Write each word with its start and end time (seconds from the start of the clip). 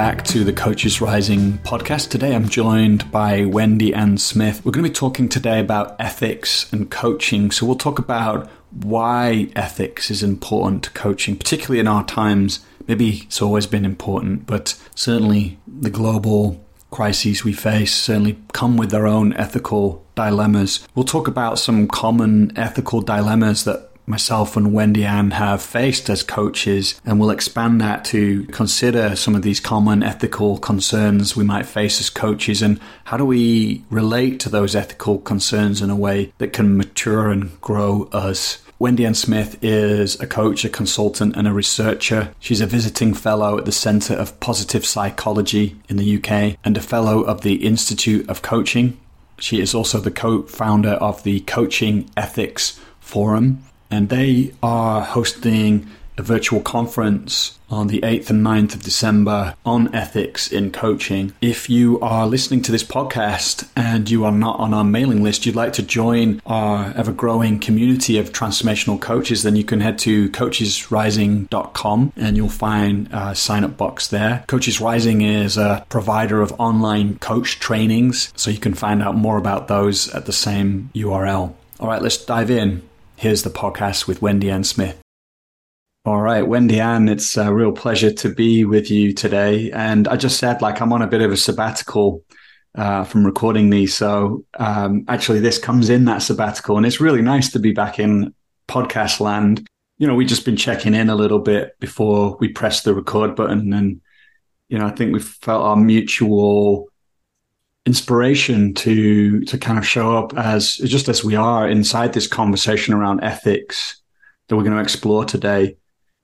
Back 0.00 0.24
to 0.28 0.44
the 0.44 0.52
Coaches 0.54 1.02
Rising 1.02 1.58
podcast. 1.58 2.08
Today 2.08 2.34
I'm 2.34 2.48
joined 2.48 3.10
by 3.10 3.44
Wendy 3.44 3.92
Ann 3.92 4.16
Smith. 4.16 4.64
We're 4.64 4.72
going 4.72 4.82
to 4.82 4.88
be 4.88 4.94
talking 4.94 5.28
today 5.28 5.60
about 5.60 5.94
ethics 6.00 6.72
and 6.72 6.90
coaching. 6.90 7.50
So 7.50 7.66
we'll 7.66 7.76
talk 7.76 7.98
about 7.98 8.48
why 8.70 9.50
ethics 9.54 10.10
is 10.10 10.22
important 10.22 10.84
to 10.84 10.90
coaching, 10.92 11.36
particularly 11.36 11.80
in 11.80 11.86
our 11.86 12.02
times. 12.06 12.64
Maybe 12.88 13.24
it's 13.24 13.42
always 13.42 13.66
been 13.66 13.84
important, 13.84 14.46
but 14.46 14.74
certainly 14.94 15.58
the 15.68 15.90
global 15.90 16.64
crises 16.90 17.44
we 17.44 17.52
face 17.52 17.94
certainly 17.94 18.38
come 18.54 18.78
with 18.78 18.90
their 18.90 19.06
own 19.06 19.34
ethical 19.34 20.02
dilemmas. 20.14 20.88
We'll 20.94 21.04
talk 21.04 21.28
about 21.28 21.58
some 21.58 21.86
common 21.86 22.56
ethical 22.56 23.02
dilemmas 23.02 23.64
that 23.64 23.89
myself 24.06 24.56
and 24.56 24.72
Wendy 24.72 25.04
Ann 25.04 25.32
have 25.32 25.62
faced 25.62 26.10
as 26.10 26.22
coaches, 26.22 27.00
and 27.04 27.18
we'll 27.18 27.30
expand 27.30 27.80
that 27.80 28.04
to 28.06 28.44
consider 28.46 29.16
some 29.16 29.34
of 29.34 29.42
these 29.42 29.60
common 29.60 30.02
ethical 30.02 30.58
concerns 30.58 31.36
we 31.36 31.44
might 31.44 31.66
face 31.66 32.00
as 32.00 32.10
coaches 32.10 32.62
and 32.62 32.80
how 33.04 33.16
do 33.16 33.24
we 33.24 33.84
relate 33.90 34.40
to 34.40 34.48
those 34.48 34.74
ethical 34.74 35.18
concerns 35.18 35.80
in 35.80 35.90
a 35.90 35.96
way 35.96 36.32
that 36.38 36.52
can 36.52 36.76
mature 36.76 37.30
and 37.30 37.60
grow 37.60 38.08
us. 38.12 38.58
Wendy 38.78 39.04
Ann 39.04 39.14
Smith 39.14 39.58
is 39.62 40.18
a 40.20 40.26
coach, 40.26 40.64
a 40.64 40.70
consultant, 40.70 41.36
and 41.36 41.46
a 41.46 41.52
researcher. 41.52 42.32
She's 42.40 42.62
a 42.62 42.66
visiting 42.66 43.12
fellow 43.12 43.58
at 43.58 43.66
the 43.66 43.72
Centre 43.72 44.14
of 44.14 44.40
Positive 44.40 44.86
Psychology 44.86 45.76
in 45.90 45.98
the 45.98 46.16
UK 46.16 46.56
and 46.64 46.76
a 46.78 46.80
fellow 46.80 47.20
of 47.20 47.42
the 47.42 47.56
Institute 47.66 48.26
of 48.28 48.40
Coaching. 48.40 48.98
She 49.38 49.60
is 49.60 49.74
also 49.74 50.00
the 50.00 50.10
co 50.10 50.44
founder 50.44 50.92
of 50.92 51.22
the 51.24 51.40
Coaching 51.40 52.10
Ethics 52.16 52.80
Forum 53.00 53.62
and 53.90 54.08
they 54.08 54.52
are 54.62 55.02
hosting 55.02 55.86
a 56.20 56.22
virtual 56.22 56.60
conference 56.60 57.58
on 57.70 57.86
the 57.86 58.00
8th 58.00 58.30
and 58.30 58.44
9th 58.44 58.74
of 58.74 58.82
December 58.82 59.54
on 59.64 59.94
ethics 59.94 60.52
in 60.52 60.70
coaching. 60.70 61.32
If 61.40 61.70
you 61.70 61.98
are 62.00 62.26
listening 62.26 62.62
to 62.62 62.72
this 62.72 62.84
podcast 62.84 63.68
and 63.74 64.10
you 64.10 64.24
are 64.24 64.32
not 64.32 64.58
on 64.58 64.74
our 64.74 64.84
mailing 64.84 65.22
list, 65.22 65.46
you'd 65.46 65.56
like 65.56 65.72
to 65.74 65.82
join 65.82 66.42
our 66.44 66.92
ever 66.96 67.12
growing 67.12 67.58
community 67.58 68.18
of 68.18 68.32
transformational 68.32 69.00
coaches, 69.00 69.42
then 69.42 69.56
you 69.56 69.64
can 69.64 69.80
head 69.80 69.98
to 70.00 70.28
coachesrising.com 70.30 72.12
and 72.16 72.36
you'll 72.36 72.48
find 72.48 73.08
a 73.12 73.34
sign 73.34 73.64
up 73.64 73.76
box 73.76 74.08
there. 74.08 74.44
Coaches 74.46 74.80
Rising 74.80 75.22
is 75.22 75.56
a 75.56 75.86
provider 75.88 76.42
of 76.42 76.52
online 76.60 77.18
coach 77.18 77.60
trainings, 77.60 78.32
so 78.36 78.50
you 78.50 78.58
can 78.58 78.74
find 78.74 79.02
out 79.02 79.14
more 79.14 79.38
about 79.38 79.68
those 79.68 80.08
at 80.10 80.26
the 80.26 80.32
same 80.32 80.90
URL. 80.94 81.54
All 81.78 81.88
right, 81.88 82.02
let's 82.02 82.22
dive 82.22 82.50
in. 82.50 82.82
Here's 83.20 83.42
the 83.42 83.50
podcast 83.50 84.08
with 84.08 84.22
Wendy 84.22 84.50
Ann 84.50 84.64
Smith. 84.64 84.98
All 86.06 86.22
right, 86.22 86.40
Wendy 86.40 86.80
Ann, 86.80 87.06
it's 87.06 87.36
a 87.36 87.52
real 87.52 87.70
pleasure 87.70 88.10
to 88.10 88.34
be 88.34 88.64
with 88.64 88.90
you 88.90 89.12
today. 89.12 89.70
And 89.72 90.08
I 90.08 90.16
just 90.16 90.38
said, 90.38 90.62
like, 90.62 90.80
I'm 90.80 90.90
on 90.94 91.02
a 91.02 91.06
bit 91.06 91.20
of 91.20 91.30
a 91.30 91.36
sabbatical 91.36 92.24
uh, 92.74 93.04
from 93.04 93.26
recording 93.26 93.68
these. 93.68 93.94
So 93.94 94.46
um, 94.58 95.04
actually, 95.06 95.40
this 95.40 95.58
comes 95.58 95.90
in 95.90 96.06
that 96.06 96.22
sabbatical. 96.22 96.78
And 96.78 96.86
it's 96.86 96.98
really 96.98 97.20
nice 97.20 97.52
to 97.52 97.58
be 97.58 97.72
back 97.72 97.98
in 97.98 98.32
podcast 98.66 99.20
land. 99.20 99.66
You 99.98 100.06
know, 100.06 100.14
we've 100.14 100.26
just 100.26 100.46
been 100.46 100.56
checking 100.56 100.94
in 100.94 101.10
a 101.10 101.14
little 101.14 101.40
bit 101.40 101.78
before 101.78 102.38
we 102.40 102.48
press 102.48 102.84
the 102.84 102.94
record 102.94 103.36
button. 103.36 103.74
And, 103.74 104.00
you 104.70 104.78
know, 104.78 104.86
I 104.86 104.92
think 104.92 105.12
we 105.12 105.20
felt 105.20 105.62
our 105.62 105.76
mutual 105.76 106.89
inspiration 107.90 108.72
to 108.72 109.40
to 109.50 109.58
kind 109.58 109.76
of 109.76 109.84
show 109.84 110.16
up 110.16 110.32
as 110.36 110.76
just 110.76 111.08
as 111.08 111.24
we 111.24 111.34
are 111.34 111.68
inside 111.68 112.12
this 112.12 112.28
conversation 112.28 112.94
around 112.94 113.18
ethics 113.24 114.00
that 114.46 114.54
we're 114.54 114.62
going 114.62 114.76
to 114.76 114.82
explore 114.88 115.24
today. 115.24 115.76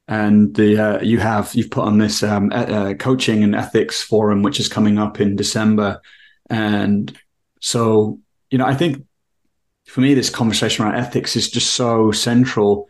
And 0.07 0.55
the 0.55 0.71
uh, 0.79 1.03
you 1.03 1.19
have 1.19 1.53
you've 1.57 1.73
put 1.73 1.89
on 1.91 1.99
this 1.99 2.23
um, 2.23 2.53
uh, 2.55 2.95
coaching 2.95 3.43
and 3.43 3.57
ethics 3.57 4.01
forum, 4.01 4.45
which 4.45 4.61
is 4.61 4.69
coming 4.69 4.97
up 5.05 5.21
in 5.21 5.35
December, 5.35 6.01
and 6.49 7.05
so 7.61 8.21
you 8.51 8.59
know 8.59 8.67
I 8.67 8.77
think 8.81 9.05
for 9.87 10.01
me 10.03 10.15
this 10.15 10.31
conversation 10.31 10.85
around 10.85 10.95
ethics 11.05 11.35
is 11.35 11.51
just 11.51 11.75
so 11.75 12.13
central. 12.13 12.89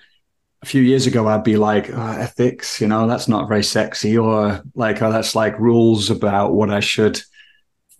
A 0.62 0.66
few 0.66 0.82
years 0.82 1.06
ago, 1.06 1.28
I'd 1.28 1.44
be 1.44 1.56
like, 1.56 1.90
oh, 1.92 2.16
ethics, 2.26 2.80
you 2.80 2.88
know, 2.88 3.06
that's 3.06 3.28
not 3.28 3.48
very 3.48 3.62
sexy, 3.62 4.18
or 4.18 4.62
like, 4.74 5.00
oh, 5.00 5.12
that's 5.12 5.34
like 5.34 5.58
rules 5.70 6.10
about 6.10 6.54
what 6.54 6.70
I 6.70 6.80
should 6.80 7.22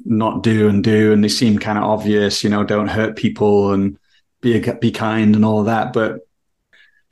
not 0.04 0.42
do 0.42 0.68
and 0.68 0.82
do, 0.84 1.12
and 1.12 1.22
they 1.22 1.28
seem 1.28 1.58
kind 1.58 1.78
of 1.78 1.84
obvious. 1.84 2.44
You 2.44 2.50
know, 2.50 2.64
don't 2.64 2.88
hurt 2.88 3.16
people 3.16 3.72
and 3.72 3.98
be 4.40 4.60
be 4.80 4.90
kind 4.90 5.34
and 5.34 5.44
all 5.44 5.60
of 5.60 5.66
that. 5.66 5.92
But 5.92 6.20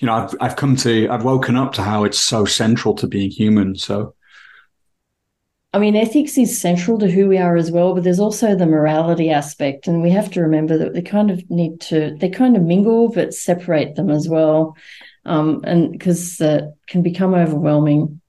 you 0.00 0.06
know, 0.06 0.14
I've 0.14 0.34
I've 0.40 0.56
come 0.56 0.76
to 0.76 1.08
I've 1.08 1.24
woken 1.24 1.56
up 1.56 1.72
to 1.74 1.82
how 1.82 2.04
it's 2.04 2.18
so 2.18 2.44
central 2.44 2.94
to 2.94 3.06
being 3.06 3.30
human. 3.30 3.76
So. 3.76 4.14
I 5.72 5.80
mean, 5.80 5.96
ethics 5.96 6.38
is 6.38 6.60
central 6.60 7.00
to 7.00 7.10
who 7.10 7.26
we 7.26 7.36
are 7.36 7.56
as 7.56 7.72
well, 7.72 7.94
but 7.94 8.04
there's 8.04 8.20
also 8.20 8.54
the 8.54 8.64
morality 8.64 9.30
aspect. 9.30 9.88
And 9.88 10.02
we 10.02 10.10
have 10.10 10.30
to 10.30 10.40
remember 10.40 10.78
that 10.78 10.94
they 10.94 11.02
kind 11.02 11.32
of 11.32 11.50
need 11.50 11.80
to, 11.80 12.16
they 12.20 12.28
kind 12.28 12.56
of 12.56 12.62
mingle, 12.62 13.08
but 13.08 13.34
separate 13.34 13.96
them 13.96 14.08
as 14.08 14.28
well. 14.28 14.76
Um, 15.24 15.64
and 15.64 15.90
because 15.90 16.36
that 16.36 16.76
can 16.86 17.02
become 17.02 17.34
overwhelming, 17.34 18.20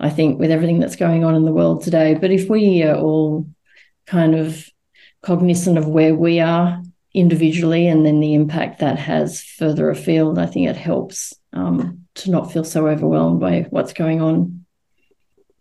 I 0.00 0.10
think, 0.10 0.38
with 0.38 0.50
everything 0.50 0.80
that's 0.80 0.96
going 0.96 1.24
on 1.24 1.34
in 1.34 1.46
the 1.46 1.52
world 1.52 1.82
today. 1.82 2.12
But 2.12 2.30
if 2.30 2.50
we 2.50 2.82
are 2.82 2.96
all 2.96 3.46
kind 4.12 4.34
of 4.34 4.68
cognizant 5.22 5.78
of 5.78 5.88
where 5.88 6.14
we 6.14 6.38
are 6.38 6.82
individually 7.14 7.86
and 7.86 8.04
then 8.04 8.20
the 8.20 8.34
impact 8.34 8.80
that 8.80 8.98
has 8.98 9.42
further 9.42 9.88
afield, 9.88 10.38
I 10.38 10.44
think 10.44 10.68
it 10.68 10.76
helps 10.76 11.32
um, 11.54 12.04
to 12.16 12.30
not 12.30 12.52
feel 12.52 12.64
so 12.64 12.88
overwhelmed 12.88 13.40
by 13.40 13.62
what's 13.70 13.94
going 13.94 14.20
on. 14.20 14.66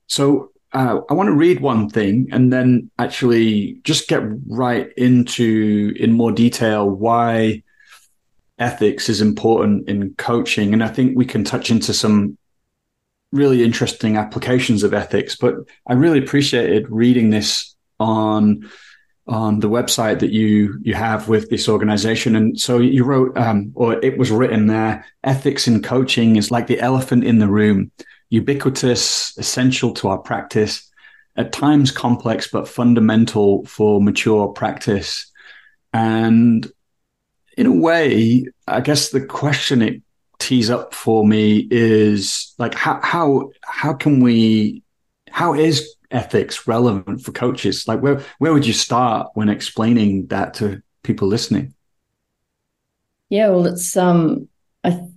So 0.07 0.51
uh, 0.73 0.99
I 1.09 1.13
want 1.13 1.27
to 1.27 1.33
read 1.33 1.61
one 1.61 1.89
thing 1.89 2.27
and 2.33 2.51
then 2.51 2.91
actually 2.99 3.79
just 3.83 4.09
get 4.09 4.21
right 4.47 4.91
into 4.97 5.93
in 5.97 6.11
more 6.11 6.33
detail 6.33 6.89
why 6.89 7.63
ethics 8.59 9.07
is 9.07 9.21
important 9.21 9.87
in 9.87 10.13
coaching. 10.15 10.73
And 10.73 10.83
I 10.83 10.89
think 10.89 11.15
we 11.15 11.25
can 11.25 11.45
touch 11.45 11.71
into 11.71 11.93
some 11.93 12.37
really 13.31 13.63
interesting 13.63 14.17
applications 14.17 14.83
of 14.83 14.93
ethics. 14.93 15.37
But 15.37 15.55
I 15.87 15.93
really 15.93 16.19
appreciated 16.19 16.89
reading 16.89 17.29
this 17.29 17.70
on 18.01 18.69
on 19.27 19.59
the 19.59 19.69
website 19.69 20.19
that 20.19 20.31
you 20.31 20.79
you 20.81 20.93
have 20.93 21.29
with 21.29 21.49
this 21.49 21.69
organization. 21.69 22.35
And 22.35 22.59
so 22.59 22.79
you 22.79 23.03
wrote 23.03 23.37
um, 23.37 23.71
or 23.75 24.03
it 24.03 24.17
was 24.17 24.31
written 24.31 24.67
there 24.67 25.05
ethics 25.23 25.67
in 25.67 25.81
coaching 25.81 26.35
is 26.35 26.51
like 26.51 26.67
the 26.67 26.79
elephant 26.79 27.23
in 27.23 27.39
the 27.39 27.47
room 27.47 27.91
ubiquitous 28.29 29.37
essential 29.37 29.93
to 29.93 30.07
our 30.07 30.17
practice 30.17 30.89
at 31.35 31.51
times 31.51 31.91
complex 31.91 32.47
but 32.47 32.67
fundamental 32.67 33.65
for 33.65 34.01
mature 34.01 34.47
practice. 34.49 35.31
And 35.93 36.71
in 37.57 37.65
a 37.65 37.71
way 37.71 38.45
i 38.67 38.81
guess 38.81 39.09
the 39.09 39.21
question 39.21 39.81
it 39.81 40.01
tees 40.39 40.69
up 40.69 40.93
for 40.93 41.25
me 41.25 41.67
is 41.69 42.53
like 42.57 42.73
how 42.73 42.99
how 43.03 43.51
how 43.63 43.93
can 43.93 44.19
we 44.21 44.81
how 45.29 45.53
is 45.53 45.95
ethics 46.11 46.67
relevant 46.67 47.21
for 47.21 47.31
coaches? 47.31 47.87
Like 47.87 48.01
where 48.01 48.21
where 48.39 48.53
would 48.53 48.65
you 48.65 48.73
start 48.73 49.29
when 49.33 49.49
explaining 49.49 50.27
that 50.27 50.53
to 50.55 50.81
people 51.03 51.27
listening? 51.27 51.73
Yeah, 53.29 53.49
well, 53.49 53.65
it's 53.65 53.95
um, 53.95 54.49
I 54.83 55.07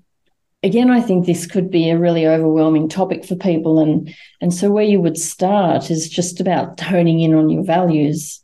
again, 0.62 0.90
I 0.90 1.00
think 1.00 1.26
this 1.26 1.46
could 1.46 1.70
be 1.70 1.90
a 1.90 1.98
really 1.98 2.26
overwhelming 2.26 2.88
topic 2.88 3.24
for 3.24 3.36
people, 3.36 3.80
and 3.80 4.14
and 4.40 4.54
so 4.54 4.70
where 4.70 4.84
you 4.84 5.00
would 5.00 5.18
start 5.18 5.90
is 5.90 6.08
just 6.08 6.40
about 6.40 6.80
honing 6.80 7.20
in 7.20 7.34
on 7.34 7.50
your 7.50 7.64
values 7.64 8.43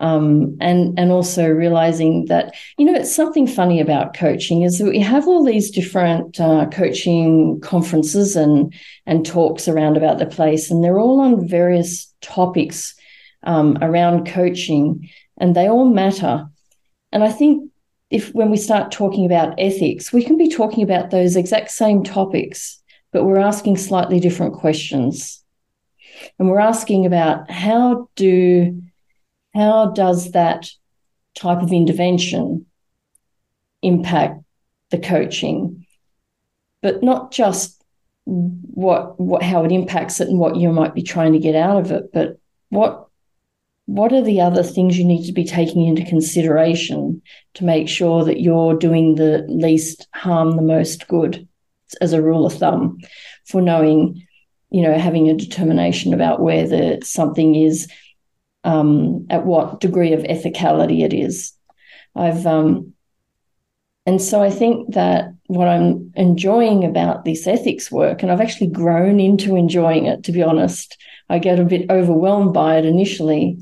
um, 0.00 0.56
and 0.60 0.98
and 0.98 1.12
also 1.12 1.48
realizing 1.48 2.24
that 2.26 2.54
you 2.78 2.84
know 2.84 2.94
it's 2.94 3.14
something 3.14 3.46
funny 3.46 3.80
about 3.80 4.14
coaching 4.14 4.62
is 4.62 4.78
that 4.78 4.88
we 4.88 5.00
have 5.00 5.28
all 5.28 5.44
these 5.44 5.70
different 5.70 6.40
uh, 6.40 6.66
coaching 6.66 7.60
conferences 7.60 8.34
and 8.34 8.74
and 9.06 9.24
talks 9.24 9.68
around 9.68 9.96
about 9.96 10.18
the 10.18 10.26
place, 10.26 10.70
and 10.70 10.82
they're 10.82 10.98
all 10.98 11.20
on 11.20 11.46
various 11.48 12.12
topics 12.20 12.94
um, 13.44 13.78
around 13.82 14.26
coaching, 14.26 15.08
and 15.38 15.54
they 15.54 15.68
all 15.68 15.88
matter. 15.88 16.46
And 17.12 17.22
I 17.22 17.30
think 17.30 17.70
if 18.10 18.34
when 18.34 18.50
we 18.50 18.56
start 18.56 18.90
talking 18.90 19.24
about 19.24 19.54
ethics, 19.58 20.12
we 20.12 20.24
can 20.24 20.36
be 20.36 20.48
talking 20.48 20.82
about 20.82 21.10
those 21.10 21.36
exact 21.36 21.70
same 21.70 22.02
topics, 22.02 22.82
but 23.12 23.24
we're 23.24 23.38
asking 23.38 23.76
slightly 23.76 24.18
different 24.18 24.54
questions. 24.54 25.40
And 26.38 26.48
we're 26.48 26.60
asking 26.60 27.06
about 27.06 27.50
how 27.50 28.08
do 28.16 28.80
how 29.54 29.90
does 29.90 30.32
that 30.32 30.68
type 31.34 31.62
of 31.62 31.72
intervention 31.72 32.66
impact 33.82 34.42
the 34.90 34.98
coaching? 34.98 35.86
But 36.82 37.02
not 37.02 37.32
just 37.32 37.82
what 38.24 39.20
what 39.20 39.42
how 39.42 39.64
it 39.64 39.72
impacts 39.72 40.20
it 40.20 40.28
and 40.28 40.38
what 40.38 40.56
you 40.56 40.72
might 40.72 40.94
be 40.94 41.02
trying 41.02 41.32
to 41.34 41.38
get 41.38 41.54
out 41.54 41.76
of 41.76 41.92
it 41.92 42.10
but 42.14 42.38
what 42.70 43.06
what 43.84 44.14
are 44.14 44.22
the 44.22 44.40
other 44.40 44.62
things 44.62 44.96
you 44.96 45.04
need 45.04 45.26
to 45.26 45.32
be 45.32 45.44
taking 45.44 45.86
into 45.86 46.02
consideration 46.06 47.20
to 47.52 47.64
make 47.64 47.86
sure 47.86 48.24
that 48.24 48.40
you're 48.40 48.78
doing 48.78 49.16
the 49.16 49.44
least 49.46 50.08
harm 50.14 50.56
the 50.56 50.62
most 50.62 51.06
good 51.06 51.46
as 52.00 52.14
a 52.14 52.22
rule 52.22 52.46
of 52.46 52.54
thumb 52.54 52.98
for 53.44 53.60
knowing 53.60 54.26
you 54.74 54.82
know, 54.82 54.98
having 54.98 55.30
a 55.30 55.36
determination 55.36 56.12
about 56.12 56.40
whether 56.40 56.98
something 57.00 57.54
is 57.54 57.88
um, 58.64 59.26
at 59.30 59.46
what 59.46 59.80
degree 59.80 60.12
of 60.12 60.22
ethicality 60.22 61.04
it 61.04 61.12
is. 61.12 61.52
I've 62.16 62.46
um, 62.46 62.94
and 64.06 64.20
so 64.20 64.42
I 64.42 64.50
think 64.50 64.94
that 64.94 65.32
what 65.46 65.66
I'm 65.66 66.12
enjoying 66.14 66.84
about 66.84 67.24
this 67.24 67.46
ethics 67.46 67.90
work, 67.90 68.22
and 68.22 68.30
I've 68.30 68.40
actually 68.40 68.66
grown 68.66 69.18
into 69.18 69.56
enjoying 69.56 70.06
it, 70.06 70.24
to 70.24 70.32
be 70.32 70.42
honest. 70.42 70.98
I 71.30 71.38
get 71.38 71.58
a 71.58 71.64
bit 71.64 71.90
overwhelmed 71.90 72.52
by 72.52 72.76
it 72.76 72.84
initially 72.84 73.58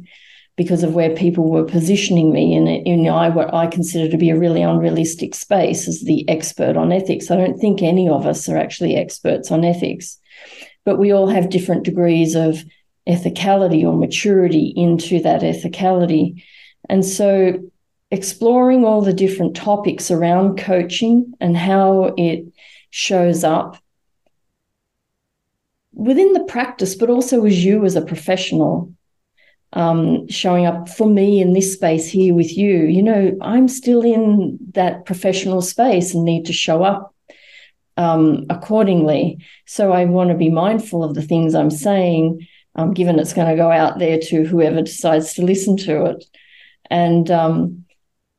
because 0.57 0.83
of 0.83 0.95
where 0.95 1.15
people 1.15 1.49
were 1.49 1.65
positioning 1.65 2.33
me 2.33 2.55
in, 2.55 2.67
in 2.67 3.09
I, 3.09 3.29
what 3.29 3.55
I 3.55 3.69
consider 3.69 4.11
to 4.11 4.19
be 4.19 4.31
a 4.31 4.39
really 4.39 4.63
unrealistic 4.63 5.35
space 5.35 5.89
as 5.89 6.01
the 6.01 6.29
expert 6.29 6.77
on 6.77 6.93
ethics. 6.93 7.31
I 7.31 7.37
don't 7.37 7.59
think 7.59 7.81
any 7.81 8.09
of 8.09 8.27
us 8.27 8.49
are 8.49 8.59
actually 8.59 8.97
experts 8.97 9.51
on 9.51 9.65
ethics, 9.65 10.19
but 10.85 10.99
we 10.99 11.13
all 11.13 11.29
have 11.29 11.51
different 11.51 11.85
degrees 11.85 12.35
of 12.35 12.65
ethicality 13.09 13.85
or 13.85 13.97
maturity 13.97 14.73
into 14.77 15.21
that 15.21 15.43
ethicality. 15.43 16.43
And 16.89 17.05
so 17.05 17.59
exploring 18.11 18.85
all 18.85 19.03
the 19.03 19.13
different 19.13 19.57
topics 19.57 20.11
around 20.11 20.59
coaching 20.59 21.33
and 21.41 21.57
how 21.57 22.15
it 22.17 22.45
shows 22.91 23.43
up 23.43 23.79
within 25.93 26.33
the 26.33 26.45
practice, 26.45 26.95
but 26.95 27.11
also 27.11 27.45
as 27.45 27.65
you 27.65 27.85
as 27.85 27.97
a 27.97 28.03
professional. 28.03 28.93
Um, 29.75 30.29
showing 30.29 30.67
up 30.67 30.91
for 30.91 31.09
me 31.09 31.41
in 31.41 31.55
this 31.55 31.73
space 31.73 32.07
here 32.07 32.35
with 32.35 32.59
you. 32.59 32.85
You 32.85 33.03
know, 33.03 33.39
I'm 33.41 33.69
still 33.69 34.03
in 34.03 34.59
that 34.73 35.07
professional 35.07 35.63
space 35.63 36.13
and 36.13 36.27
need 36.27 36.45
to 36.45 36.53
show 36.53 36.83
up 36.83 37.15
um, 37.97 38.45
accordingly. 38.51 39.39
So 39.67 39.93
I 39.93 40.05
want 40.05 40.31
to 40.31 40.37
be 40.37 40.51
mindful 40.51 41.03
of 41.03 41.15
the 41.15 41.23
things 41.23 41.55
I'm 41.55 41.71
saying, 41.71 42.47
um, 42.75 42.95
given 42.95 43.19
it's 43.19 43.33
going 43.35 43.49
to 43.49 43.57
go 43.57 43.71
out 43.71 43.99
there 43.99 44.19
to 44.19 44.45
whoever 44.45 44.83
decides 44.83 45.35
to 45.35 45.45
listen 45.45 45.77
to 45.79 46.07
it. 46.07 46.25
And 46.91 47.31
um, 47.31 47.85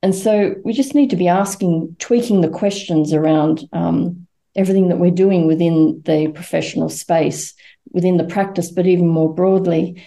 and 0.04 0.14
so 0.14 0.56
we 0.66 0.74
just 0.74 0.96
need 0.96 1.10
to 1.12 1.16
be 1.16 1.30
asking, 1.30 1.96
tweaking 1.98 2.42
the 2.42 2.50
questions 2.50 3.14
around 3.14 3.62
um, 3.72 4.28
everything 4.54 4.90
that 4.90 5.00
we're 5.00 5.12
doing 5.12 5.48
within 5.48 6.02
the 6.04 6.28
professional 6.28 6.90
space, 6.90 7.54
within 7.92 8.18
the 8.18 8.26
practice, 8.26 8.70
but 8.70 8.86
even 8.86 9.08
more 9.08 9.34
broadly. 9.34 10.04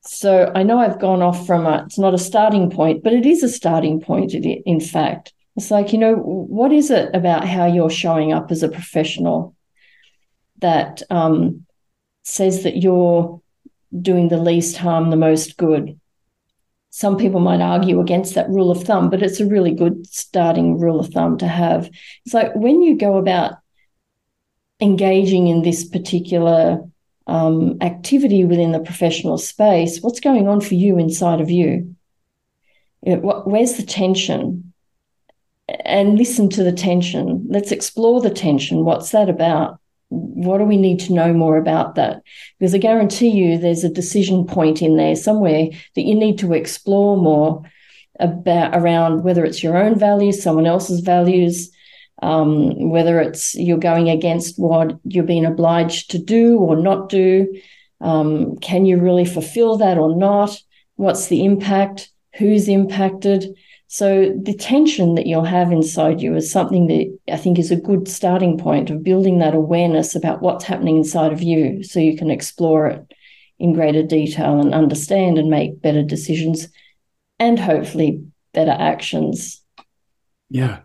So 0.00 0.50
I 0.54 0.62
know 0.62 0.78
I've 0.78 0.98
gone 0.98 1.20
off 1.20 1.46
from 1.46 1.66
a, 1.66 1.84
it's 1.84 1.98
not 1.98 2.14
a 2.14 2.18
starting 2.18 2.70
point, 2.70 3.04
but 3.04 3.12
it 3.12 3.26
is 3.26 3.42
a 3.42 3.48
starting 3.50 4.00
point, 4.00 4.32
in 4.32 4.80
fact. 4.80 5.34
It's 5.56 5.70
like, 5.70 5.92
you 5.92 5.98
know, 5.98 6.14
what 6.14 6.72
is 6.72 6.90
it 6.90 7.14
about 7.14 7.46
how 7.46 7.66
you're 7.66 7.90
showing 7.90 8.32
up 8.32 8.50
as 8.50 8.62
a 8.62 8.68
professional 8.68 9.54
that 10.60 11.02
um, 11.10 11.66
says 12.22 12.62
that 12.62 12.78
you're 12.78 13.42
doing 14.00 14.28
the 14.28 14.38
least 14.38 14.76
harm, 14.76 15.10
the 15.10 15.16
most 15.16 15.56
good? 15.56 15.98
some 16.94 17.16
people 17.16 17.40
might 17.40 17.60
argue 17.60 17.98
against 17.98 18.36
that 18.36 18.48
rule 18.48 18.70
of 18.70 18.84
thumb, 18.84 19.10
but 19.10 19.20
it's 19.20 19.40
a 19.40 19.46
really 19.46 19.72
good 19.72 20.06
starting 20.06 20.78
rule 20.78 21.00
of 21.00 21.08
thumb 21.08 21.36
to 21.36 21.48
have. 21.48 21.90
It's 22.24 22.32
like 22.32 22.54
when 22.54 22.82
you 22.82 22.96
go 22.96 23.16
about 23.16 23.54
engaging 24.80 25.48
in 25.48 25.62
this 25.62 25.84
particular 25.84 26.84
um, 27.26 27.78
activity 27.80 28.44
within 28.44 28.70
the 28.70 28.78
professional 28.78 29.38
space, 29.38 29.98
what's 30.02 30.20
going 30.20 30.46
on 30.46 30.60
for 30.60 30.74
you 30.74 30.96
inside 30.96 31.40
of 31.40 31.50
you? 31.50 31.96
you 33.02 33.16
know, 33.16 33.20
what, 33.22 33.48
where's 33.48 33.72
the 33.72 33.82
tension? 33.82 34.72
And 35.84 36.16
listen 36.16 36.48
to 36.50 36.62
the 36.62 36.72
tension. 36.72 37.44
Let's 37.48 37.72
explore 37.72 38.20
the 38.20 38.30
tension. 38.30 38.84
What's 38.84 39.10
that 39.10 39.28
about? 39.28 39.80
What 40.14 40.58
do 40.58 40.64
we 40.64 40.76
need 40.76 41.00
to 41.00 41.12
know 41.12 41.32
more 41.32 41.56
about 41.56 41.94
that? 41.94 42.22
Because 42.58 42.74
I 42.74 42.78
guarantee 42.78 43.30
you 43.30 43.58
there's 43.58 43.84
a 43.84 43.88
decision 43.88 44.46
point 44.46 44.82
in 44.82 44.96
there 44.96 45.16
somewhere 45.16 45.68
that 45.94 46.02
you 46.02 46.14
need 46.14 46.38
to 46.38 46.52
explore 46.52 47.16
more 47.16 47.62
about 48.20 48.76
around 48.76 49.24
whether 49.24 49.44
it's 49.44 49.62
your 49.62 49.76
own 49.76 49.98
values, 49.98 50.42
someone 50.42 50.66
else's 50.66 51.00
values, 51.00 51.70
um, 52.22 52.90
whether 52.90 53.20
it's 53.20 53.54
you're 53.54 53.78
going 53.78 54.08
against 54.08 54.58
what 54.58 54.98
you're 55.04 55.24
being 55.24 55.44
obliged 55.44 56.10
to 56.10 56.18
do 56.18 56.58
or 56.58 56.76
not 56.76 57.08
do. 57.08 57.60
Um, 58.00 58.56
can 58.58 58.86
you 58.86 58.98
really 58.98 59.24
fulfill 59.24 59.76
that 59.78 59.98
or 59.98 60.16
not? 60.16 60.56
What's 60.96 61.26
the 61.26 61.44
impact? 61.44 62.10
Who's 62.36 62.68
impacted? 62.68 63.56
So 63.86 64.34
the 64.42 64.54
tension 64.54 65.14
that 65.14 65.26
you'll 65.26 65.44
have 65.44 65.70
inside 65.70 66.20
you 66.20 66.34
is 66.34 66.50
something 66.50 66.86
that 66.88 67.18
I 67.32 67.36
think 67.36 67.58
is 67.58 67.70
a 67.70 67.76
good 67.76 68.08
starting 68.08 68.58
point 68.58 68.90
of 68.90 69.04
building 69.04 69.38
that 69.38 69.54
awareness 69.54 70.14
about 70.14 70.42
what's 70.42 70.64
happening 70.64 70.96
inside 70.96 71.32
of 71.32 71.42
you 71.42 71.82
so 71.84 72.00
you 72.00 72.16
can 72.16 72.30
explore 72.30 72.88
it 72.88 73.12
in 73.58 73.72
greater 73.72 74.02
detail 74.02 74.60
and 74.60 74.74
understand 74.74 75.38
and 75.38 75.48
make 75.48 75.80
better 75.80 76.02
decisions 76.02 76.68
and 77.38 77.58
hopefully 77.58 78.24
better 78.52 78.76
actions. 78.76 79.62
Yeah. 80.50 80.80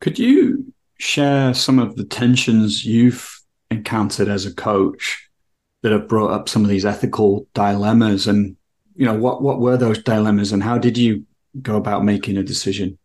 Could 0.00 0.18
you 0.18 0.72
share 0.98 1.54
some 1.54 1.78
of 1.78 1.96
the 1.96 2.04
tensions 2.04 2.84
you've 2.84 3.40
encountered 3.70 4.28
as 4.28 4.46
a 4.46 4.54
coach 4.54 5.28
that 5.82 5.92
have 5.92 6.08
brought 6.08 6.32
up 6.32 6.48
some 6.48 6.62
of 6.62 6.68
these 6.68 6.84
ethical 6.84 7.46
dilemmas 7.54 8.26
and 8.26 8.56
you 8.96 9.04
know 9.04 9.14
what 9.14 9.42
what 9.42 9.60
were 9.60 9.76
those 9.76 10.02
dilemmas 10.02 10.52
and 10.52 10.62
how 10.62 10.76
did 10.76 10.98
you 10.98 11.24
go 11.60 11.76
about 11.76 12.04
making 12.04 12.36
a 12.36 12.42
decision? 12.42 12.98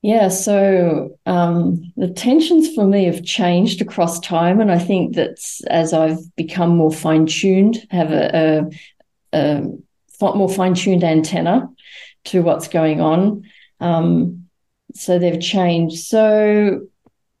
Yeah, 0.00 0.28
so 0.28 1.18
um, 1.26 1.92
the 1.96 2.08
tensions 2.08 2.72
for 2.72 2.86
me 2.86 3.04
have 3.06 3.24
changed 3.24 3.82
across 3.82 4.20
time, 4.20 4.60
and 4.60 4.70
I 4.70 4.78
think 4.78 5.16
that 5.16 5.38
as 5.68 5.92
I've 5.92 6.20
become 6.36 6.76
more 6.76 6.92
fine 6.92 7.26
tuned, 7.26 7.84
have 7.90 8.12
a, 8.12 8.70
a, 9.32 9.38
a 9.38 10.36
more 10.36 10.48
fine 10.48 10.74
tuned 10.74 11.02
antenna 11.02 11.68
to 12.24 12.42
what's 12.42 12.68
going 12.68 13.00
on. 13.00 13.44
Um, 13.80 14.48
so 14.94 15.18
they've 15.18 15.40
changed. 15.40 16.06
So 16.06 16.86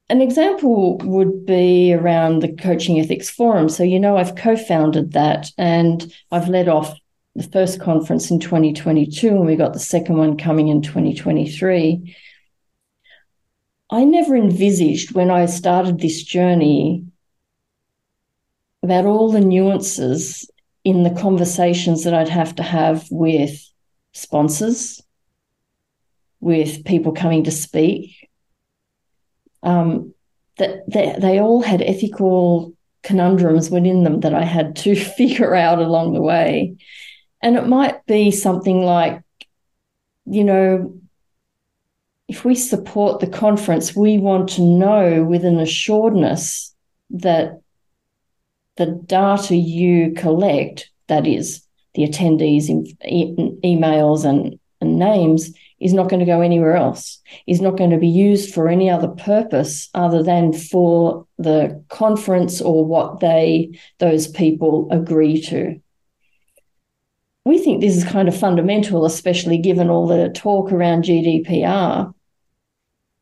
an 0.08 0.20
example 0.20 0.98
would 0.98 1.44
be 1.44 1.92
around 1.92 2.40
the 2.40 2.52
Coaching 2.52 2.98
Ethics 2.98 3.28
Forum. 3.28 3.68
So, 3.68 3.82
you 3.82 4.00
know, 4.00 4.16
I've 4.16 4.36
co 4.36 4.56
founded 4.56 5.12
that 5.12 5.50
and 5.58 6.12
I've 6.30 6.48
led 6.48 6.68
off 6.68 6.98
the 7.38 7.48
first 7.48 7.80
conference 7.80 8.30
in 8.30 8.40
2022 8.40 9.28
and 9.28 9.46
we 9.46 9.56
got 9.56 9.72
the 9.72 9.78
second 9.78 10.16
one 10.16 10.36
coming 10.36 10.68
in 10.68 10.82
2023. 10.82 12.16
I 13.90 14.04
never 14.04 14.36
envisaged 14.36 15.14
when 15.14 15.30
I 15.30 15.46
started 15.46 16.00
this 16.00 16.22
journey 16.22 17.06
about 18.82 19.06
all 19.06 19.30
the 19.30 19.40
nuances 19.40 20.50
in 20.84 21.04
the 21.04 21.10
conversations 21.10 22.04
that 22.04 22.14
I'd 22.14 22.28
have 22.28 22.56
to 22.56 22.62
have 22.62 23.06
with 23.10 23.64
sponsors, 24.12 25.00
with 26.40 26.84
people 26.84 27.12
coming 27.12 27.44
to 27.44 27.50
speak, 27.50 28.28
um, 29.62 30.12
that 30.58 30.90
they, 30.90 31.14
they 31.18 31.40
all 31.40 31.62
had 31.62 31.82
ethical 31.82 32.74
conundrums 33.02 33.70
within 33.70 34.02
them 34.02 34.20
that 34.20 34.34
I 34.34 34.44
had 34.44 34.76
to 34.76 34.94
figure 35.16 35.54
out 35.54 35.78
along 35.78 36.14
the 36.14 36.22
way. 36.22 36.76
And 37.40 37.56
it 37.56 37.66
might 37.66 38.04
be 38.06 38.30
something 38.30 38.82
like, 38.82 39.22
you 40.26 40.44
know, 40.44 40.98
if 42.28 42.44
we 42.44 42.54
support 42.54 43.20
the 43.20 43.26
conference, 43.26 43.96
we 43.96 44.18
want 44.18 44.50
to 44.50 44.62
know 44.62 45.24
with 45.24 45.44
an 45.44 45.58
assuredness 45.58 46.74
that 47.10 47.60
the 48.76 48.86
data 49.06 49.56
you 49.56 50.12
collect, 50.12 50.90
that 51.06 51.26
is, 51.26 51.62
the 51.94 52.02
attendees' 52.02 52.68
e- 53.04 53.34
emails 53.64 54.24
and, 54.24 54.58
and 54.80 54.98
names, 54.98 55.52
is 55.80 55.94
not 55.94 56.08
going 56.08 56.20
to 56.20 56.26
go 56.26 56.40
anywhere 56.40 56.76
else, 56.76 57.20
is 57.46 57.60
not 57.60 57.76
going 57.76 57.90
to 57.90 57.98
be 57.98 58.08
used 58.08 58.52
for 58.52 58.68
any 58.68 58.90
other 58.90 59.08
purpose 59.08 59.88
other 59.94 60.22
than 60.22 60.52
for 60.52 61.26
the 61.38 61.82
conference 61.88 62.60
or 62.60 62.84
what 62.84 63.20
they, 63.20 63.70
those 63.98 64.26
people 64.26 64.88
agree 64.90 65.40
to 65.40 65.80
we 67.48 67.58
think 67.58 67.80
this 67.80 67.96
is 67.96 68.04
kind 68.04 68.28
of 68.28 68.38
fundamental, 68.38 69.04
especially 69.06 69.58
given 69.58 69.88
all 69.88 70.06
the 70.06 70.28
talk 70.28 70.70
around 70.70 71.04
GDPR. 71.04 72.12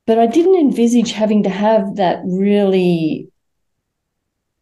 But 0.06 0.18
I 0.18 0.26
didn't 0.26 0.60
envisage 0.60 1.12
having 1.12 1.44
to 1.44 1.48
have 1.48 1.96
that 1.96 2.20
really 2.24 3.28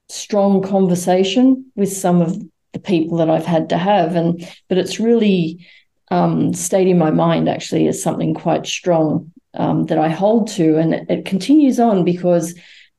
strong 0.09 0.63
conversation 0.63 1.71
with 1.75 1.93
some 1.93 2.21
of 2.21 2.39
the 2.73 2.79
people 2.79 3.19
that 3.19 3.31
I've 3.31 3.47
had 3.47 3.69
to 3.71 3.79
have. 3.79 4.17
And 4.17 4.47
but 4.69 4.79
it's 4.79 5.01
really 5.01 5.67
um, 6.11 6.53
stayed 6.53 6.89
in 6.89 6.99
my 6.99 7.11
mind 7.11 7.49
actually 7.49 7.89
as 7.89 8.03
something 8.03 8.35
quite 8.35 8.67
strong 8.67 9.33
um, 9.55 9.87
that 9.87 9.99
I 9.99 10.09
hold 10.09 10.49
to, 10.53 10.77
and 10.79 10.95
it, 10.95 11.07
it 11.09 11.25
continues 11.25 11.81
on 11.81 12.05
because 12.05 12.55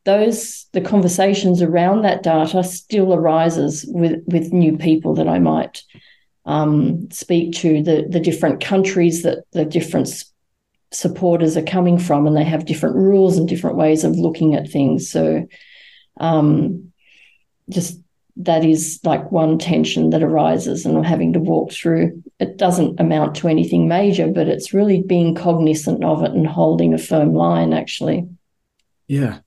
those 0.06 0.66
the 0.72 0.82
conversations 0.82 1.62
around 1.62 2.04
that 2.04 2.24
data 2.24 2.64
still 2.64 3.14
arises 3.14 3.86
with 3.90 4.24
with 4.26 4.54
new 4.54 4.78
people 4.78 5.14
that 5.16 5.28
I 5.28 5.40
might 5.40 5.84
um, 6.46 7.10
speak 7.12 7.54
to 7.56 7.82
the 7.82 8.06
the 8.10 8.20
different 8.20 8.64
countries 8.64 9.24
that 9.24 9.44
the 9.52 9.66
different 9.66 10.24
supporters 10.92 11.58
are 11.58 11.64
coming 11.64 11.98
from, 11.98 12.28
and 12.28 12.36
they 12.36 12.44
have 12.44 12.66
different 12.66 12.96
rules 12.96 13.38
and 13.38 13.48
different 13.48 13.78
ways 13.78 14.04
of 14.04 14.16
looking 14.16 14.56
at 14.56 14.70
things. 14.70 15.10
So, 15.10 15.48
um, 16.20 16.92
just 17.70 18.00
that 18.38 18.66
is 18.66 19.00
like 19.04 19.32
one 19.32 19.58
tension 19.58 20.10
that 20.10 20.24
arises 20.24 20.86
and 20.86 21.06
having 21.06 21.34
to 21.34 21.40
walk 21.40 21.72
through. 21.72 22.22
It 22.40 22.58
doesn't 22.58 23.00
amount 23.00 23.36
to 23.38 23.48
anything 23.48 23.88
major, 23.88 24.28
but 24.28 24.48
it's 24.48 24.74
really 24.74 25.02
being 25.02 25.36
cognizant 25.36 26.04
of 26.04 26.24
it 26.24 26.32
and 26.32 26.46
holding 26.46 26.94
a 26.94 26.98
firm 26.98 27.34
line, 27.34 27.72
actually. 27.72 28.28
Yeah. 29.08 29.40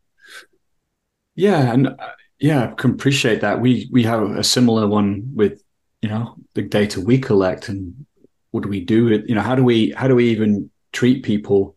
Yeah. 1.35 1.73
And 1.73 1.89
uh, 1.89 1.97
yeah, 2.39 2.71
I 2.71 2.75
can 2.75 2.93
appreciate 2.93 3.43
that. 3.43 3.61
We, 3.61 3.89
we 3.93 4.05
have 4.05 4.23
a 4.23 4.43
similar 4.43 4.89
one 4.89 5.33
with, 5.35 5.63
you 6.03 6.09
know, 6.09 6.37
the 6.55 6.63
data 6.63 7.01
we 7.01 7.19
collect 7.19 7.69
and 7.69 8.07
what 8.51 8.63
do 8.63 8.69
we 8.69 8.81
do? 8.81 9.09
You 9.27 9.35
know, 9.35 9.41
how 9.41 9.55
do 9.55 9.65
we, 9.65 9.91
how 9.93 10.09
do 10.09 10.15
we 10.15 10.31
even 10.31 10.71
treat 10.93 11.23
people 11.23 11.77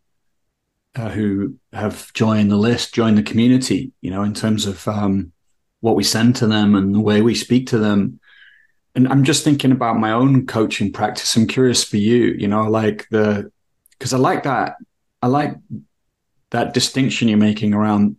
uh, 0.96 1.10
who 1.10 1.56
have 1.74 2.12
joined 2.14 2.52
the 2.52 2.58
list, 2.58 2.94
joined 2.94 3.18
the 3.18 3.24
community, 3.24 3.92
you 4.02 4.12
know, 4.12 4.24
in 4.24 4.34
terms 4.34 4.66
of, 4.66 4.88
um, 4.88 5.32
what 5.80 5.96
we 5.96 6.04
send 6.04 6.36
to 6.36 6.48
them 6.48 6.76
and 6.76 6.94
the 6.94 7.00
way 7.00 7.22
we 7.22 7.34
speak 7.34 7.68
to 7.68 7.80
them. 7.80 8.20
And 8.94 9.08
I'm 9.08 9.24
just 9.24 9.44
thinking 9.44 9.72
about 9.72 9.98
my 9.98 10.12
own 10.12 10.46
coaching 10.46 10.92
practice. 10.92 11.36
I'm 11.36 11.48
curious 11.48 11.84
for 11.84 11.98
you, 11.98 12.36
you 12.38 12.48
know, 12.48 12.70
like 12.70 13.08
the, 13.10 13.52
because 13.98 14.14
I 14.14 14.18
like 14.18 14.44
that. 14.44 14.76
I 15.24 15.28
like 15.28 15.56
that 16.52 16.74
distinction 16.74 17.28
you're 17.28 17.38
making 17.38 17.74
around 17.74 18.18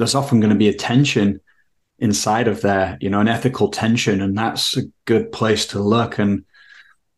there's 0.00 0.14
often 0.14 0.40
going 0.40 0.50
to 0.50 0.56
be 0.56 0.68
a 0.68 0.74
tension 0.74 1.40
inside 2.00 2.48
of 2.48 2.62
there, 2.62 2.98
you 3.00 3.10
know, 3.10 3.20
an 3.20 3.28
ethical 3.28 3.68
tension. 3.68 4.20
And 4.20 4.36
that's 4.36 4.76
a 4.76 4.82
good 5.04 5.30
place 5.32 5.66
to 5.66 5.78
look. 5.80 6.18
And 6.18 6.44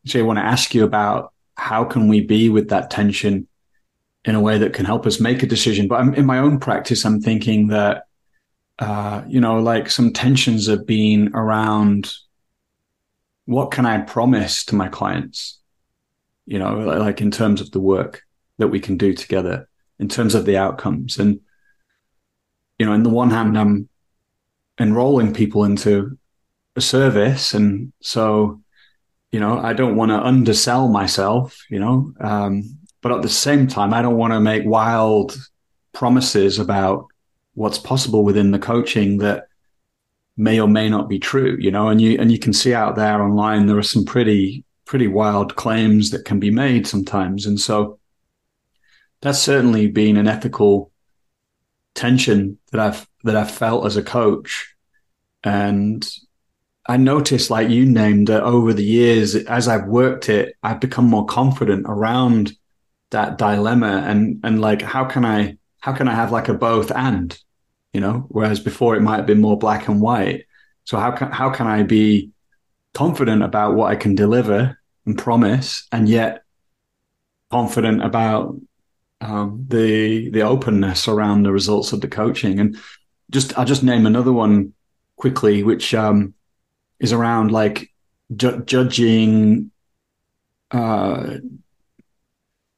so 0.05 0.19
I 0.19 0.23
want 0.23 0.37
to 0.37 0.45
ask 0.45 0.75
you 0.75 0.83
about 0.83 1.33
how 1.55 1.83
can 1.85 2.07
we 2.07 2.21
be 2.21 2.49
with 2.49 2.69
that 2.69 2.91
tension 2.91 3.47
in 4.25 4.35
a 4.35 4.41
way 4.41 4.57
that 4.57 4.73
can 4.73 4.85
help 4.85 5.05
us 5.05 5.19
make 5.19 5.43
a 5.43 5.47
decision. 5.47 5.87
But 5.87 5.99
I'm, 6.01 6.13
in 6.13 6.25
my 6.25 6.37
own 6.37 6.59
practice, 6.59 7.05
I'm 7.05 7.21
thinking 7.21 7.67
that 7.67 8.03
uh, 8.79 9.23
you 9.27 9.39
know, 9.39 9.59
like 9.59 9.89
some 9.89 10.11
tensions 10.11 10.67
have 10.67 10.85
been 10.85 11.31
around 11.33 12.11
what 13.45 13.71
can 13.71 13.85
I 13.85 13.99
promise 14.01 14.65
to 14.65 14.75
my 14.75 14.87
clients, 14.87 15.59
you 16.45 16.59
know, 16.59 16.75
like 16.75 17.21
in 17.21 17.29
terms 17.29 17.61
of 17.61 17.71
the 17.71 17.79
work 17.79 18.23
that 18.57 18.69
we 18.69 18.79
can 18.79 18.97
do 18.97 19.13
together, 19.13 19.67
in 19.99 20.07
terms 20.07 20.33
of 20.33 20.45
the 20.45 20.57
outcomes. 20.57 21.19
And, 21.19 21.39
you 22.79 22.85
know, 22.85 22.93
in 22.93 23.03
the 23.03 23.09
one 23.09 23.29
hand, 23.29 23.57
I'm 23.57 23.89
enrolling 24.79 25.33
people 25.33 25.63
into 25.63 26.17
a 26.75 26.81
service. 26.81 27.53
And 27.53 27.93
so, 28.01 28.61
you 29.31 29.39
know, 29.39 29.59
I 29.59 29.73
don't 29.73 29.95
want 29.95 30.09
to 30.11 30.19
undersell 30.19 30.87
myself, 30.87 31.63
you 31.69 31.79
know, 31.79 32.13
um, 32.19 32.77
but 33.01 33.11
at 33.11 33.21
the 33.21 33.29
same 33.29 33.67
time, 33.67 33.93
I 33.93 34.01
don't 34.01 34.17
want 34.17 34.33
to 34.33 34.39
make 34.39 34.65
wild 34.65 35.37
promises 35.91 36.57
about 36.57 37.07
what's 37.53 37.77
possible 37.77 38.23
within 38.23 38.51
the 38.51 38.59
coaching 38.59 39.17
that 39.19 39.47
may 40.37 40.59
or 40.59 40.67
may 40.67 40.89
not 40.89 41.07
be 41.07 41.19
true, 41.19 41.57
you 41.59 41.69
know, 41.69 41.89
and 41.89 42.01
you 42.01 42.17
and 42.19 42.31
you 42.31 42.39
can 42.39 42.53
see 42.53 42.73
out 42.73 42.95
there 42.95 43.21
online 43.21 43.67
there 43.67 43.77
are 43.77 43.83
some 43.83 44.05
pretty 44.05 44.63
pretty 44.85 45.07
wild 45.07 45.55
claims 45.55 46.09
that 46.09 46.25
can 46.25 46.39
be 46.39 46.49
made 46.49 46.87
sometimes. 46.87 47.45
And 47.45 47.59
so 47.59 47.99
that's 49.21 49.39
certainly 49.39 49.87
been 49.87 50.17
an 50.17 50.27
ethical 50.27 50.91
tension 51.93 52.57
that 52.71 52.81
I've 52.81 53.07
that 53.23 53.35
I've 53.35 53.51
felt 53.51 53.85
as 53.85 53.97
a 53.97 54.03
coach. 54.03 54.75
And 55.43 56.07
I 56.85 56.97
noticed, 56.97 57.49
like 57.49 57.69
you 57.69 57.85
named 57.85 58.27
that 58.27 58.43
over 58.43 58.73
the 58.73 58.83
years, 58.83 59.35
as 59.35 59.67
I've 59.67 59.87
worked 59.87 60.29
it, 60.29 60.55
I've 60.61 60.81
become 60.81 61.05
more 61.05 61.25
confident 61.25 61.85
around 61.87 62.53
that 63.11 63.37
dilemma 63.37 64.03
and 64.07 64.39
and 64.43 64.59
like 64.59 64.81
how 64.81 65.05
can 65.05 65.23
I 65.23 65.57
how 65.79 65.93
can 65.93 66.07
I 66.07 66.15
have 66.15 66.31
like 66.31 66.49
a 66.49 66.53
both 66.53 66.91
and, 66.91 67.37
you 67.93 68.01
know, 68.01 68.25
whereas 68.29 68.59
before 68.59 68.95
it 68.95 69.01
might 69.01 69.17
have 69.17 69.25
been 69.25 69.41
more 69.41 69.57
black 69.57 69.87
and 69.87 70.01
white. 70.01 70.45
So 70.85 70.97
how 70.97 71.11
can 71.11 71.31
how 71.31 71.49
can 71.49 71.67
I 71.67 71.83
be 71.83 72.31
confident 72.93 73.43
about 73.43 73.75
what 73.75 73.91
I 73.91 73.95
can 73.95 74.15
deliver 74.15 74.77
and 75.05 75.17
promise, 75.17 75.87
and 75.91 76.09
yet 76.09 76.43
confident 77.51 78.03
about 78.03 78.59
um, 79.21 79.65
the 79.69 80.29
the 80.31 80.41
openness 80.41 81.07
around 81.07 81.43
the 81.43 81.51
results 81.51 81.93
of 81.93 82.01
the 82.01 82.07
coaching? 82.07 82.59
And 82.59 82.77
just 83.33 83.57
I'll 83.57 83.65
just 83.65 83.83
name 83.83 84.05
another 84.05 84.31
one 84.31 84.73
quickly, 85.17 85.63
which 85.63 85.93
um, 85.93 86.33
is 86.99 87.11
around 87.11 87.51
like 87.51 87.91
ju- 88.35 88.63
judging. 88.65 89.71
Uh, 90.71 91.35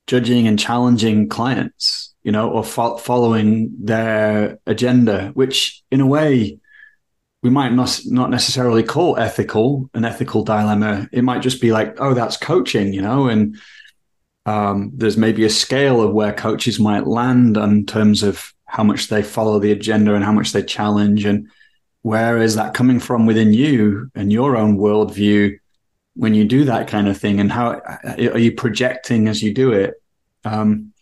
judging 0.07 0.47
and 0.47 0.59
challenging 0.59 1.27
clients 1.29 2.15
you 2.25 2.31
know, 2.31 2.49
or 2.49 2.63
fo- 2.63 2.97
following 2.97 3.71
their 3.79 4.59
agenda, 4.65 5.29
which 5.35 5.83
in 5.91 6.01
a 6.01 6.07
way 6.07 6.57
we 7.43 7.51
might 7.51 7.71
not 7.71 7.99
not 8.07 8.31
necessarily 8.31 8.81
call 8.81 9.15
ethical 9.17 9.91
an 9.93 10.03
ethical 10.03 10.43
dilemma. 10.43 11.07
It 11.11 11.23
might 11.23 11.43
just 11.43 11.61
be 11.61 11.71
like, 11.71 11.95
oh, 11.99 12.15
that's 12.15 12.35
coaching, 12.35 12.93
you 12.93 13.03
know, 13.03 13.27
and 13.27 13.57
um, 14.47 14.91
there's 14.95 15.17
maybe 15.17 15.45
a 15.45 15.51
scale 15.51 16.01
of 16.01 16.13
where 16.13 16.33
coaches 16.33 16.79
might 16.79 17.05
land 17.05 17.57
in 17.57 17.85
terms 17.85 18.23
of 18.23 18.54
how 18.65 18.83
much 18.83 19.07
they 19.07 19.23
follow 19.23 19.59
the 19.59 19.71
agenda 19.71 20.15
and 20.15 20.23
how 20.23 20.31
much 20.31 20.51
they 20.51 20.63
challenge, 20.63 21.25
and 21.25 21.47
where 22.01 22.37
is 22.41 22.55
that 22.55 22.73
coming 22.73 22.99
from 22.99 23.25
within 23.25 23.53
you 23.53 24.11
and 24.15 24.31
your 24.31 24.55
own 24.57 24.77
worldview 24.77 25.57
when 26.15 26.33
you 26.33 26.45
do 26.45 26.65
that 26.65 26.87
kind 26.87 27.07
of 27.07 27.17
thing, 27.17 27.39
and 27.39 27.51
how 27.51 27.81
are 28.03 28.39
you 28.39 28.51
projecting 28.51 29.27
as 29.27 29.43
you 29.43 29.53
do 29.53 29.71
it? 29.71 29.95
Um, 30.43 30.93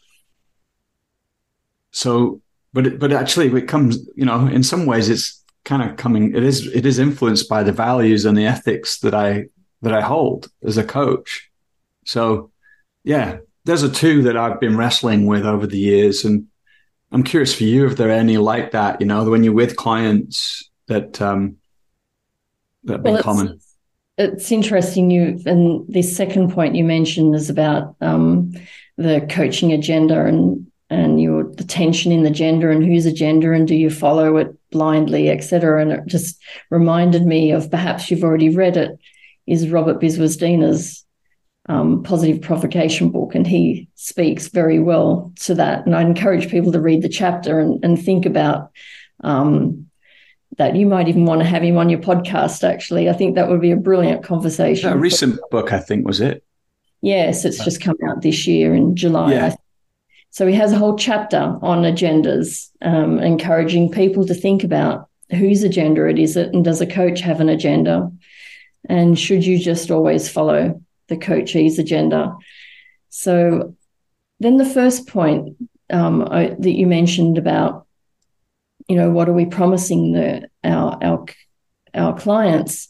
so, 1.91 2.41
but 2.73 2.99
but 2.99 3.13
actually, 3.13 3.47
it 3.55 3.67
comes, 3.67 3.99
you 4.15 4.25
know, 4.25 4.47
in 4.47 4.63
some 4.63 4.85
ways, 4.85 5.09
it's 5.09 5.43
kind 5.65 5.87
of 5.87 5.97
coming. 5.97 6.35
It 6.35 6.43
is 6.43 6.67
it 6.67 6.85
is 6.85 6.99
influenced 6.99 7.47
by 7.47 7.63
the 7.63 7.71
values 7.71 8.25
and 8.25 8.37
the 8.37 8.45
ethics 8.45 8.99
that 8.99 9.13
I 9.13 9.45
that 9.81 9.93
I 9.93 10.01
hold 10.01 10.49
as 10.63 10.77
a 10.77 10.83
coach. 10.83 11.51
So, 12.05 12.51
yeah, 13.03 13.37
there's 13.65 13.83
a 13.83 13.91
two 13.91 14.23
that 14.23 14.37
I've 14.37 14.59
been 14.59 14.77
wrestling 14.77 15.27
with 15.27 15.45
over 15.45 15.67
the 15.67 15.77
years, 15.77 16.25
and 16.25 16.47
I'm 17.13 17.23
curious 17.23 17.53
for 17.53 17.63
you 17.63 17.85
if 17.85 17.95
there 17.95 18.09
are 18.09 18.11
any 18.11 18.37
like 18.37 18.71
that. 18.71 18.99
You 18.99 19.05
know, 19.05 19.29
when 19.29 19.43
you're 19.43 19.53
with 19.53 19.75
clients 19.75 20.69
that 20.87 21.21
um, 21.21 21.57
that 22.85 22.93
have 22.93 23.01
well, 23.03 23.13
been 23.15 23.23
common. 23.23 23.59
It's 24.17 24.51
interesting. 24.51 25.11
You 25.11 25.39
and 25.45 25.85
this 25.87 26.15
second 26.15 26.51
point 26.51 26.75
you 26.75 26.83
mentioned 26.83 27.35
is 27.35 27.51
about 27.51 27.95
um, 28.01 28.53
the 28.97 29.25
coaching 29.29 29.71
agenda 29.71 30.25
and 30.25 30.69
and 30.89 31.21
your 31.21 31.43
the 31.53 31.63
tension 31.63 32.11
in 32.11 32.23
the 32.23 32.31
gender 32.31 32.71
and 32.71 32.83
whose 32.83 33.05
agenda 33.05 33.51
and 33.51 33.67
do 33.67 33.75
you 33.75 33.91
follow 33.91 34.37
it 34.37 34.55
blindly, 34.71 35.29
etc. 35.29 35.81
And 35.81 35.91
it 35.91 36.05
just 36.07 36.41
reminded 36.71 37.25
me 37.25 37.51
of 37.51 37.69
perhaps 37.69 38.09
you've 38.09 38.23
already 38.23 38.49
read 38.49 38.75
it, 38.75 38.99
is 39.45 39.69
Robert 39.69 40.01
Biswas 40.01 40.39
um, 41.69 42.03
positive 42.03 42.41
provocation 42.41 43.09
book, 43.09 43.35
and 43.35 43.47
he 43.47 43.87
speaks 43.95 44.47
very 44.47 44.79
well 44.79 45.31
to 45.41 45.55
that. 45.55 45.85
And 45.85 45.95
I 45.95 46.01
encourage 46.01 46.49
people 46.49 46.71
to 46.71 46.81
read 46.81 47.01
the 47.01 47.09
chapter 47.09 47.59
and, 47.59 47.83
and 47.83 48.01
think 48.01 48.25
about 48.25 48.71
um, 49.23 49.87
that. 50.57 50.75
You 50.75 50.85
might 50.85 51.07
even 51.07 51.25
want 51.25 51.41
to 51.41 51.47
have 51.47 51.63
him 51.63 51.77
on 51.77 51.89
your 51.89 51.99
podcast. 51.99 52.67
Actually, 52.67 53.09
I 53.09 53.13
think 53.13 53.35
that 53.35 53.49
would 53.49 53.61
be 53.61 53.71
a 53.71 53.77
brilliant 53.77 54.23
conversation. 54.23 54.91
A 54.91 54.97
recent 54.97 55.39
book, 55.51 55.71
I 55.71 55.79
think, 55.79 56.05
was 56.05 56.19
it? 56.19 56.43
Yes, 57.01 57.45
it's 57.45 57.63
just 57.63 57.81
come 57.81 57.97
out 58.07 58.21
this 58.21 58.47
year 58.47 58.73
in 58.73 58.95
July. 58.95 59.33
Yeah. 59.33 59.55
So 60.31 60.47
he 60.47 60.55
has 60.55 60.71
a 60.71 60.77
whole 60.77 60.97
chapter 60.97 61.59
on 61.61 61.83
agendas, 61.83 62.69
um, 62.81 63.19
encouraging 63.19 63.91
people 63.91 64.25
to 64.25 64.33
think 64.33 64.63
about 64.63 65.07
whose 65.29 65.63
agenda 65.63 66.07
it 66.07 66.17
is, 66.17 66.35
it, 66.35 66.53
and 66.53 66.63
does 66.63 66.81
a 66.81 66.87
coach 66.87 67.19
have 67.19 67.39
an 67.39 67.49
agenda? 67.49 68.11
And 68.89 69.17
should 69.17 69.45
you 69.45 69.59
just 69.59 69.91
always 69.91 70.29
follow 70.29 70.81
the 71.07 71.17
coachee's 71.17 71.79
agenda? 71.79 72.35
So 73.09 73.75
then 74.39 74.57
the 74.57 74.65
first 74.65 75.07
point 75.07 75.55
um, 75.91 76.27
I, 76.29 76.55
that 76.59 76.71
you 76.71 76.87
mentioned 76.87 77.37
about, 77.37 77.87
you 78.87 78.95
know, 78.95 79.09
what 79.09 79.29
are 79.29 79.33
we 79.33 79.45
promising 79.45 80.13
the 80.13 80.49
our 80.63 80.97
our 81.01 81.25
our 81.93 82.17
clients? 82.17 82.89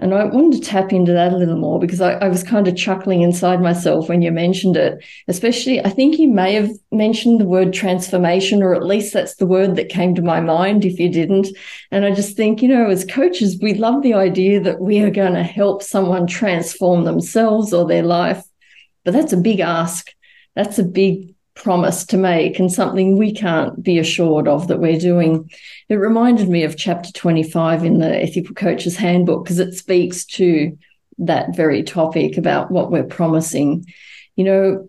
And 0.00 0.14
I 0.14 0.24
wanted 0.24 0.62
to 0.62 0.66
tap 0.66 0.94
into 0.94 1.12
that 1.12 1.34
a 1.34 1.36
little 1.36 1.58
more 1.58 1.78
because 1.78 2.00
I, 2.00 2.14
I, 2.14 2.28
was 2.28 2.42
kind 2.42 2.66
of 2.66 2.74
chuckling 2.74 3.20
inside 3.20 3.60
myself 3.60 4.08
when 4.08 4.22
you 4.22 4.32
mentioned 4.32 4.78
it. 4.78 5.04
Especially, 5.28 5.78
I 5.78 5.90
think 5.90 6.18
you 6.18 6.26
may 6.26 6.54
have 6.54 6.70
mentioned 6.90 7.38
the 7.38 7.44
word 7.44 7.74
transformation, 7.74 8.62
or 8.62 8.74
at 8.74 8.86
least 8.86 9.12
that's 9.12 9.34
the 9.34 9.46
word 9.46 9.76
that 9.76 9.90
came 9.90 10.14
to 10.14 10.22
my 10.22 10.40
mind 10.40 10.86
if 10.86 10.98
you 10.98 11.10
didn't. 11.10 11.48
And 11.90 12.06
I 12.06 12.14
just 12.14 12.34
think, 12.34 12.62
you 12.62 12.68
know, 12.68 12.88
as 12.88 13.04
coaches, 13.04 13.58
we 13.60 13.74
love 13.74 14.02
the 14.02 14.14
idea 14.14 14.58
that 14.60 14.80
we 14.80 15.00
are 15.00 15.10
going 15.10 15.34
to 15.34 15.42
help 15.42 15.82
someone 15.82 16.26
transform 16.26 17.04
themselves 17.04 17.74
or 17.74 17.86
their 17.86 18.02
life. 18.02 18.42
But 19.04 19.12
that's 19.12 19.34
a 19.34 19.36
big 19.36 19.60
ask. 19.60 20.10
That's 20.56 20.78
a 20.78 20.84
big 20.84 21.34
promise 21.62 22.06
to 22.06 22.16
make 22.16 22.58
and 22.58 22.72
something 22.72 23.18
we 23.18 23.32
can't 23.32 23.82
be 23.82 23.98
assured 23.98 24.48
of 24.48 24.68
that 24.68 24.80
we're 24.80 24.98
doing. 24.98 25.50
It 25.90 25.96
reminded 25.96 26.48
me 26.48 26.64
of 26.64 26.76
chapter 26.76 27.12
25 27.12 27.84
in 27.84 27.98
the 27.98 28.22
Ethical 28.22 28.54
Coach's 28.54 28.96
Handbook 28.96 29.44
because 29.44 29.58
it 29.58 29.74
speaks 29.74 30.24
to 30.26 30.78
that 31.18 31.54
very 31.54 31.82
topic 31.82 32.38
about 32.38 32.70
what 32.70 32.90
we're 32.90 33.04
promising. 33.04 33.84
You 34.36 34.44
know, 34.44 34.88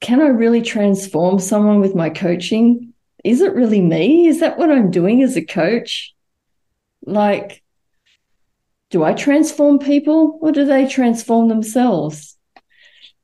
can 0.00 0.20
I 0.20 0.28
really 0.28 0.62
transform 0.62 1.40
someone 1.40 1.80
with 1.80 1.96
my 1.96 2.08
coaching? 2.08 2.94
Is 3.24 3.40
it 3.40 3.54
really 3.54 3.80
me? 3.80 4.28
Is 4.28 4.40
that 4.40 4.58
what 4.58 4.70
I'm 4.70 4.92
doing 4.92 5.24
as 5.24 5.36
a 5.36 5.44
coach? 5.44 6.14
Like, 7.04 7.64
do 8.90 9.02
I 9.02 9.12
transform 9.12 9.80
people 9.80 10.38
or 10.40 10.52
do 10.52 10.64
they 10.64 10.86
transform 10.86 11.48
themselves? 11.48 12.36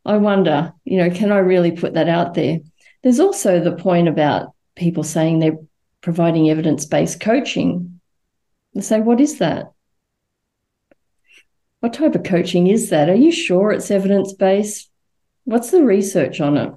I 0.09 0.17
wonder, 0.17 0.73
you 0.87 0.97
know, 0.97 1.11
can 1.11 1.31
I 1.31 1.39
really 1.39 1.71
put 1.71 1.93
that 1.93 2.09
out 2.09 2.33
there? 2.33 2.61
There's 3.03 3.21
also 3.21 3.61
the 3.61 3.77
point 3.77 4.09
about 4.09 4.55
people 4.75 5.05
saying 5.05 5.39
they're 5.39 5.59
providing 6.01 6.49
evidence 6.49 6.87
based 6.87 7.21
coaching. 7.21 8.01
I 8.75 8.81
say, 8.81 9.01
what 9.01 9.21
is 9.21 9.39
that? 9.39 9.71
What 11.81 11.93
type 11.93 12.15
of 12.15 12.25
coaching 12.25 12.69
is 12.69 12.89
that? 12.89 13.11
Are 13.11 13.15
you 13.15 13.31
sure 13.31 13.71
it's 13.71 13.91
evidence 13.91 14.33
based? 14.33 14.91
What's 15.45 15.71
the 15.71 15.85
research 15.85 16.41
on 16.41 16.57
it? 16.57 16.73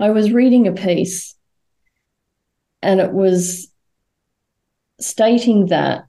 I 0.00 0.10
was 0.10 0.32
reading 0.32 0.66
a 0.66 0.72
piece 0.72 1.36
and 2.82 2.98
it 2.98 3.12
was 3.12 3.68
stating 4.98 5.66
that 5.66 6.06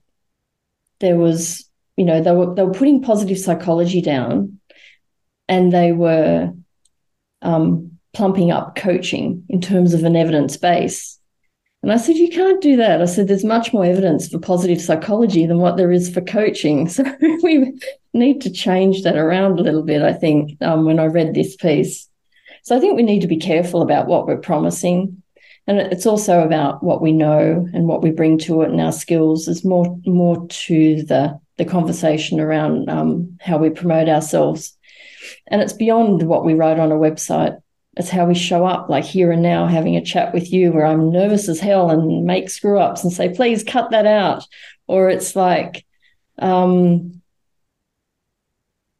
there 0.98 1.16
was, 1.16 1.70
you 1.96 2.04
know, 2.04 2.20
they 2.20 2.32
were 2.32 2.52
they 2.52 2.64
were 2.64 2.74
putting 2.74 3.00
positive 3.00 3.38
psychology 3.38 4.02
down 4.02 4.58
and 5.48 5.72
they 5.72 5.92
were 5.92 6.52
um, 7.42 7.98
plumping 8.14 8.50
up 8.50 8.76
coaching 8.76 9.44
in 9.48 9.60
terms 9.60 9.94
of 9.94 10.04
an 10.04 10.16
evidence 10.16 10.56
base. 10.56 11.18
And 11.82 11.92
I 11.92 11.98
said, 11.98 12.16
You 12.16 12.30
can't 12.30 12.62
do 12.62 12.76
that. 12.76 13.02
I 13.02 13.04
said, 13.04 13.28
There's 13.28 13.44
much 13.44 13.72
more 13.72 13.84
evidence 13.84 14.28
for 14.28 14.38
positive 14.38 14.80
psychology 14.80 15.44
than 15.44 15.58
what 15.58 15.76
there 15.76 15.92
is 15.92 16.12
for 16.12 16.22
coaching. 16.22 16.88
So 16.94 17.04
we 17.42 17.78
need 18.14 18.40
to 18.42 18.50
change 18.50 19.02
that 19.02 19.16
around 19.16 19.58
a 19.58 19.62
little 19.62 19.82
bit, 19.82 20.00
I 20.00 20.12
think, 20.12 20.56
um, 20.62 20.86
when 20.86 20.98
I 20.98 21.06
read 21.06 21.34
this 21.34 21.56
piece. 21.56 22.08
So 22.62 22.74
I 22.74 22.80
think 22.80 22.96
we 22.96 23.02
need 23.02 23.20
to 23.20 23.26
be 23.26 23.36
careful 23.36 23.82
about 23.82 24.06
what 24.06 24.26
we're 24.26 24.38
promising. 24.38 25.22
And 25.66 25.78
it's 25.78 26.06
also 26.06 26.42
about 26.42 26.82
what 26.82 27.02
we 27.02 27.12
know 27.12 27.68
and 27.74 27.86
what 27.86 28.02
we 28.02 28.10
bring 28.10 28.38
to 28.38 28.62
it 28.62 28.70
and 28.70 28.80
our 28.80 28.92
skills. 28.92 29.46
There's 29.46 29.64
more 29.64 29.98
more 30.06 30.46
to 30.46 31.02
the 31.02 31.38
the 31.56 31.64
conversation 31.64 32.40
around 32.40 32.88
um, 32.88 33.36
how 33.40 33.58
we 33.58 33.70
promote 33.70 34.08
ourselves. 34.08 34.76
And 35.46 35.60
it's 35.60 35.72
beyond 35.72 36.22
what 36.22 36.44
we 36.44 36.54
write 36.54 36.78
on 36.78 36.92
a 36.92 36.96
website. 36.96 37.60
It's 37.96 38.10
how 38.10 38.26
we 38.26 38.34
show 38.34 38.66
up, 38.66 38.88
like 38.88 39.04
here 39.04 39.30
and 39.30 39.42
now, 39.42 39.66
having 39.66 39.96
a 39.96 40.04
chat 40.04 40.34
with 40.34 40.52
you 40.52 40.72
where 40.72 40.86
I'm 40.86 41.12
nervous 41.12 41.48
as 41.48 41.60
hell 41.60 41.90
and 41.90 42.24
make 42.24 42.50
screw 42.50 42.78
ups 42.78 43.04
and 43.04 43.12
say, 43.12 43.32
please 43.32 43.62
cut 43.62 43.92
that 43.92 44.06
out. 44.06 44.44
Or 44.88 45.08
it's 45.08 45.36
like, 45.36 45.86
um, 46.38 47.22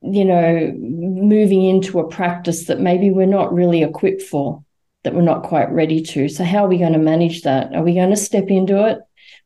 you 0.00 0.24
know, 0.24 0.72
moving 0.78 1.64
into 1.64 1.98
a 1.98 2.08
practice 2.08 2.66
that 2.66 2.78
maybe 2.78 3.10
we're 3.10 3.26
not 3.26 3.52
really 3.52 3.82
equipped 3.82 4.22
for, 4.22 4.62
that 5.02 5.14
we're 5.14 5.22
not 5.22 5.42
quite 5.42 5.70
ready 5.72 6.02
to. 6.02 6.28
So, 6.28 6.44
how 6.44 6.64
are 6.64 6.68
we 6.68 6.78
going 6.78 6.92
to 6.92 6.98
manage 6.98 7.42
that? 7.42 7.74
Are 7.74 7.82
we 7.82 7.94
going 7.94 8.10
to 8.10 8.16
step 8.16 8.48
into 8.48 8.86
it? 8.86 8.98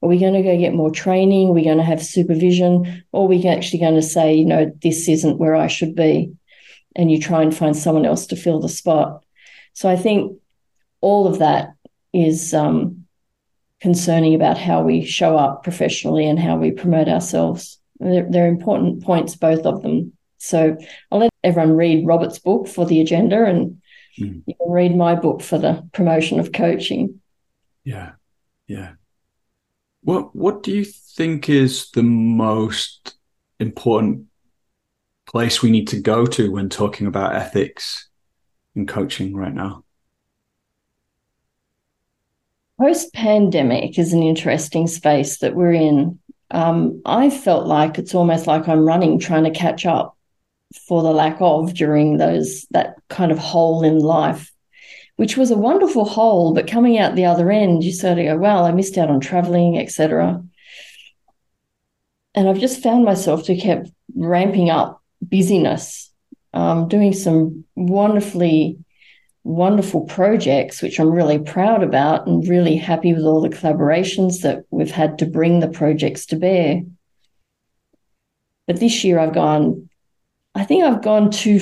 Are 0.02 0.08
we 0.08 0.18
going 0.18 0.34
to 0.34 0.42
go 0.42 0.56
get 0.58 0.74
more 0.74 0.90
training? 0.90 1.48
Are 1.48 1.52
we 1.52 1.64
going 1.64 1.78
to 1.78 1.84
have 1.84 2.02
supervision? 2.02 3.04
Or 3.12 3.24
are 3.24 3.28
we 3.28 3.46
actually 3.46 3.80
going 3.80 3.94
to 3.94 4.02
say, 4.02 4.34
you 4.34 4.44
know, 4.44 4.72
this 4.82 5.08
isn't 5.08 5.38
where 5.38 5.54
I 5.54 5.68
should 5.68 5.94
be? 5.94 6.32
And 6.98 7.10
you 7.10 7.18
try 7.18 7.42
and 7.42 7.56
find 7.56 7.74
someone 7.74 8.04
else 8.04 8.26
to 8.26 8.36
fill 8.36 8.60
the 8.60 8.68
spot. 8.68 9.24
So 9.72 9.88
I 9.88 9.96
think 9.96 10.38
all 11.00 11.26
of 11.26 11.38
that 11.38 11.70
is 12.12 12.52
um, 12.52 13.06
concerning 13.80 14.34
about 14.34 14.58
how 14.58 14.82
we 14.82 15.04
show 15.04 15.36
up 15.36 15.62
professionally 15.62 16.26
and 16.26 16.38
how 16.38 16.56
we 16.56 16.72
promote 16.72 17.08
ourselves. 17.08 17.78
They're, 18.00 18.26
they're, 18.28 18.48
important 18.48 19.04
points, 19.04 19.36
both 19.36 19.64
of 19.64 19.82
them. 19.82 20.12
So 20.38 20.76
I'll 21.10 21.20
let 21.20 21.30
everyone 21.44 21.76
read 21.76 22.06
Robert's 22.06 22.38
book 22.38 22.68
for 22.68 22.84
the 22.84 23.00
agenda 23.00 23.44
and 23.44 23.80
mm. 24.18 24.42
you 24.46 24.54
can 24.54 24.70
read 24.70 24.96
my 24.96 25.14
book 25.14 25.40
for 25.40 25.58
the 25.58 25.88
promotion 25.92 26.40
of 26.40 26.52
coaching. 26.52 27.20
Yeah. 27.84 28.12
Yeah. 28.66 28.92
What 30.02 30.34
what 30.34 30.62
do 30.62 30.72
you 30.72 30.84
think 30.84 31.48
is 31.48 31.90
the 31.90 32.02
most 32.02 33.16
important 33.58 34.27
place 35.28 35.62
we 35.62 35.70
need 35.70 35.88
to 35.88 36.00
go 36.00 36.24
to 36.24 36.50
when 36.50 36.68
talking 36.70 37.06
about 37.06 37.34
ethics 37.34 38.08
in 38.74 38.86
coaching 38.86 39.36
right 39.36 39.52
now? 39.52 39.84
Post 42.80 43.12
pandemic 43.12 43.98
is 43.98 44.12
an 44.12 44.22
interesting 44.22 44.86
space 44.86 45.38
that 45.38 45.54
we're 45.54 45.72
in. 45.72 46.18
Um, 46.50 47.02
I 47.04 47.28
felt 47.28 47.66
like 47.66 47.98
it's 47.98 48.14
almost 48.14 48.46
like 48.46 48.68
I'm 48.68 48.86
running, 48.86 49.18
trying 49.18 49.44
to 49.44 49.50
catch 49.50 49.84
up 49.84 50.16
for 50.86 51.02
the 51.02 51.12
lack 51.12 51.36
of 51.40 51.74
during 51.74 52.16
those 52.16 52.66
that 52.70 52.96
kind 53.08 53.30
of 53.30 53.38
hole 53.38 53.82
in 53.82 53.98
life, 53.98 54.50
which 55.16 55.36
was 55.36 55.50
a 55.50 55.58
wonderful 55.58 56.06
hole. 56.06 56.54
But 56.54 56.70
coming 56.70 56.98
out 56.98 57.16
the 57.16 57.26
other 57.26 57.50
end, 57.50 57.84
you 57.84 57.92
sort 57.92 58.18
of 58.18 58.24
go, 58.24 58.36
"Well, 58.38 58.64
I 58.64 58.72
missed 58.72 58.96
out 58.96 59.10
on 59.10 59.20
traveling, 59.20 59.76
etc." 59.76 60.42
And 62.34 62.48
I've 62.48 62.60
just 62.60 62.82
found 62.82 63.04
myself 63.04 63.44
to 63.44 63.56
keep 63.56 63.80
ramping 64.14 64.70
up 64.70 64.97
busyness 65.28 66.10
um, 66.54 66.88
doing 66.88 67.12
some 67.12 67.64
wonderfully 67.76 68.78
wonderful 69.44 70.02
projects, 70.02 70.82
which 70.82 71.00
I'm 71.00 71.10
really 71.10 71.38
proud 71.38 71.82
about 71.82 72.26
and 72.26 72.46
really 72.46 72.76
happy 72.76 73.14
with 73.14 73.24
all 73.24 73.40
the 73.40 73.48
collaborations 73.48 74.42
that 74.42 74.64
we've 74.70 74.90
had 74.90 75.18
to 75.18 75.26
bring 75.26 75.60
the 75.60 75.68
projects 75.68 76.26
to 76.26 76.36
bear. 76.36 76.82
But 78.66 78.80
this 78.80 79.04
year 79.04 79.18
I've 79.18 79.32
gone, 79.32 79.88
I 80.54 80.64
think 80.64 80.84
I've 80.84 81.02
gone 81.02 81.30
too 81.30 81.60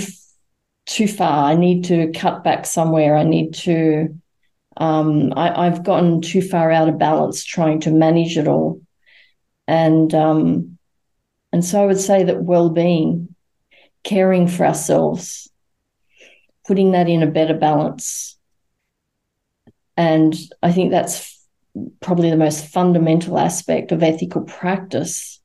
too 0.86 1.08
far. 1.08 1.44
I 1.44 1.54
need 1.54 1.84
to 1.84 2.12
cut 2.12 2.44
back 2.44 2.64
somewhere. 2.66 3.16
I 3.16 3.24
need 3.24 3.54
to. 3.54 4.20
Um, 4.78 5.32
I, 5.34 5.64
have 5.64 5.84
gotten 5.84 6.20
too 6.20 6.42
far 6.42 6.70
out 6.70 6.88
of 6.88 6.98
balance 6.98 7.42
trying 7.44 7.80
to 7.80 7.90
manage 7.90 8.36
it 8.36 8.46
all, 8.46 8.82
and 9.66 10.12
um, 10.12 10.78
and 11.50 11.64
so 11.64 11.82
I 11.82 11.86
would 11.86 11.98
say 11.98 12.24
that 12.24 12.42
well-being 12.42 13.34
caring 14.06 14.46
for 14.46 14.64
ourselves, 14.64 15.50
putting 16.64 16.92
that 16.92 17.08
in 17.08 17.24
a 17.24 17.26
better 17.26 17.54
balance. 17.54 18.38
And 19.96 20.34
I 20.62 20.70
think 20.70 20.92
that's 20.92 21.44
probably 22.00 22.30
the 22.30 22.36
most 22.36 22.66
fundamental 22.66 23.36
aspect 23.36 23.90
of 23.90 24.04
ethical 24.04 24.42
practice 24.42 25.40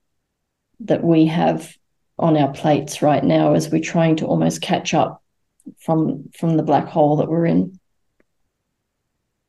that 0.82 1.04
we 1.04 1.26
have 1.26 1.76
on 2.20 2.38
our 2.38 2.54
plates 2.54 3.02
right 3.02 3.24
now 3.24 3.56
as 3.56 3.70
we're 3.70 3.82
trying 3.82 4.16
to 4.18 4.28
almost 4.28 4.62
catch 4.62 4.94
up 4.94 5.24
from 5.80 6.30
from 6.38 6.56
the 6.56 6.64
black 6.64 6.88
hole 6.88 7.18
that 7.18 7.30
we're 7.30 7.48
in. 7.48 7.80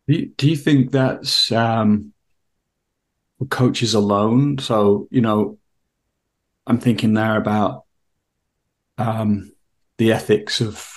Do 0.08 0.14
you, 0.14 0.26
do 0.36 0.48
you 0.48 0.56
think 0.56 0.90
that's 0.90 1.52
um, 1.52 2.12
coaches 3.50 3.92
alone? 3.92 4.58
So 4.58 5.06
you 5.10 5.20
know, 5.20 5.58
I'm 6.66 6.78
thinking 6.78 7.12
there 7.12 7.36
about 7.36 7.84
um, 9.02 9.52
the 9.98 10.12
ethics 10.12 10.60
of 10.60 10.88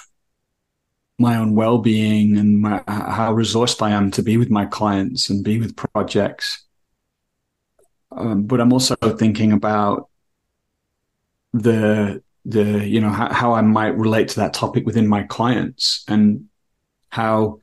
my 1.18 1.38
own 1.38 1.56
well-being 1.56 2.38
and 2.38 2.62
my, 2.62 2.84
how 2.88 3.34
resourced 3.34 3.82
I 3.82 3.92
am 3.92 4.12
to 4.12 4.22
be 4.22 4.38
with 4.38 4.50
my 4.50 4.66
clients 4.66 5.30
and 5.30 5.44
be 5.44 5.60
with 5.60 5.76
projects. 5.76 6.64
Um, 8.12 8.44
but 8.44 8.62
I'm 8.62 8.74
also 8.74 8.96
thinking 8.96 9.52
about 9.52 10.10
the 11.54 12.22
the 12.44 12.88
you 12.88 13.02
know 13.02 13.10
how, 13.10 13.34
how 13.34 13.54
I 13.54 13.62
might 13.62 13.98
relate 13.98 14.28
to 14.30 14.36
that 14.42 14.54
topic 14.54 14.86
within 14.86 15.08
my 15.08 15.24
clients 15.24 16.04
and 16.08 16.48
how 17.10 17.60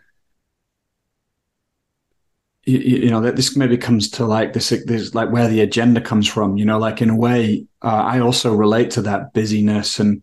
you, 2.65 2.79
you, 2.79 3.11
know 3.11 3.21
that 3.21 3.37
this 3.37 3.57
maybe 3.57 3.77
comes 3.77 4.11
to 4.11 4.25
like 4.25 4.53
this 4.53 4.71
this 4.87 5.15
like 5.15 5.31
where 5.31 5.49
the 5.49 5.61
agenda 5.61 6.01
comes 6.01 6.27
from 6.27 6.57
you 6.57 6.65
know 6.65 6.79
like 6.79 7.03
in 7.03 7.11
a 7.11 7.17
way 7.17 7.67
uh, 7.83 8.03
i 8.05 8.21
also 8.21 8.55
relate 8.55 8.91
to 8.93 9.03
that 9.03 9.33
busyness 9.33 9.99
and 10.01 10.23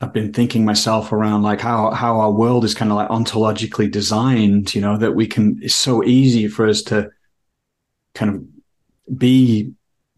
i've 0.00 0.12
been 0.12 0.32
thinking 0.32 0.64
myself 0.64 1.12
around 1.12 1.42
like 1.42 1.60
how 1.60 1.90
how 1.90 2.18
our 2.18 2.30
world 2.30 2.64
is 2.64 2.74
kind 2.74 2.90
of 2.90 2.96
like 2.96 3.08
ontologically 3.08 3.90
designed 3.90 4.74
you 4.74 4.80
know 4.80 4.96
that 4.96 5.14
we 5.14 5.26
can 5.26 5.58
it's 5.62 5.74
so 5.74 6.04
easy 6.04 6.48
for 6.48 6.66
us 6.66 6.82
to 6.82 7.10
kind 8.14 8.34
of 8.34 9.18
be 9.18 9.72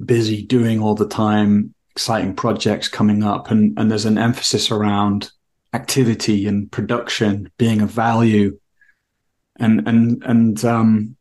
busy 0.04 0.42
doing 0.42 0.82
all 0.82 0.94
the 0.94 1.08
time 1.08 1.72
exciting 1.90 2.34
projects 2.34 2.88
coming 2.88 3.22
up 3.22 3.50
and 3.50 3.78
and 3.78 3.90
there's 3.90 4.04
an 4.04 4.18
emphasis 4.18 4.70
around 4.70 5.30
activity 5.72 6.46
and 6.46 6.70
production 6.70 7.50
being 7.58 7.80
of 7.80 7.90
value 7.90 8.58
and 9.58 9.86
and 9.88 10.22
and 10.24 10.64
um 10.64 11.16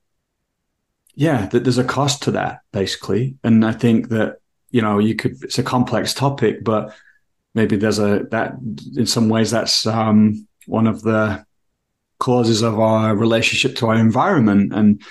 yeah, 1.15 1.47
that 1.47 1.63
there's 1.63 1.77
a 1.77 1.83
cost 1.83 2.23
to 2.23 2.31
that 2.31 2.59
basically. 2.71 3.37
And 3.43 3.65
I 3.65 3.71
think 3.71 4.09
that, 4.09 4.37
you 4.69 4.81
know, 4.81 4.99
you 4.99 5.15
could, 5.15 5.43
it's 5.43 5.57
a 5.57 5.63
complex 5.63 6.13
topic, 6.13 6.63
but 6.63 6.93
maybe 7.55 7.75
there's 7.75 7.99
a, 7.99 8.27
that 8.31 8.53
in 8.95 9.07
some 9.07 9.29
ways 9.29 9.51
that's, 9.51 9.87
um, 9.87 10.47
one 10.67 10.87
of 10.87 11.01
the 11.01 11.45
causes 12.19 12.61
of 12.61 12.79
our 12.79 13.15
relationship 13.15 13.75
to 13.77 13.87
our 13.87 13.95
environment 13.95 14.73
and 14.73 15.01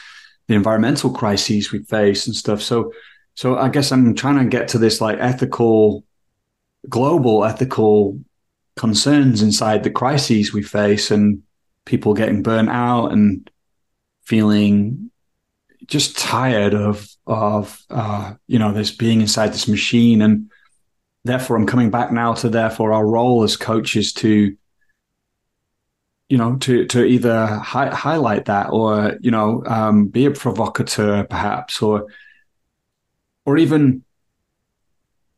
the 0.46 0.54
environmental 0.54 1.10
crises 1.10 1.72
we 1.72 1.82
face 1.84 2.26
and 2.26 2.36
stuff. 2.36 2.60
So, 2.62 2.92
so 3.34 3.56
I 3.56 3.68
guess 3.68 3.90
I'm 3.90 4.14
trying 4.14 4.38
to 4.38 4.44
get 4.44 4.68
to 4.68 4.78
this 4.78 5.00
like 5.00 5.18
ethical, 5.18 6.04
global 6.88 7.44
ethical 7.44 8.20
concerns 8.76 9.42
inside 9.42 9.82
the 9.82 9.90
crises 9.90 10.52
we 10.52 10.62
face 10.62 11.10
and 11.10 11.42
people 11.84 12.14
getting 12.14 12.42
burnt 12.42 12.68
out 12.68 13.08
and 13.08 13.50
feeling 14.24 15.10
just 15.86 16.18
tired 16.18 16.74
of 16.74 17.08
of 17.26 17.78
uh, 17.90 18.34
you 18.46 18.58
know 18.58 18.72
this 18.72 18.90
being 18.90 19.20
inside 19.20 19.52
this 19.52 19.68
machine, 19.68 20.22
and 20.22 20.50
therefore 21.24 21.56
I'm 21.56 21.66
coming 21.66 21.90
back 21.90 22.12
now 22.12 22.34
to 22.34 22.48
therefore 22.48 22.92
our 22.92 23.06
role 23.06 23.42
as 23.42 23.56
coaches 23.56 24.12
to 24.14 24.56
you 26.28 26.38
know 26.38 26.56
to 26.56 26.86
to 26.86 27.04
either 27.04 27.46
hi- 27.46 27.94
highlight 27.94 28.46
that 28.46 28.70
or 28.70 29.16
you 29.20 29.30
know 29.30 29.62
um, 29.66 30.06
be 30.06 30.26
a 30.26 30.30
provocateur 30.30 31.24
perhaps 31.24 31.82
or 31.82 32.06
or 33.44 33.58
even 33.58 34.04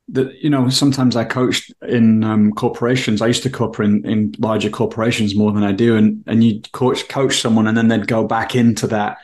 that 0.09 0.33
you 0.43 0.51
know 0.51 0.69
sometimes 0.69 1.17
I 1.17 1.25
coached 1.25 1.73
in 1.83 2.23
um, 2.23 2.53
corporations. 2.53 3.21
I 3.21 3.27
used 3.27 3.43
to 3.43 3.51
coach 3.51 3.81
in, 3.81 4.07
in 4.07 4.35
larger 4.39 4.71
corporations 4.71 5.35
more 5.35 5.53
than 5.53 5.65
I 5.65 5.73
do, 5.73 5.97
and 5.97 6.23
and 6.27 6.45
you 6.45 6.61
coach 6.73 7.09
coach 7.09 7.41
someone, 7.41 7.67
and 7.67 7.77
then 7.77 7.89
they'd 7.89 8.07
go 8.07 8.25
back 8.27 8.55
into 8.55 8.87
that 8.89 9.19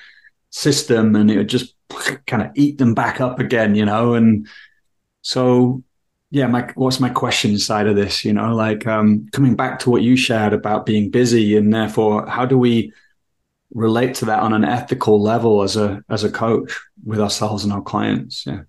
system, 0.51 1.15
and 1.15 1.31
it 1.31 1.37
would 1.37 1.49
just 1.49 1.75
kind 2.27 2.43
of 2.43 2.51
eat 2.55 2.79
them 2.79 2.95
back 2.95 3.21
up 3.21 3.39
again, 3.39 3.75
you 3.75 3.85
know. 3.85 4.15
And 4.15 4.49
so, 5.23 5.85
yeah, 6.33 6.47
my 6.47 6.67
what's 6.77 6.99
my 6.99 7.11
question 7.11 7.59
side 7.59 7.87
of 7.87 7.95
this? 7.95 8.25
You 8.25 8.33
know, 8.33 8.57
like 8.57 8.87
um, 8.87 9.29
coming 9.33 9.55
back 9.55 9.79
to 9.81 9.91
what 9.91 10.01
you 10.01 10.17
shared 10.17 10.55
about 10.55 10.87
being 10.87 11.11
busy, 11.11 11.59
and 11.59 11.73
therefore, 11.73 12.27
how 12.27 12.47
do 12.47 12.57
we 12.57 12.91
relate 13.75 14.15
to 14.15 14.25
that 14.25 14.41
on 14.41 14.55
an 14.55 14.65
ethical 14.65 15.21
level 15.21 15.63
as 15.63 15.77
a 15.77 16.03
as 16.09 16.25
a 16.25 16.33
coach 16.33 16.81
with 17.05 17.21
ourselves 17.21 17.65
and 17.65 17.73
our 17.73 17.83
clients? 17.83 18.47
Yeah. 18.47 18.63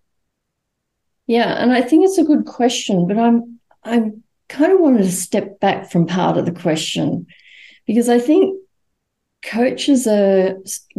Yeah, 1.26 1.54
and 1.54 1.72
I 1.72 1.82
think 1.82 2.04
it's 2.04 2.18
a 2.18 2.26
good 2.26 2.46
question, 2.46 3.08
but 3.08 3.18
I'm 3.18 3.62
I'm 3.86 4.24
kind 4.50 4.74
of 4.74 4.82
wanted 4.82 5.04
to 5.04 5.12
step 5.12 5.62
back 5.62 5.90
from 5.90 6.06
part 6.06 6.36
of 6.36 6.46
the 6.46 6.52
question 6.52 7.28
because 7.88 8.10
I 8.10 8.20
think 8.20 8.60
coaches 9.42 10.06
are 10.06 10.58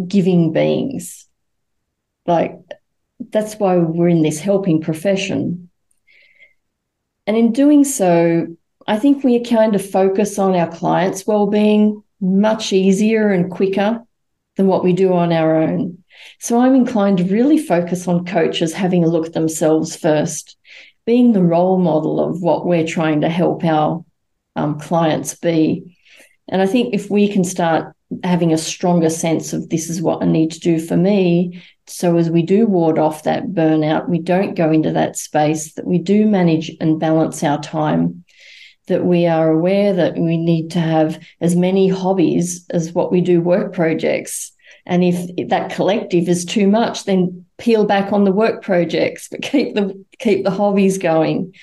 giving 0.08 0.50
beings. 0.50 1.28
Like 2.24 2.58
that's 3.18 3.56
why 3.56 3.76
we're 3.76 4.08
in 4.08 4.22
this 4.22 4.40
helping 4.40 4.80
profession. 4.80 5.63
And 7.26 7.36
in 7.36 7.52
doing 7.52 7.84
so, 7.84 8.46
I 8.86 8.98
think 8.98 9.24
we 9.24 9.42
kind 9.42 9.74
of 9.74 9.90
focus 9.90 10.38
on 10.38 10.54
our 10.54 10.70
clients' 10.70 11.26
well-being 11.26 12.02
much 12.20 12.72
easier 12.72 13.30
and 13.30 13.50
quicker 13.50 14.02
than 14.56 14.66
what 14.66 14.84
we 14.84 14.92
do 14.92 15.12
on 15.12 15.32
our 15.32 15.56
own. 15.56 16.02
So 16.38 16.60
I'm 16.60 16.74
inclined 16.74 17.18
to 17.18 17.24
really 17.24 17.58
focus 17.58 18.06
on 18.06 18.24
coaches 18.26 18.72
having 18.72 19.04
a 19.04 19.08
look 19.08 19.26
at 19.26 19.32
themselves 19.32 19.96
first, 19.96 20.56
being 21.06 21.32
the 21.32 21.42
role 21.42 21.78
model 21.78 22.20
of 22.20 22.40
what 22.40 22.66
we're 22.66 22.86
trying 22.86 23.22
to 23.22 23.28
help 23.28 23.64
our 23.64 24.04
um, 24.56 24.78
clients 24.78 25.34
be. 25.34 25.96
And 26.48 26.62
I 26.62 26.66
think 26.66 26.94
if 26.94 27.10
we 27.10 27.28
can 27.28 27.44
start 27.44 27.94
having 28.22 28.52
a 28.52 28.58
stronger 28.58 29.10
sense 29.10 29.52
of 29.52 29.68
this 29.68 29.90
is 29.90 30.02
what 30.02 30.22
I 30.22 30.26
need 30.26 30.52
to 30.52 30.60
do 30.60 30.78
for 30.78 30.96
me. 30.96 31.62
So 31.86 32.16
as 32.16 32.30
we 32.30 32.42
do 32.42 32.66
ward 32.66 32.98
off 32.98 33.24
that 33.24 33.48
burnout, 33.48 34.08
we 34.08 34.18
don't 34.18 34.54
go 34.54 34.70
into 34.70 34.92
that 34.92 35.16
space, 35.16 35.74
that 35.74 35.86
we 35.86 35.98
do 35.98 36.26
manage 36.26 36.70
and 36.80 37.00
balance 37.00 37.42
our 37.42 37.60
time, 37.60 38.24
that 38.86 39.04
we 39.04 39.26
are 39.26 39.50
aware 39.50 39.92
that 39.92 40.14
we 40.16 40.36
need 40.36 40.70
to 40.72 40.80
have 40.80 41.22
as 41.40 41.56
many 41.56 41.88
hobbies 41.88 42.66
as 42.70 42.92
what 42.92 43.12
we 43.12 43.20
do 43.20 43.40
work 43.40 43.72
projects 43.72 44.52
and 44.86 45.02
if 45.02 45.48
that 45.48 45.70
collective 45.70 46.28
is 46.28 46.44
too 46.44 46.68
much, 46.68 47.04
then 47.04 47.44
peel 47.58 47.86
back 47.86 48.12
on 48.12 48.24
the 48.24 48.32
work 48.32 48.62
projects, 48.62 49.28
but 49.28 49.42
keep 49.42 49.74
the 49.74 50.04
keep 50.18 50.44
the 50.44 50.50
hobbies 50.50 50.98
going. 50.98 51.54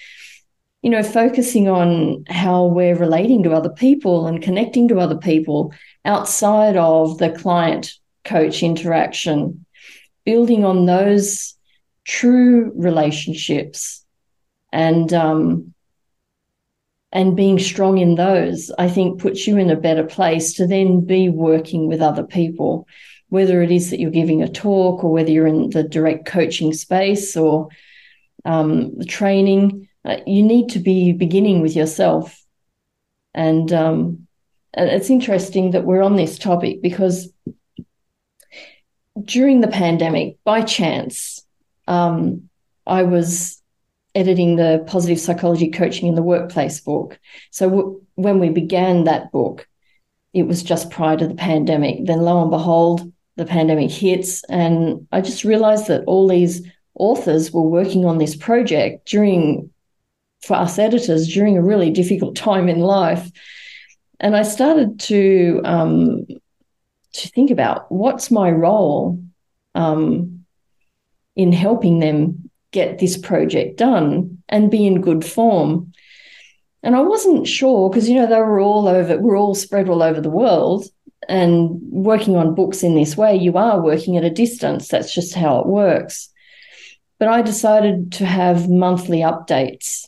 You 0.81 0.89
know, 0.89 1.03
focusing 1.03 1.67
on 1.67 2.25
how 2.27 2.65
we're 2.65 2.95
relating 2.95 3.43
to 3.43 3.51
other 3.51 3.69
people 3.69 4.25
and 4.25 4.41
connecting 4.41 4.87
to 4.87 4.99
other 4.99 5.17
people 5.17 5.73
outside 6.05 6.75
of 6.75 7.19
the 7.19 7.29
client 7.29 7.93
coach 8.23 8.63
interaction, 8.63 9.65
building 10.25 10.65
on 10.65 10.85
those 10.85 11.55
true 12.03 12.71
relationships 12.75 14.03
and 14.71 15.13
um, 15.13 15.73
and 17.11 17.35
being 17.35 17.59
strong 17.59 17.97
in 17.97 18.15
those, 18.15 18.71
I 18.79 18.87
think 18.87 19.19
puts 19.19 19.45
you 19.45 19.57
in 19.57 19.69
a 19.69 19.75
better 19.75 20.05
place 20.05 20.53
to 20.53 20.65
then 20.65 21.01
be 21.01 21.29
working 21.29 21.87
with 21.87 22.01
other 22.01 22.23
people. 22.23 22.87
Whether 23.27 23.61
it 23.61 23.71
is 23.71 23.89
that 23.89 23.99
you're 23.99 24.11
giving 24.11 24.41
a 24.41 24.49
talk 24.49 25.03
or 25.03 25.11
whether 25.11 25.29
you're 25.29 25.47
in 25.47 25.69
the 25.69 25.83
direct 25.83 26.25
coaching 26.25 26.73
space 26.73 27.35
or 27.35 27.67
um, 28.45 28.97
the 28.97 29.05
training, 29.05 29.89
uh, 30.05 30.17
you 30.25 30.43
need 30.43 30.69
to 30.69 30.79
be 30.79 31.11
beginning 31.11 31.61
with 31.61 31.75
yourself. 31.75 32.43
And, 33.33 33.71
um, 33.71 34.27
it's 34.73 35.09
interesting 35.09 35.71
that 35.71 35.83
we're 35.83 36.01
on 36.01 36.15
this 36.15 36.39
topic 36.39 36.81
because 36.81 37.29
during 39.25 39.61
the 39.61 39.67
pandemic, 39.67 40.37
by 40.43 40.61
chance, 40.61 41.45
um, 41.87 42.49
I 42.87 43.03
was 43.03 43.61
editing 44.15 44.55
the 44.55 44.83
positive 44.87 45.19
psychology 45.19 45.69
coaching 45.69 46.07
in 46.07 46.15
the 46.15 46.23
workplace 46.23 46.79
book. 46.79 47.19
So 47.51 47.69
w- 47.69 48.01
when 48.15 48.39
we 48.39 48.49
began 48.49 49.03
that 49.03 49.31
book, 49.31 49.67
it 50.33 50.43
was 50.43 50.63
just 50.63 50.89
prior 50.89 51.17
to 51.17 51.27
the 51.27 51.35
pandemic. 51.35 52.05
Then 52.05 52.21
lo 52.21 52.41
and 52.41 52.51
behold, 52.51 53.11
the 53.35 53.45
pandemic 53.45 53.91
hits. 53.91 54.43
And 54.45 55.07
I 55.11 55.21
just 55.21 55.43
realized 55.43 55.87
that 55.87 56.03
all 56.07 56.27
these 56.27 56.65
authors 56.95 57.51
were 57.51 57.61
working 57.61 58.05
on 58.05 58.17
this 58.17 58.35
project 58.35 59.07
during, 59.07 59.69
for 60.41 60.55
us 60.55 60.79
editors, 60.79 61.27
during 61.27 61.57
a 61.57 61.63
really 61.63 61.89
difficult 61.89 62.35
time 62.35 62.69
in 62.69 62.79
life. 62.79 63.31
And 64.19 64.35
I 64.35 64.43
started 64.43 64.99
to, 65.01 65.61
um, 65.63 66.25
to 67.13 67.27
think 67.29 67.51
about 67.51 67.91
what's 67.91 68.31
my 68.31 68.51
role 68.51 69.21
um, 69.75 70.45
in 71.35 71.51
helping 71.51 71.99
them 71.99 72.49
get 72.71 72.99
this 72.99 73.17
project 73.17 73.77
done 73.77 74.41
and 74.47 74.71
be 74.71 74.85
in 74.85 75.01
good 75.01 75.25
form. 75.25 75.91
And 76.83 76.95
I 76.95 77.01
wasn't 77.01 77.47
sure 77.47 77.89
because, 77.89 78.09
you 78.09 78.15
know, 78.15 78.27
they 78.27 78.39
were 78.39 78.59
all 78.59 78.87
over, 78.87 79.19
we're 79.19 79.37
all 79.37 79.55
spread 79.55 79.89
all 79.89 80.01
over 80.01 80.21
the 80.21 80.29
world 80.29 80.85
and 81.29 81.79
working 81.81 82.35
on 82.35 82.55
books 82.55 82.83
in 82.83 82.95
this 82.95 83.15
way, 83.15 83.35
you 83.35 83.57
are 83.57 83.81
working 83.81 84.17
at 84.17 84.23
a 84.23 84.29
distance. 84.29 84.87
That's 84.87 85.13
just 85.13 85.35
how 85.35 85.59
it 85.59 85.67
works. 85.67 86.29
But 87.19 87.27
I 87.27 87.41
decided 87.43 88.13
to 88.13 88.25
have 88.25 88.69
monthly 88.69 89.19
updates, 89.19 90.07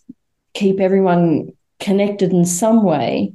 keep 0.54 0.80
everyone 0.80 1.50
connected 1.80 2.32
in 2.32 2.46
some 2.46 2.84
way 2.84 3.34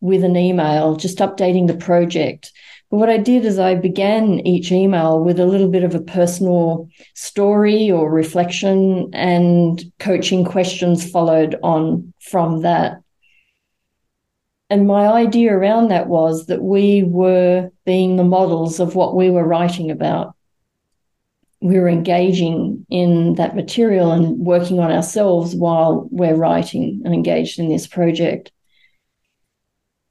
with 0.00 0.24
an 0.24 0.36
email, 0.36 0.96
just 0.96 1.18
updating 1.18 1.66
the 1.66 1.76
project. 1.76 2.52
But 2.90 2.98
what 2.98 3.10
I 3.10 3.16
did 3.16 3.44
is 3.44 3.58
I 3.58 3.74
began 3.74 4.46
each 4.46 4.70
email 4.70 5.22
with 5.22 5.40
a 5.40 5.46
little 5.46 5.68
bit 5.68 5.82
of 5.82 5.94
a 5.94 6.00
personal 6.00 6.88
story 7.14 7.90
or 7.90 8.10
reflection, 8.10 9.10
and 9.12 9.82
coaching 9.98 10.44
questions 10.44 11.10
followed 11.10 11.56
on 11.62 12.12
from 12.20 12.62
that 12.62 13.00
and 14.68 14.86
my 14.86 15.06
idea 15.06 15.52
around 15.52 15.88
that 15.88 16.08
was 16.08 16.46
that 16.46 16.62
we 16.62 17.04
were 17.04 17.70
being 17.84 18.16
the 18.16 18.24
models 18.24 18.80
of 18.80 18.94
what 18.94 19.14
we 19.14 19.30
were 19.30 19.46
writing 19.46 19.90
about. 19.90 20.35
We 21.66 21.78
were 21.78 21.88
engaging 21.88 22.86
in 22.90 23.34
that 23.34 23.56
material 23.56 24.12
and 24.12 24.38
working 24.38 24.78
on 24.78 24.92
ourselves 24.92 25.54
while 25.54 26.08
we're 26.10 26.36
writing 26.36 27.02
and 27.04 27.12
engaged 27.12 27.58
in 27.58 27.68
this 27.68 27.86
project. 27.86 28.52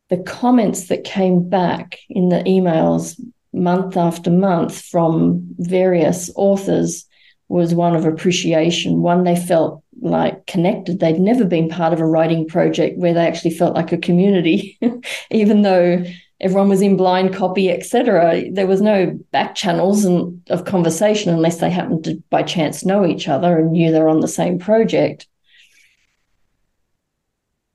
The 0.10 0.18
comments 0.18 0.88
that 0.90 1.04
came 1.04 1.50
back 1.50 1.98
in 2.10 2.30
the 2.30 2.44
emails 2.44 3.20
month 3.54 3.96
after 3.96 4.30
month 4.30 4.82
from 4.82 5.48
various 5.58 6.30
authors 6.36 7.06
was 7.48 7.74
one 7.74 7.96
of 7.96 8.06
appreciation. 8.06 9.02
One, 9.02 9.24
they 9.24 9.36
felt 9.36 9.84
like 10.02 10.46
connected. 10.46 11.00
They'd 11.00 11.20
never 11.20 11.46
been 11.46 11.70
part 11.70 11.94
of 11.94 12.00
a 12.00 12.06
writing 12.06 12.48
project 12.48 12.98
where 12.98 13.14
they 13.14 13.26
actually 13.26 13.52
felt 13.56 13.76
like 13.76 13.92
a 13.92 13.98
community, 13.98 14.78
even 15.32 15.62
though 15.62 16.04
everyone 16.40 16.70
was 16.70 16.82
in 16.82 16.98
blind 16.98 17.34
copy, 17.34 17.70
etc. 17.70 18.44
There 18.52 18.68
was 18.68 18.82
no 18.82 19.18
back 19.32 19.56
channels 19.56 20.06
and 20.06 20.42
of 20.50 20.66
conversation 20.66 21.34
unless 21.34 21.60
they 21.60 21.70
happened 21.70 22.04
to 22.06 22.22
by 22.30 22.44
chance 22.44 22.86
know 22.86 23.06
each 23.06 23.28
other 23.28 23.58
and 23.58 23.72
knew 23.72 23.92
they're 23.92 24.10
on 24.10 24.20
the 24.20 24.28
same 24.28 24.60
project. 24.60 25.28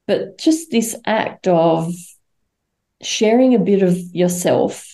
But 0.06 0.38
just 0.38 0.70
this 0.70 0.96
act 1.06 1.46
of 1.46 1.92
sharing 3.00 3.54
a 3.54 3.58
bit 3.58 3.82
of 3.82 3.96
yourself 4.14 4.86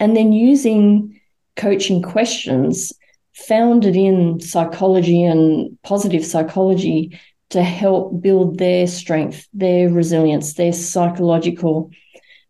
and 0.00 0.16
then 0.16 0.32
using 0.32 1.20
coaching 1.56 2.02
questions 2.02 2.92
founded 3.34 3.94
in 3.96 4.40
psychology 4.40 5.22
and 5.22 5.78
positive 5.82 6.24
psychology 6.24 7.18
to 7.50 7.62
help 7.62 8.20
build 8.20 8.58
their 8.58 8.86
strength, 8.86 9.46
their 9.52 9.88
resilience, 9.88 10.54
their 10.54 10.72
psychological 10.72 11.90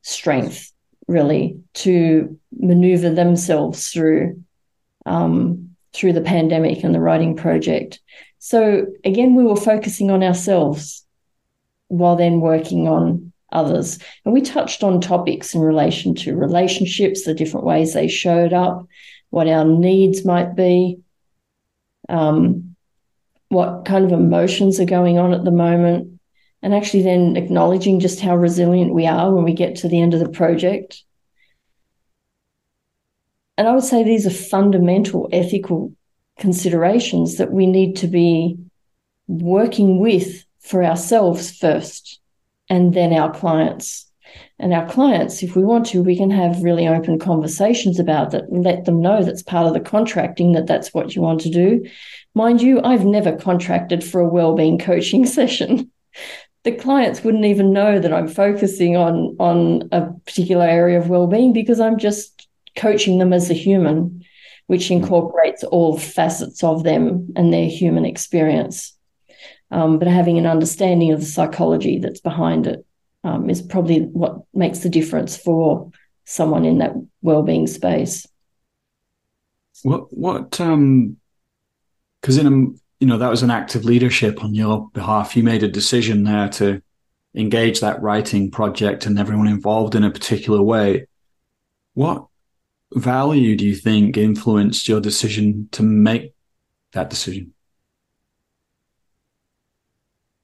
strength, 0.02 0.72
really, 1.06 1.60
to 1.74 2.38
maneuver 2.58 3.10
themselves 3.10 3.88
through 3.88 4.42
um, 5.06 5.70
through 5.92 6.12
the 6.12 6.20
pandemic 6.20 6.84
and 6.84 6.94
the 6.94 7.00
writing 7.00 7.36
project. 7.36 8.00
So 8.38 8.86
again, 9.04 9.34
we 9.34 9.44
were 9.44 9.56
focusing 9.56 10.10
on 10.10 10.22
ourselves 10.22 11.04
while 11.88 12.16
then 12.16 12.40
working 12.40 12.86
on 12.86 13.32
others. 13.52 13.98
And 14.24 14.32
we 14.32 14.40
touched 14.40 14.84
on 14.84 15.00
topics 15.00 15.54
in 15.54 15.60
relation 15.60 16.14
to 16.16 16.36
relationships, 16.36 17.24
the 17.24 17.34
different 17.34 17.66
ways 17.66 17.92
they 17.92 18.06
showed 18.06 18.52
up, 18.52 18.86
what 19.30 19.48
our 19.48 19.64
needs 19.64 20.24
might 20.24 20.54
be, 20.54 21.00
um, 22.08 22.76
what 23.48 23.84
kind 23.84 24.04
of 24.04 24.12
emotions 24.12 24.78
are 24.78 24.84
going 24.84 25.18
on 25.18 25.32
at 25.32 25.44
the 25.44 25.50
moment, 25.50 26.19
and 26.62 26.74
actually 26.74 27.02
then 27.02 27.36
acknowledging 27.36 28.00
just 28.00 28.20
how 28.20 28.36
resilient 28.36 28.94
we 28.94 29.06
are 29.06 29.32
when 29.32 29.44
we 29.44 29.54
get 29.54 29.76
to 29.76 29.88
the 29.88 30.00
end 30.00 30.14
of 30.14 30.20
the 30.20 30.28
project. 30.28 31.02
And 33.56 33.68
I 33.68 33.72
would 33.72 33.84
say 33.84 34.02
these 34.02 34.26
are 34.26 34.30
fundamental 34.30 35.28
ethical 35.32 35.92
considerations 36.38 37.36
that 37.36 37.52
we 37.52 37.66
need 37.66 37.96
to 37.96 38.06
be 38.06 38.58
working 39.26 40.00
with 40.00 40.44
for 40.60 40.82
ourselves 40.82 41.56
first 41.56 42.20
and 42.68 42.94
then 42.94 43.12
our 43.12 43.32
clients. 43.32 44.06
And 44.58 44.72
our 44.72 44.88
clients, 44.88 45.42
if 45.42 45.56
we 45.56 45.64
want 45.64 45.86
to, 45.86 46.02
we 46.02 46.16
can 46.16 46.30
have 46.30 46.62
really 46.62 46.86
open 46.86 47.18
conversations 47.18 47.98
about 47.98 48.30
that 48.30 48.52
let 48.52 48.84
them 48.84 49.00
know 49.00 49.22
that's 49.22 49.42
part 49.42 49.66
of 49.66 49.74
the 49.74 49.80
contracting, 49.80 50.52
that 50.52 50.66
that's 50.66 50.94
what 50.94 51.16
you 51.16 51.22
want 51.22 51.40
to 51.40 51.50
do. 51.50 51.84
Mind 52.34 52.60
you, 52.60 52.80
I've 52.82 53.04
never 53.04 53.36
contracted 53.36 54.04
for 54.04 54.20
a 54.20 54.28
well-being 54.28 54.78
coaching 54.78 55.26
session. 55.38 55.90
The 56.64 56.72
clients 56.72 57.24
wouldn't 57.24 57.46
even 57.46 57.72
know 57.72 57.98
that 57.98 58.12
I'm 58.12 58.28
focusing 58.28 58.96
on, 58.96 59.36
on 59.38 59.88
a 59.92 60.12
particular 60.26 60.66
area 60.66 60.98
of 60.98 61.08
well-being 61.08 61.52
because 61.52 61.80
I'm 61.80 61.98
just 61.98 62.46
coaching 62.76 63.18
them 63.18 63.32
as 63.32 63.50
a 63.50 63.54
human, 63.54 64.24
which 64.66 64.90
incorporates 64.90 65.64
all 65.64 65.98
facets 65.98 66.62
of 66.62 66.84
them 66.84 67.32
and 67.34 67.52
their 67.52 67.68
human 67.68 68.04
experience 68.04 68.94
um, 69.70 69.98
but 69.98 70.08
having 70.08 70.38
an 70.38 70.46
understanding 70.46 71.12
of 71.12 71.20
the 71.20 71.26
psychology 71.26 71.98
that's 71.98 72.20
behind 72.20 72.66
it 72.66 72.84
um, 73.22 73.48
is 73.48 73.62
probably 73.62 74.00
what 74.00 74.42
makes 74.52 74.80
the 74.80 74.88
difference 74.88 75.36
for 75.36 75.90
someone 76.24 76.64
in 76.64 76.78
that 76.78 76.92
well-being 77.22 77.66
space. 77.66 78.26
What 79.82 80.12
what 80.12 80.60
um 80.60 81.16
because 82.20 82.36
in 82.36 82.46
a 82.46 82.66
you 83.00 83.06
know 83.06 83.18
that 83.18 83.30
was 83.30 83.42
an 83.42 83.50
act 83.50 83.74
of 83.74 83.84
leadership 83.84 84.44
on 84.44 84.54
your 84.54 84.88
behalf. 84.90 85.36
You 85.36 85.42
made 85.42 85.62
a 85.62 85.68
decision 85.68 86.24
there 86.24 86.48
to 86.50 86.82
engage 87.34 87.80
that 87.80 88.02
writing 88.02 88.50
project 88.50 89.06
and 89.06 89.18
everyone 89.18 89.48
involved 89.48 89.94
in 89.94 90.04
a 90.04 90.10
particular 90.10 90.62
way. 90.62 91.06
What 91.94 92.26
value 92.92 93.56
do 93.56 93.66
you 93.66 93.74
think 93.74 94.16
influenced 94.16 94.88
your 94.88 95.00
decision 95.00 95.68
to 95.72 95.82
make 95.82 96.34
that 96.92 97.10
decision? 97.10 97.54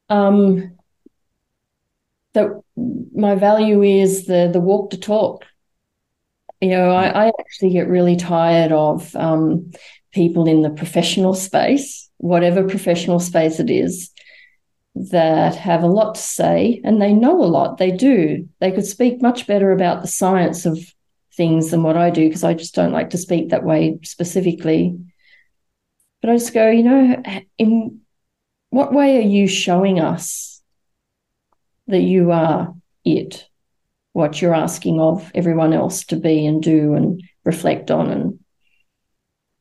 um, 0.09 0.77
that 2.35 2.49
my 3.14 3.35
value 3.35 3.83
is 3.83 4.27
the 4.27 4.51
the 4.53 4.61
walk 4.61 4.90
to 4.90 4.99
talk. 4.99 5.45
You 6.61 6.71
know, 6.71 6.90
I, 6.90 7.27
I 7.27 7.33
actually 7.38 7.73
get 7.73 7.88
really 7.88 8.16
tired 8.16 8.73
of 8.73 9.14
um, 9.14 9.73
people 10.12 10.47
in 10.49 10.62
the 10.62 10.71
professional 10.71 11.35
space, 11.35 12.06
whatever 12.18 12.66
professional 12.66 13.20
space 13.20 13.61
it 13.61 13.70
is, 13.70 14.11
that 14.96 15.55
have 15.55 15.83
a 15.83 15.88
lot 15.88 16.14
to 16.14 16.20
say 16.20 16.81
and 16.83 17.00
they 17.00 17.12
know 17.12 17.42
a 17.42 17.44
lot. 17.44 17.76
They 17.76 17.90
do. 17.90 18.48
They 18.61 18.72
could 18.72 18.87
speak 18.87 19.20
much 19.20 19.46
better 19.46 19.70
about 19.72 20.00
the 20.00 20.09
science 20.09 20.64
of 20.64 20.79
things 21.35 21.70
than 21.70 21.83
what 21.83 21.98
I 21.98 22.11
do 22.11 22.26
because 22.26 22.44
I 22.44 22.55
just 22.55 22.74
don't 22.74 22.92
like 22.92 23.11
to 23.11 23.18
speak 23.18 23.50
that 23.50 23.64
way 23.64 23.98
specifically. 24.02 24.98
But 26.22 26.31
I 26.31 26.37
just 26.37 26.55
go, 26.55 26.70
you 26.70 26.83
know, 26.83 27.22
in 27.59 28.00
what 28.70 28.92
way 28.92 29.18
are 29.18 29.29
you 29.29 29.46
showing 29.46 30.00
us 30.00 30.62
that 31.88 32.02
you 32.02 32.33
are 32.33 32.74
it, 33.05 33.46
what 34.12 34.40
you're 34.40 34.55
asking 34.55 35.00
of 35.00 35.31
everyone 35.35 35.74
else 35.74 36.05
to 36.07 36.16
be 36.16 36.46
and 36.46 36.62
do 36.62 36.94
and 36.94 37.22
reflect 37.44 37.90
on 37.90 38.11
and 38.11 38.38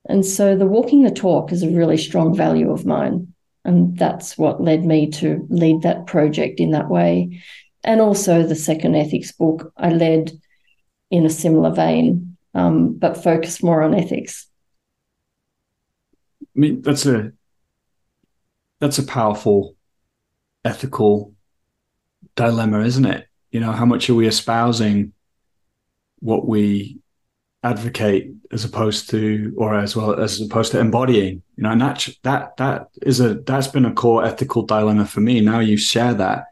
and 0.06 0.26
so 0.26 0.56
the 0.56 0.68
walking 0.68 1.04
the 1.04 1.12
talk 1.12 1.52
is 1.52 1.64
a 1.64 1.70
really 1.70 1.98
strong 1.98 2.36
value 2.36 2.72
of 2.72 2.86
mine. 2.86 3.34
And 3.64 3.98
that's 3.98 4.38
what 4.38 4.62
led 4.62 4.86
me 4.86 5.10
to 5.12 5.46
lead 5.50 5.82
that 5.82 6.06
project 6.06 6.60
in 6.60 6.72
that 6.72 6.90
way. 6.90 7.42
And 7.84 8.00
also 8.00 8.44
the 8.44 8.56
second 8.56 8.96
ethics 8.96 9.32
book 9.32 9.74
I 9.78 9.90
led 9.90 10.32
in 11.10 11.26
a 11.26 11.30
similar 11.30 11.72
vein, 11.72 12.38
um, 12.54 12.94
but 12.94 13.24
focused 13.24 13.64
more 13.64 13.82
on 13.82 13.96
ethics. 13.96 14.48
I 16.42 16.60
mean, 16.60 16.82
that's 16.82 17.06
a 17.06 17.32
that's 18.80 19.00
a 19.00 19.04
powerful 19.04 19.76
ethical 20.64 21.34
dilemma, 22.36 22.82
isn't 22.82 23.06
it? 23.06 23.28
You 23.52 23.60
know, 23.60 23.72
how 23.72 23.86
much 23.86 24.10
are 24.10 24.16
we 24.16 24.28
espousing 24.28 25.14
what 26.20 26.48
we 26.48 27.00
advocate 27.66 28.32
as 28.52 28.64
opposed 28.64 29.10
to, 29.10 29.54
or 29.58 29.76
as 29.76 29.96
well 29.96 30.20
as 30.20 30.40
opposed 30.40 30.72
to 30.72 30.80
embodying? 30.80 31.42
You 31.58 31.64
know, 31.64 31.72
and 31.72 31.82
that 31.82 32.08
that 32.24 32.58
that 32.58 32.90
is 33.02 33.20
a 33.20 33.36
that's 33.36 33.68
been 33.68 33.86
a 33.86 33.94
core 33.94 34.24
ethical 34.24 34.64
dilemma 34.64 35.06
for 35.06 35.22
me. 35.22 35.42
Now 35.42 35.60
you 35.60 35.78
share 35.78 36.14
that, 36.14 36.46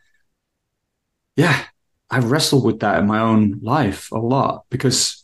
yeah, 1.36 1.64
I've 2.10 2.32
wrestled 2.32 2.66
with 2.66 2.80
that 2.80 3.00
in 3.00 3.08
my 3.08 3.20
own 3.20 3.60
life 3.62 4.12
a 4.12 4.18
lot 4.20 4.66
because 4.70 5.24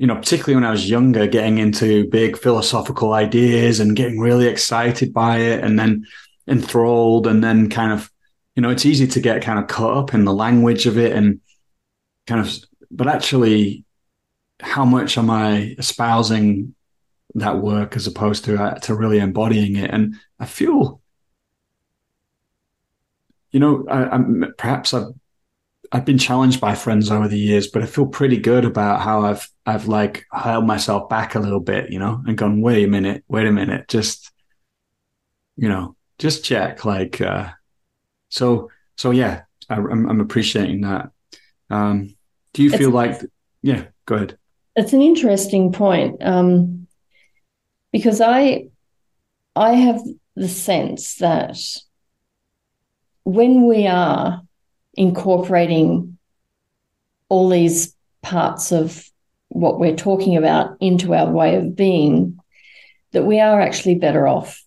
you 0.00 0.06
know, 0.06 0.16
particularly 0.16 0.54
when 0.54 0.64
I 0.64 0.70
was 0.70 0.88
younger, 0.88 1.26
getting 1.26 1.58
into 1.58 2.08
big 2.08 2.38
philosophical 2.38 3.12
ideas 3.12 3.80
and 3.80 3.94
getting 3.94 4.18
really 4.18 4.46
excited 4.46 5.12
by 5.12 5.36
it 5.36 5.62
and 5.62 5.78
then 5.78 6.06
enthralled 6.48 7.26
and 7.26 7.44
then 7.44 7.68
kind 7.68 7.92
of, 7.92 8.10
you 8.56 8.62
know, 8.62 8.70
it's 8.70 8.86
easy 8.86 9.06
to 9.06 9.20
get 9.20 9.42
kind 9.42 9.58
of 9.58 9.66
caught 9.66 9.98
up 9.98 10.14
in 10.14 10.24
the 10.24 10.32
language 10.32 10.86
of 10.86 10.96
it 10.96 11.12
and 11.12 11.40
kind 12.26 12.40
of, 12.40 12.50
but 12.90 13.08
actually, 13.08 13.84
how 14.60 14.84
much 14.84 15.18
am 15.18 15.30
I 15.30 15.74
espousing 15.78 16.74
that 17.34 17.58
work 17.58 17.96
as 17.96 18.06
opposed 18.06 18.44
to 18.46 18.62
uh, 18.62 18.74
to 18.80 18.94
really 18.94 19.18
embodying 19.18 19.76
it? 19.76 19.90
And 19.90 20.16
I 20.38 20.46
feel, 20.46 21.00
you 23.50 23.60
know, 23.60 23.86
I, 23.88 24.04
I'm 24.04 24.54
perhaps 24.58 24.94
I've 24.94 25.12
I've 25.92 26.04
been 26.04 26.18
challenged 26.18 26.60
by 26.60 26.74
friends 26.74 27.10
over 27.10 27.26
the 27.26 27.38
years, 27.38 27.66
but 27.66 27.82
I 27.82 27.86
feel 27.86 28.06
pretty 28.06 28.36
good 28.36 28.64
about 28.64 29.00
how 29.00 29.22
I've 29.22 29.48
I've 29.66 29.88
like 29.88 30.24
held 30.32 30.66
myself 30.66 31.08
back 31.08 31.34
a 31.34 31.40
little 31.40 31.60
bit, 31.60 31.90
you 31.90 31.98
know, 31.98 32.22
and 32.26 32.38
gone, 32.38 32.60
wait 32.60 32.84
a 32.84 32.88
minute, 32.88 33.24
wait 33.28 33.46
a 33.46 33.52
minute, 33.52 33.88
just 33.88 34.30
you 35.56 35.68
know, 35.68 35.94
just 36.18 36.44
check. 36.44 36.84
Like, 36.84 37.20
uh, 37.20 37.50
so 38.28 38.70
so 38.96 39.10
yeah, 39.10 39.42
I, 39.68 39.76
am 39.76 40.08
I'm 40.08 40.20
appreciating 40.20 40.82
that. 40.82 41.10
Um, 41.68 42.16
do 42.52 42.62
you 42.62 42.70
it's, 42.70 42.78
feel 42.78 42.90
like, 42.90 43.20
yeah, 43.62 43.86
go 44.06 44.16
ahead. 44.16 44.38
It's 44.80 44.94
an 44.94 45.02
interesting 45.02 45.72
point 45.72 46.22
um, 46.22 46.86
because 47.92 48.22
I 48.22 48.68
I 49.54 49.74
have 49.74 50.00
the 50.36 50.48
sense 50.48 51.16
that 51.16 51.58
when 53.24 53.66
we 53.66 53.86
are 53.86 54.40
incorporating 54.94 56.16
all 57.28 57.50
these 57.50 57.94
parts 58.22 58.72
of 58.72 59.04
what 59.50 59.78
we're 59.78 59.96
talking 59.96 60.38
about 60.38 60.78
into 60.80 61.12
our 61.12 61.30
way 61.30 61.56
of 61.56 61.76
being, 61.76 62.40
that 63.12 63.26
we 63.26 63.38
are 63.38 63.60
actually 63.60 63.96
better 63.96 64.26
off. 64.26 64.64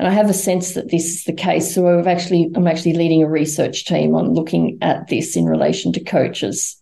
And 0.00 0.08
I 0.08 0.10
have 0.10 0.28
a 0.28 0.34
sense 0.34 0.74
that 0.74 0.90
this 0.90 1.04
is 1.04 1.22
the 1.22 1.32
case. 1.32 1.72
So 1.72 2.00
I've 2.00 2.08
actually, 2.08 2.50
I'm 2.56 2.66
actually 2.66 2.94
leading 2.94 3.22
a 3.22 3.28
research 3.28 3.84
team 3.84 4.16
on 4.16 4.34
looking 4.34 4.78
at 4.82 5.06
this 5.06 5.36
in 5.36 5.44
relation 5.44 5.92
to 5.92 6.02
coaches, 6.02 6.81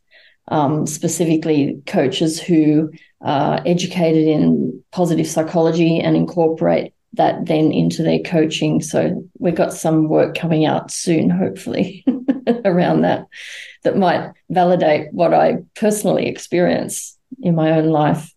um, 0.51 0.87
specifically 0.87 1.81
coaches 1.87 2.41
who 2.41 2.91
are 3.21 3.61
educated 3.67 4.27
in 4.27 4.83
positive 4.93 5.27
psychology 5.27 5.99
and 5.99 6.17
incorporate 6.17 6.93
that 7.15 7.47
then 7.47 7.73
into 7.73 8.03
their 8.03 8.21
coaching. 8.21 8.81
So 8.81 9.29
we've 9.39 9.55
got 9.55 9.73
some 9.73 10.09
work 10.09 10.37
coming 10.37 10.65
out 10.65 10.91
soon, 10.91 11.31
hopefully. 11.31 12.05
around 12.65 13.03
that 13.03 13.27
that 13.83 13.97
might 13.97 14.33
validate 14.49 15.13
what 15.13 15.33
I 15.35 15.59
personally 15.75 16.27
experience 16.27 17.17
in 17.41 17.55
my 17.55 17.73
own 17.73 17.89
life. 17.89 18.33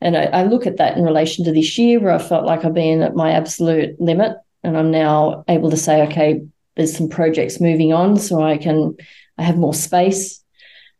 And 0.00 0.16
I, 0.16 0.24
I, 0.24 0.42
look 0.44 0.66
at 0.66 0.78
that 0.78 0.96
in 0.96 1.04
relation 1.04 1.44
to 1.44 1.52
this 1.52 1.78
year 1.78 2.00
where 2.00 2.12
I 2.12 2.18
felt 2.18 2.44
like 2.44 2.64
I've 2.64 2.74
been 2.74 3.02
at 3.02 3.14
my 3.14 3.32
absolute 3.32 4.00
limit. 4.00 4.36
And 4.64 4.76
I'm 4.76 4.90
now 4.90 5.44
able 5.48 5.70
to 5.70 5.76
say, 5.76 6.02
okay, 6.02 6.42
there's 6.76 6.96
some 6.96 7.08
projects 7.08 7.60
moving 7.60 7.92
on, 7.92 8.16
so 8.16 8.42
I 8.42 8.56
can 8.56 8.96
I 9.36 9.42
have 9.42 9.56
more 9.56 9.74
space. 9.74 10.41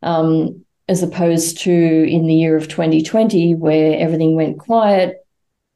Um, 0.03 0.65
as 0.89 1.03
opposed 1.03 1.59
to 1.59 1.73
in 1.73 2.27
the 2.27 2.35
year 2.35 2.57
of 2.57 2.69
2020, 2.69 3.55
where 3.55 3.99
everything 3.99 4.35
went 4.35 4.59
quiet, 4.59 5.25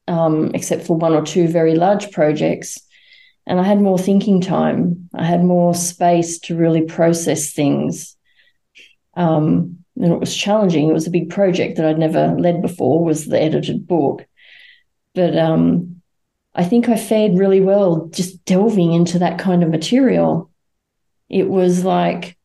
um, 0.08 0.50
except 0.52 0.84
for 0.84 0.96
one 0.96 1.14
or 1.14 1.24
two 1.24 1.46
very 1.48 1.76
large 1.76 2.10
projects 2.10 2.80
and 3.46 3.60
I 3.60 3.62
had 3.62 3.80
more 3.80 3.98
thinking 3.98 4.40
time. 4.40 5.08
I 5.14 5.24
had 5.24 5.44
more 5.44 5.74
space 5.74 6.38
to 6.40 6.56
really 6.56 6.82
process 6.82 7.52
things. 7.52 8.16
Um, 9.14 9.78
and 9.96 10.12
it 10.12 10.20
was 10.20 10.36
challenging. 10.36 10.88
It 10.88 10.92
was 10.92 11.06
a 11.06 11.12
big 11.12 11.30
project 11.30 11.76
that 11.76 11.86
I'd 11.86 11.98
never 11.98 12.34
led 12.38 12.60
before. 12.60 13.04
Was 13.04 13.26
the 13.26 13.40
edited 13.40 13.86
book, 13.86 14.26
but 15.14 15.38
um, 15.38 16.02
I 16.54 16.64
think 16.64 16.88
I 16.88 16.98
fared 16.98 17.38
really 17.38 17.60
well 17.60 18.08
just 18.08 18.44
delving 18.44 18.92
into 18.92 19.20
that 19.20 19.38
kind 19.38 19.62
of 19.62 19.70
material. 19.70 20.50
It 21.30 21.48
was 21.48 21.84
like, 21.84 22.36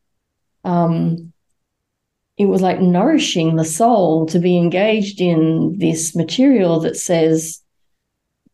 um, 0.64 1.31
it 2.42 2.48
was 2.48 2.60
like 2.60 2.80
nourishing 2.80 3.56
the 3.56 3.64
soul 3.64 4.26
to 4.26 4.38
be 4.38 4.56
engaged 4.56 5.20
in 5.20 5.78
this 5.78 6.16
material 6.16 6.80
that 6.80 6.96
says 6.96 7.60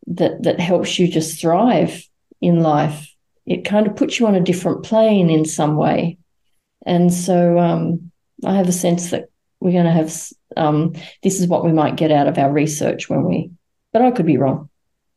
that 0.06 0.42
that 0.42 0.60
helps 0.60 0.98
you 0.98 1.08
just 1.08 1.40
thrive 1.40 2.06
in 2.40 2.60
life. 2.60 3.14
It 3.46 3.64
kind 3.64 3.86
of 3.86 3.96
puts 3.96 4.20
you 4.20 4.26
on 4.26 4.34
a 4.34 4.40
different 4.40 4.84
plane 4.84 5.30
in 5.30 5.46
some 5.46 5.76
way. 5.76 6.18
And 6.84 7.12
so 7.12 7.58
um, 7.58 8.12
I 8.44 8.54
have 8.56 8.68
a 8.68 8.72
sense 8.72 9.10
that 9.10 9.30
we're 9.60 9.72
going 9.72 9.86
to 9.86 9.90
have 9.90 10.14
um, 10.56 10.92
this 11.22 11.40
is 11.40 11.46
what 11.46 11.64
we 11.64 11.72
might 11.72 11.96
get 11.96 12.12
out 12.12 12.28
of 12.28 12.36
our 12.36 12.52
research 12.52 13.08
when 13.08 13.24
we, 13.24 13.50
but 13.92 14.02
I 14.02 14.10
could 14.10 14.26
be 14.26 14.36
wrong. 14.36 14.68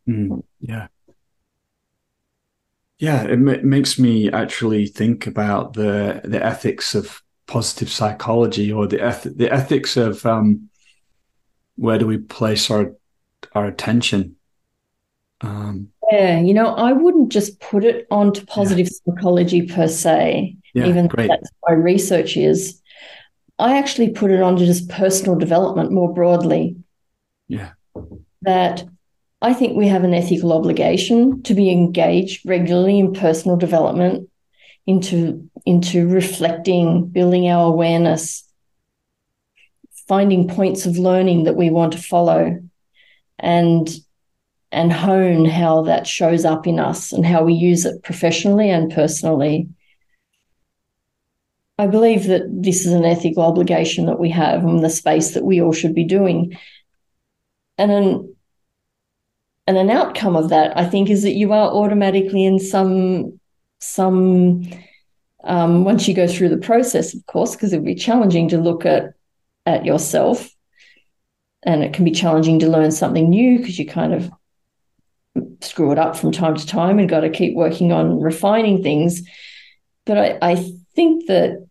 Mm, 0.08 0.44
yeah. 0.62 0.88
Yeah, 3.00 3.24
it 3.24 3.32
m- 3.32 3.70
makes 3.70 4.00
me 4.00 4.32
actually 4.32 4.86
think 4.88 5.28
about 5.28 5.74
the 5.74 6.22
the 6.24 6.44
ethics 6.44 6.96
of 6.96 7.22
positive 7.52 7.90
psychology 7.90 8.72
or 8.72 8.88
the 8.88 9.06
eth- 9.06 9.36
the 9.36 9.52
ethics 9.52 9.98
of 9.98 10.26
um, 10.26 10.70
where 11.76 11.98
do 11.98 12.08
we 12.08 12.18
place 12.18 12.72
our 12.72 12.94
our 13.54 13.68
attention. 13.68 14.38
Um, 15.42 15.90
yeah, 16.12 16.40
you 16.40 16.54
know, 16.54 16.74
I 16.76 16.94
wouldn't 16.94 17.30
just 17.30 17.60
put 17.60 17.84
it 17.84 18.08
onto 18.10 18.46
positive 18.46 18.88
yeah. 18.88 19.14
psychology 19.14 19.64
per 19.64 19.88
se, 19.88 20.56
yeah, 20.74 20.88
even 20.88 21.08
great. 21.08 21.28
that's 21.28 21.50
my 21.68 21.74
research 21.74 22.38
is. 22.38 22.80
I 23.60 23.78
actually 23.78 24.10
put 24.10 24.32
it 24.32 24.42
onto 24.42 24.66
just 24.66 24.90
personal 24.90 25.36
development 25.36 25.92
more 25.92 26.12
broadly. 26.14 26.78
Yeah. 27.48 27.72
That 28.44 28.84
I 29.42 29.54
think 29.54 29.76
we 29.76 29.88
have 29.88 30.04
an 30.04 30.14
ethical 30.14 30.54
obligation 30.54 31.44
to 31.44 31.54
be 31.54 31.70
engaged 31.70 32.48
regularly 32.48 32.98
in 32.98 33.14
personal 33.14 33.58
development, 33.58 34.30
into, 34.88 35.50
into 35.66 36.08
reflecting, 36.08 37.08
building 37.08 37.48
our 37.48 37.68
awareness, 37.68 38.44
finding 40.08 40.48
points 40.48 40.86
of 40.86 40.98
learning 40.98 41.46
that 41.46 41.56
we 41.56 41.70
want 41.70 41.94
to 41.94 42.00
follow, 42.00 42.60
and 43.40 43.90
and 44.74 44.94
hone 44.94 45.44
how 45.46 45.82
that 45.82 46.08
shows 46.08 46.46
up 46.46 46.66
in 46.66 46.80
us 46.80 47.12
and 47.12 47.26
how 47.26 47.44
we 47.44 47.54
use 47.54 47.84
it 47.84 48.02
professionally 48.04 48.70
and 48.70 48.90
personally 48.90 49.68
I 51.82 51.88
believe 51.88 52.28
that 52.28 52.44
this 52.48 52.86
is 52.86 52.94
an 52.94 53.06
ethical 53.06 53.42
obligation 53.42 54.06
that 54.06 54.20
we 54.20 54.30
have 54.30 54.64
in 54.64 54.82
the 54.82 54.90
space 54.90 55.32
that 55.32 55.44
we 55.44 55.60
all 55.60 55.74
should 55.74 55.96
be 55.96 56.04
doing. 56.04 56.56
And 57.80 57.92
an 57.92 58.36
and 59.66 59.78
an 59.78 59.90
outcome 59.90 60.36
of 60.36 60.50
that, 60.50 60.78
I 60.78 60.86
think, 60.86 61.10
is 61.10 61.24
that 61.24 61.34
you 61.34 61.54
are 61.54 61.72
automatically 61.72 62.46
in 62.46 62.60
some 62.60 63.40
some 63.80 64.70
um, 65.44 65.84
once 65.84 66.08
you 66.08 66.14
go 66.14 66.28
through 66.28 66.50
the 66.50 66.58
process, 66.58 67.14
of 67.14 67.26
course, 67.26 67.56
because 67.56 67.74
it 67.74 67.78
would 67.78 67.86
be 67.86 67.96
challenging 67.96 68.50
to 68.50 68.58
look 68.58 68.86
at 68.86 69.14
at 69.66 69.86
yourself, 69.86 70.50
and 71.64 71.84
it 71.84 71.94
can 71.94 72.06
be 72.06 72.12
challenging 72.12 72.60
to 72.60 72.70
learn 72.70 72.92
something 72.92 73.30
new 73.30 73.60
because 73.60 73.78
you 73.78 73.86
kind 73.86 74.14
of 74.14 74.32
screw 75.62 75.92
it 75.92 76.00
up 76.00 76.16
from 76.16 76.32
time 76.32 76.56
to 76.56 76.66
time 76.66 77.00
and 77.00 77.10
got 77.10 77.22
to 77.22 77.30
keep 77.30 77.56
working 77.56 77.92
on 77.92 78.20
refining 78.20 78.84
things. 78.84 79.22
But 80.06 80.18
I, 80.18 80.38
I 80.42 80.56
think 80.96 81.28
that 81.28 81.68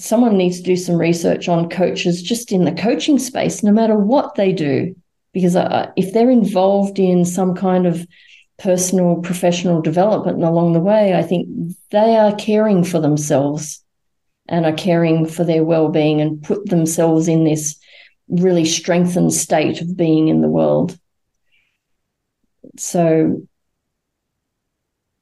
someone 0.00 0.36
needs 0.36 0.58
to 0.58 0.62
do 0.62 0.76
some 0.76 0.96
research 0.96 1.48
on 1.48 1.68
coaches 1.68 2.22
just 2.22 2.52
in 2.52 2.64
the 2.64 2.72
coaching 2.72 3.18
space, 3.18 3.62
no 3.62 3.72
matter 3.72 3.96
what 3.96 4.34
they 4.34 4.52
do, 4.52 4.94
because 5.32 5.56
uh, 5.56 5.90
if 5.96 6.12
they're 6.12 6.30
involved 6.30 6.98
in 6.98 7.24
some 7.24 7.54
kind 7.54 7.86
of 7.86 8.06
personal 8.58 9.16
professional 9.16 9.80
development 9.80 10.36
and 10.38 10.46
along 10.46 10.72
the 10.72 10.80
way, 10.80 11.14
I 11.14 11.22
think 11.22 11.48
they 11.90 12.16
are 12.16 12.34
caring 12.34 12.84
for 12.84 13.00
themselves 13.00 13.84
and 14.48 14.66
are 14.66 14.72
caring 14.72 15.26
for 15.26 15.44
their 15.44 15.64
well-being 15.64 16.20
and 16.20 16.42
put 16.42 16.68
themselves 16.68 17.28
in 17.28 17.44
this 17.44 17.78
really 18.28 18.64
strengthened 18.64 19.32
state 19.32 19.80
of 19.80 19.96
being 19.96 20.28
in 20.28 20.40
the 20.40 20.48
world. 20.48 20.98
So 22.76 23.42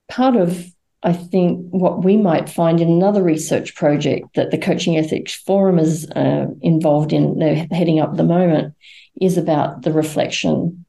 part 0.09 0.37
of 0.37 0.67
I 1.03 1.13
think 1.13 1.69
what 1.71 2.03
we 2.03 2.17
might 2.17 2.49
find 2.49 2.81
in 2.81 2.89
another 2.89 3.23
research 3.23 3.77
project 3.77 4.35
that 4.35 4.51
the 4.51 4.59
Coaching 4.59 4.97
Ethics 4.97 5.35
Forum 5.35 5.79
is 5.79 6.11
uh, 6.11 6.47
involved 6.63 7.13
in, 7.13 7.39
they're 7.39 7.67
heading 7.71 8.01
up 8.01 8.11
at 8.11 8.17
the 8.17 8.25
moment, 8.25 8.75
is 9.21 9.39
about 9.39 9.83
the 9.83 9.93
reflection 9.93 10.85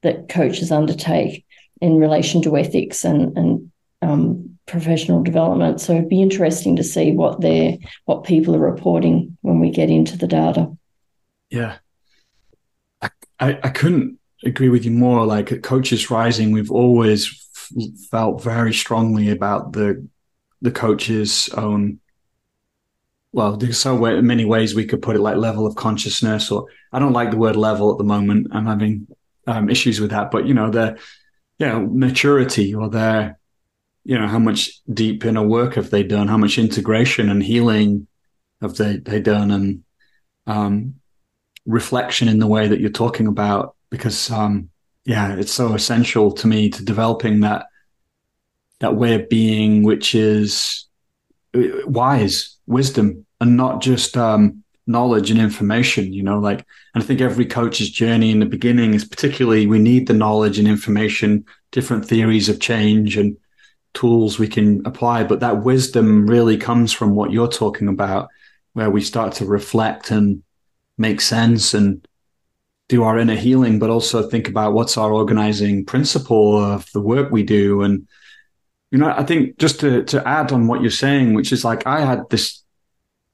that 0.00 0.28
coaches 0.28 0.72
undertake 0.72 1.46
in 1.82 1.98
relation 1.98 2.40
to 2.42 2.56
ethics 2.56 3.04
and, 3.04 3.36
and 3.36 3.72
um, 4.00 4.58
professional 4.66 5.22
development. 5.22 5.80
So 5.80 5.92
it'd 5.92 6.08
be 6.08 6.22
interesting 6.22 6.76
to 6.76 6.84
see 6.84 7.12
what 7.12 7.40
they 7.40 7.80
what 8.04 8.24
people 8.24 8.54
are 8.54 8.72
reporting 8.72 9.36
when 9.42 9.60
we 9.60 9.70
get 9.70 9.90
into 9.90 10.16
the 10.16 10.28
data. 10.28 10.70
Yeah, 11.50 11.78
I, 13.02 13.10
I, 13.38 13.58
I 13.64 13.68
couldn't 13.68 14.18
agree 14.44 14.68
with 14.68 14.84
you 14.84 14.92
more. 14.92 15.26
Like 15.26 15.62
Coaches 15.62 16.10
Rising, 16.10 16.52
we've 16.52 16.70
always 16.70 17.38
felt 18.10 18.42
very 18.42 18.72
strongly 18.72 19.30
about 19.30 19.72
the 19.72 20.08
the 20.60 20.70
coach's 20.70 21.48
own 21.50 21.98
well, 23.34 23.56
there's 23.56 23.78
so 23.78 23.96
many 23.96 24.44
ways 24.44 24.74
we 24.74 24.84
could 24.84 25.00
put 25.00 25.16
it, 25.16 25.20
like 25.20 25.36
level 25.36 25.66
of 25.66 25.74
consciousness, 25.74 26.50
or 26.50 26.66
I 26.92 26.98
don't 26.98 27.14
like 27.14 27.30
the 27.30 27.38
word 27.38 27.56
level 27.56 27.90
at 27.90 27.96
the 27.96 28.04
moment. 28.04 28.48
I'm 28.52 28.66
having 28.66 29.06
um, 29.46 29.70
issues 29.70 30.00
with 30.00 30.10
that, 30.10 30.30
but 30.30 30.46
you 30.46 30.52
know, 30.52 30.70
their, 30.70 30.98
know, 31.66 31.86
maturity 31.86 32.74
or 32.74 32.88
their, 32.88 33.38
you 34.04 34.18
know, 34.18 34.26
how 34.26 34.38
much 34.38 34.80
deep 34.92 35.24
inner 35.24 35.46
work 35.46 35.74
have 35.74 35.90
they 35.90 36.02
done? 36.02 36.28
How 36.28 36.38
much 36.38 36.58
integration 36.58 37.28
and 37.28 37.42
healing 37.42 38.06
have 38.60 38.76
they 38.76 38.96
they 38.96 39.20
done? 39.20 39.50
And 39.50 39.84
um, 40.46 40.94
reflection 41.66 42.28
in 42.28 42.38
the 42.38 42.46
way 42.46 42.68
that 42.68 42.80
you're 42.80 42.90
talking 42.90 43.26
about, 43.26 43.76
because 43.90 44.30
um, 44.30 44.70
yeah, 45.04 45.34
it's 45.34 45.52
so 45.52 45.74
essential 45.74 46.32
to 46.32 46.46
me 46.46 46.70
to 46.70 46.84
developing 46.84 47.40
that 47.40 47.66
that 48.80 48.96
way 48.96 49.14
of 49.14 49.28
being, 49.28 49.82
which 49.82 50.14
is 50.14 50.86
uh, 51.54 51.86
wise, 51.86 52.56
wisdom, 52.66 53.24
and 53.40 53.56
not 53.56 53.80
just 53.80 54.16
um, 54.16 54.61
knowledge 54.86 55.30
and 55.30 55.40
information. 55.40 56.12
You 56.12 56.22
know, 56.22 56.38
like, 56.38 56.66
and 56.94 57.02
I 57.02 57.06
think 57.06 57.20
every 57.20 57.46
coach's 57.46 57.90
journey 57.90 58.30
in 58.30 58.40
the 58.40 58.46
beginning 58.46 58.94
is 58.94 59.04
particularly 59.04 59.66
we 59.66 59.78
need 59.78 60.06
the 60.06 60.14
knowledge 60.14 60.58
and 60.58 60.68
information, 60.68 61.44
different 61.70 62.04
theories 62.04 62.48
of 62.48 62.60
change 62.60 63.16
and 63.16 63.36
tools 63.94 64.38
we 64.38 64.48
can 64.48 64.84
apply, 64.86 65.24
but 65.24 65.40
that 65.40 65.64
wisdom 65.64 66.26
really 66.26 66.56
comes 66.56 66.92
from 66.92 67.14
what 67.14 67.30
you're 67.30 67.48
talking 67.48 67.88
about, 67.88 68.28
where 68.72 68.90
we 68.90 69.02
start 69.02 69.34
to 69.34 69.44
reflect 69.44 70.10
and 70.10 70.42
make 70.96 71.20
sense 71.20 71.74
and 71.74 72.06
do 72.88 73.02
our 73.02 73.18
inner 73.18 73.34
healing, 73.34 73.78
but 73.78 73.90
also 73.90 74.28
think 74.28 74.48
about 74.48 74.72
what's 74.72 74.96
our 74.96 75.12
organizing 75.12 75.84
principle 75.84 76.62
of 76.62 76.90
the 76.92 77.00
work 77.00 77.30
we 77.30 77.42
do. 77.42 77.82
And, 77.82 78.06
you 78.90 78.98
know, 78.98 79.10
I 79.10 79.24
think 79.24 79.58
just 79.58 79.80
to, 79.80 80.04
to 80.04 80.26
add 80.26 80.52
on 80.52 80.66
what 80.66 80.80
you're 80.80 80.90
saying, 80.90 81.34
which 81.34 81.52
is 81.52 81.64
like, 81.64 81.86
I 81.86 82.00
had 82.00 82.28
this 82.30 82.62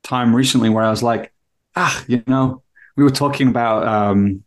time 0.03 0.35
recently 0.35 0.71
where 0.71 0.85
I 0.85 0.91
was 0.91 1.03
like, 1.03 1.33
ah, 1.79 2.05
you 2.09 2.23
know, 2.27 2.63
we 2.97 3.05
were 3.05 3.11
talking 3.11 3.49
about 3.49 3.87
um, 3.87 4.45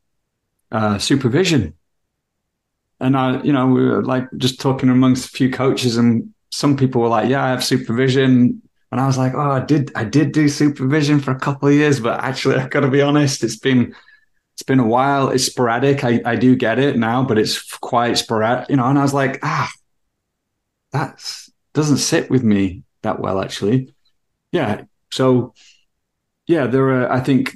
uh, 0.71 0.97
supervision. 0.99 1.75
And 2.99 3.17
I, 3.17 3.41
you 3.41 3.51
know, 3.51 3.67
we 3.67 3.83
were 3.83 4.03
like 4.03 4.25
just 4.37 4.59
talking 4.61 4.89
amongst 4.89 5.25
a 5.25 5.29
few 5.29 5.49
coaches, 5.49 5.97
and 5.97 6.33
some 6.51 6.77
people 6.77 7.01
were 7.01 7.07
like, 7.07 7.29
"Yeah, 7.29 7.43
I 7.43 7.49
have 7.49 7.63
supervision," 7.63 8.61
and 8.91 9.01
I 9.01 9.07
was 9.07 9.17
like, 9.17 9.33
"Oh, 9.33 9.51
I 9.51 9.59
did, 9.61 9.91
I 9.95 10.03
did 10.03 10.31
do 10.33 10.47
supervision 10.47 11.19
for 11.19 11.31
a 11.31 11.39
couple 11.39 11.67
of 11.67 11.73
years, 11.73 11.99
but 11.99 12.19
actually, 12.23 12.55
I've 12.57 12.69
got 12.69 12.81
to 12.81 12.89
be 12.91 13.01
honest, 13.01 13.43
it's 13.43 13.57
been 13.57 13.95
it's 14.55 14.63
been 14.63 14.79
a 14.79 14.87
while. 14.87 15.29
It's 15.29 15.45
sporadic. 15.45 16.03
I, 16.03 16.21
I 16.25 16.35
do 16.37 16.55
get 16.55 16.79
it 16.79 16.97
now, 16.97 17.23
but 17.23 17.39
it's 17.39 17.61
quite 17.77 18.17
sporadic, 18.17 18.69
you 18.69 18.77
know. 18.77 18.85
And 18.85 18.99
I 18.99 19.03
was 19.03 19.13
like, 19.13 19.39
ah, 19.43 19.71
that 20.91 21.23
doesn't 21.73 21.97
sit 21.97 22.29
with 22.29 22.43
me 22.43 22.83
that 23.03 23.19
well, 23.19 23.41
actually. 23.41 23.93
Yeah. 24.51 24.83
So, 25.11 25.53
yeah, 26.47 26.67
there 26.67 26.89
are, 26.89 27.11
I 27.11 27.19
think, 27.19 27.55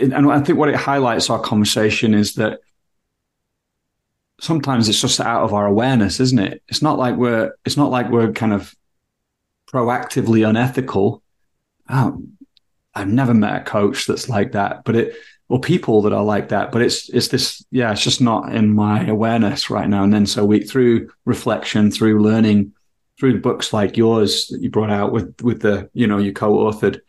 and 0.00 0.14
I 0.14 0.40
think 0.40 0.58
what 0.58 0.68
it 0.68 0.76
highlights 0.76 1.30
our 1.30 1.40
conversation 1.40 2.14
is 2.14 2.34
that 2.34 2.60
sometimes 4.40 4.88
it's 4.88 5.00
just 5.00 5.20
out 5.20 5.44
of 5.44 5.52
our 5.52 5.66
awareness, 5.66 6.20
isn't 6.20 6.38
it? 6.38 6.62
It's 6.68 6.82
not 6.82 6.98
like 6.98 7.16
we're, 7.16 7.52
it's 7.64 7.76
not 7.76 7.90
like 7.90 8.10
we're 8.10 8.32
kind 8.32 8.52
of 8.52 8.74
proactively 9.72 10.48
unethical. 10.48 11.22
Oh, 11.88 12.22
I've 12.94 13.08
never 13.08 13.34
met 13.34 13.62
a 13.62 13.64
coach 13.64 14.06
that's 14.06 14.28
like 14.28 14.52
that, 14.52 14.84
but 14.84 14.96
it, 14.96 15.16
or 15.48 15.60
people 15.60 16.00
that 16.02 16.14
are 16.14 16.24
like 16.24 16.48
that. 16.48 16.72
But 16.72 16.80
it's 16.80 17.08
it's 17.10 17.28
this 17.28 17.64
yeah, 17.70 17.92
it's 17.92 18.02
just 18.02 18.20
not 18.20 18.54
in 18.54 18.74
my 18.74 19.06
awareness 19.06 19.68
right 19.68 19.88
now. 19.88 20.02
And 20.02 20.12
then 20.12 20.26
so 20.26 20.44
we 20.44 20.60
through 20.60 21.10
reflection, 21.26 21.90
through 21.90 22.22
learning, 22.22 22.72
through 23.18 23.42
books 23.42 23.72
like 23.72 23.96
yours 23.96 24.46
that 24.48 24.62
you 24.62 24.70
brought 24.70 24.90
out 24.90 25.12
with 25.12 25.34
with 25.42 25.60
the 25.60 25.90
you 25.92 26.06
know 26.06 26.18
you 26.18 26.32
co-authored, 26.32 27.00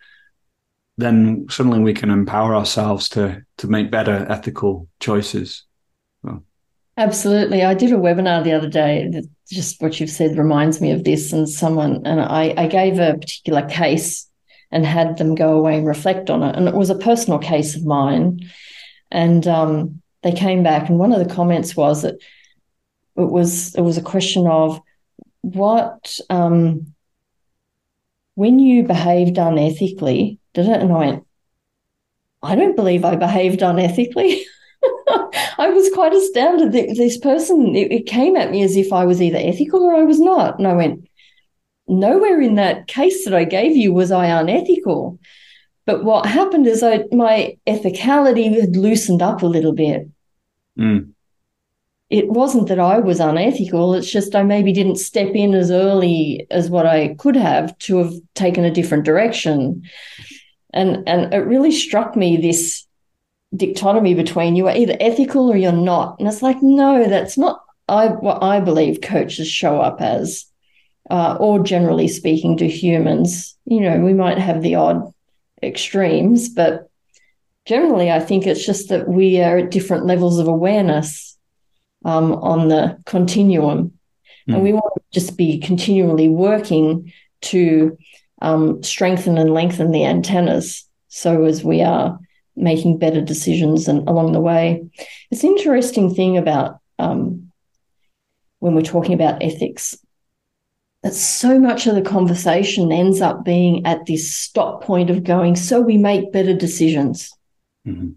then 0.98 1.48
suddenly 1.50 1.80
we 1.80 1.94
can 1.94 2.10
empower 2.10 2.56
ourselves 2.56 3.10
to 3.10 3.44
to 3.58 3.68
make 3.68 3.91
better 3.91 4.26
ethical 4.30 4.88
choices. 5.00 5.66
Absolutely. 6.96 7.64
I 7.64 7.74
did 7.74 7.91
a 7.91 7.96
webinar 7.96 8.44
the 8.44 8.52
other 8.52 8.70
day. 8.70 9.24
Just 9.50 9.82
what 9.82 10.00
you've 10.00 10.10
said 10.10 10.38
reminds 10.38 10.80
me 10.80 10.91
of 10.91 11.04
this. 11.04 11.34
And 11.34 11.50
someone, 11.50 12.06
and 12.06 12.22
I, 12.22 12.54
I 12.56 12.68
gave 12.68 13.00
a 13.00 13.18
particular 13.18 13.68
case 13.68 14.30
and 14.72 14.86
had 14.86 15.18
them 15.18 15.36
go 15.36 15.58
away 15.58 15.78
and 15.78 15.88
reflect 15.88 16.30
on 16.30 16.44
it. 16.44 16.56
And 16.56 16.68
it 16.68 16.76
was 16.76 16.89
a 16.89 16.98
personal 16.98 17.39
case 17.39 17.76
of 17.76 17.86
mine. 17.86 18.41
And 19.10 19.48
um, 19.48 20.02
they 20.22 20.32
came 20.32 20.64
back, 20.64 20.89
and 20.89 20.98
one 20.98 21.12
of 21.12 21.20
the 21.20 21.34
comments 21.34 21.76
was 21.76 22.02
that 22.02 22.16
it 23.16 23.30
was 23.30 23.76
it 23.76 23.82
was 23.82 23.98
a 23.98 24.02
question 24.02 24.48
of 24.48 24.82
what 25.41 26.18
um, 26.30 26.94
when 28.34 28.58
you 28.58 28.84
behaved 28.84 29.36
unethically, 29.36 30.39
did 30.54 30.68
it? 30.68 30.82
And 30.82 30.91
I 30.91 30.97
went, 30.97 31.28
I 32.41 32.56
don't 32.56 32.76
believe 32.76 33.06
I 33.06 33.16
behaved 33.16 33.62
unethically. 33.62 34.41
I 35.58 35.70
was 35.70 35.89
quite 35.93 36.14
astounded 36.14 36.74
that 36.74 36.95
this 36.97 37.18
person, 37.18 37.76
it, 37.76 37.91
it, 37.91 38.06
came 38.06 38.36
at 38.36 38.51
me 38.51 38.64
as 38.64 38.76
if 38.76 38.91
I 38.91 39.06
was 39.06 39.22
either 39.22 39.38
ethical 39.38 39.82
or 39.84 39.95
I 39.95 40.04
was 40.04 40.20
not. 40.20 40.58
And 40.58 40.68
I 40.68 40.74
went, 40.74 41.08
nowhere 41.88 42.41
in 42.41 42.56
that 42.56 42.88
case 42.88 43.26
that 43.26 43.34
I 43.34 43.43
gave 43.43 43.76
you 43.76 43.93
was 43.93 44.12
I 44.12 44.26
unethical. 44.28 45.20
But 45.86 46.04
what 46.04 46.26
happened 46.26 46.68
is 46.68 46.82
I 46.82 47.04
my 47.12 47.58
ethicality 47.68 48.60
had 48.60 48.76
loosened 48.76 49.22
up 49.22 49.41
a 49.41 49.47
little 49.47 49.74
bit. 49.74 50.10
Mm. 50.80 51.12
It 52.10 52.30
wasn't 52.30 52.68
that 52.68 52.80
I 52.80 52.99
was 52.99 53.20
unethical. 53.20 53.95
It's 53.95 54.10
just 54.10 54.36
I 54.36 54.43
maybe 54.43 54.72
didn't 54.72 54.97
step 54.97 55.34
in 55.34 55.54
as 55.54 55.72
early 55.72 56.45
as 56.51 56.70
what 56.70 56.86
I 56.86 57.16
could 57.16 57.36
have 57.36 57.78
to 57.80 57.97
have 57.97 58.14
taken 58.36 58.64
a 58.64 58.72
different 58.72 59.04
direction. 59.04 59.84
And 60.74 61.07
and 61.07 61.34
it 61.34 61.45
really 61.45 61.71
struck 61.71 62.15
me 62.15 62.38
this 62.38 62.86
dichotomy 63.55 64.15
between 64.15 64.55
you 64.55 64.67
are 64.67 64.76
either 64.76 64.97
ethical 64.99 65.51
or 65.51 65.55
you're 65.55 65.71
not. 65.71 66.17
And 66.19 66.28
it's 66.28 66.41
like, 66.41 66.57
no, 66.61 67.07
that's 67.07 67.38
not 67.38 67.63
I 67.88 68.07
what 68.07 68.41
I 68.41 68.59
believe 68.59 69.01
coaches 69.01 69.47
show 69.47 69.80
up 69.80 70.01
as. 70.01 70.45
Uh, 71.09 71.36
or 71.38 71.61
generally 71.61 72.07
speaking 72.07 72.55
to 72.55 72.67
humans. 72.67 73.57
You 73.65 73.82
know, 73.82 73.99
we 73.99 74.13
might 74.13 74.38
have 74.38 74.61
the 74.61 74.76
odd 74.76 75.13
extremes, 75.61 76.47
but 76.47 76.89
generally, 77.65 78.09
I 78.09 78.21
think 78.21 78.47
it's 78.47 78.65
just 78.65 78.88
that 78.88 79.07
we 79.07 79.41
are 79.41 79.57
at 79.57 79.69
different 79.69 80.05
levels 80.05 80.39
of 80.39 80.47
awareness 80.47 81.38
um, 82.05 82.34
on 82.34 82.69
the 82.69 82.97
continuum. 83.05 83.91
Mm. 84.47 84.53
And 84.53 84.63
we 84.63 84.74
want 84.74 84.93
to 84.95 85.01
just 85.11 85.38
be 85.38 85.59
continually 85.59 86.30
working 86.30 87.11
to 87.41 87.97
um, 88.44 88.84
strengthen 88.84 89.38
and 89.38 89.54
lengthen 89.54 89.91
the 89.91 90.06
antennas 90.06 90.88
so 91.08 91.46
as 91.46 91.64
we 91.64 91.82
are 91.82 92.20
making 92.56 92.98
better 92.98 93.22
decisions 93.22 93.88
and 93.88 94.08
along 94.08 94.34
the 94.34 94.41
way. 94.41 94.88
It's 95.32 95.44
an 95.44 95.52
interesting 95.52 96.14
thing 96.14 96.38
about 96.38 96.80
um, 97.00 97.52
when 98.60 98.76
we're 98.76 98.82
talking 98.82 99.14
about 99.14 99.41
ethics 99.41 99.98
that 101.02 101.14
so 101.14 101.60
much 101.60 101.88
of 101.88 101.96
the 101.96 102.02
conversation 102.02 102.91
ends 102.91 103.22
up 103.22 103.44
being 103.44 103.86
at 103.86 104.06
this 104.06 104.34
stop 104.34 104.84
point 104.84 105.10
of 105.10 105.24
going, 105.24 105.56
so 105.56 105.82
we 105.82 105.98
make 105.98 106.32
better 106.32 106.54
decisions. 106.54 107.36
Mm-hmm. 107.86 108.12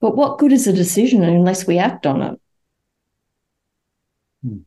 But 0.00 0.16
what 0.16 0.38
good 0.38 0.52
is 0.52 0.66
a 0.66 0.72
decision 0.72 1.22
unless 1.22 1.66
we 1.66 1.78
act 1.78 2.06
on 2.06 2.22
it? 2.22 2.40
Mm. 4.44 4.64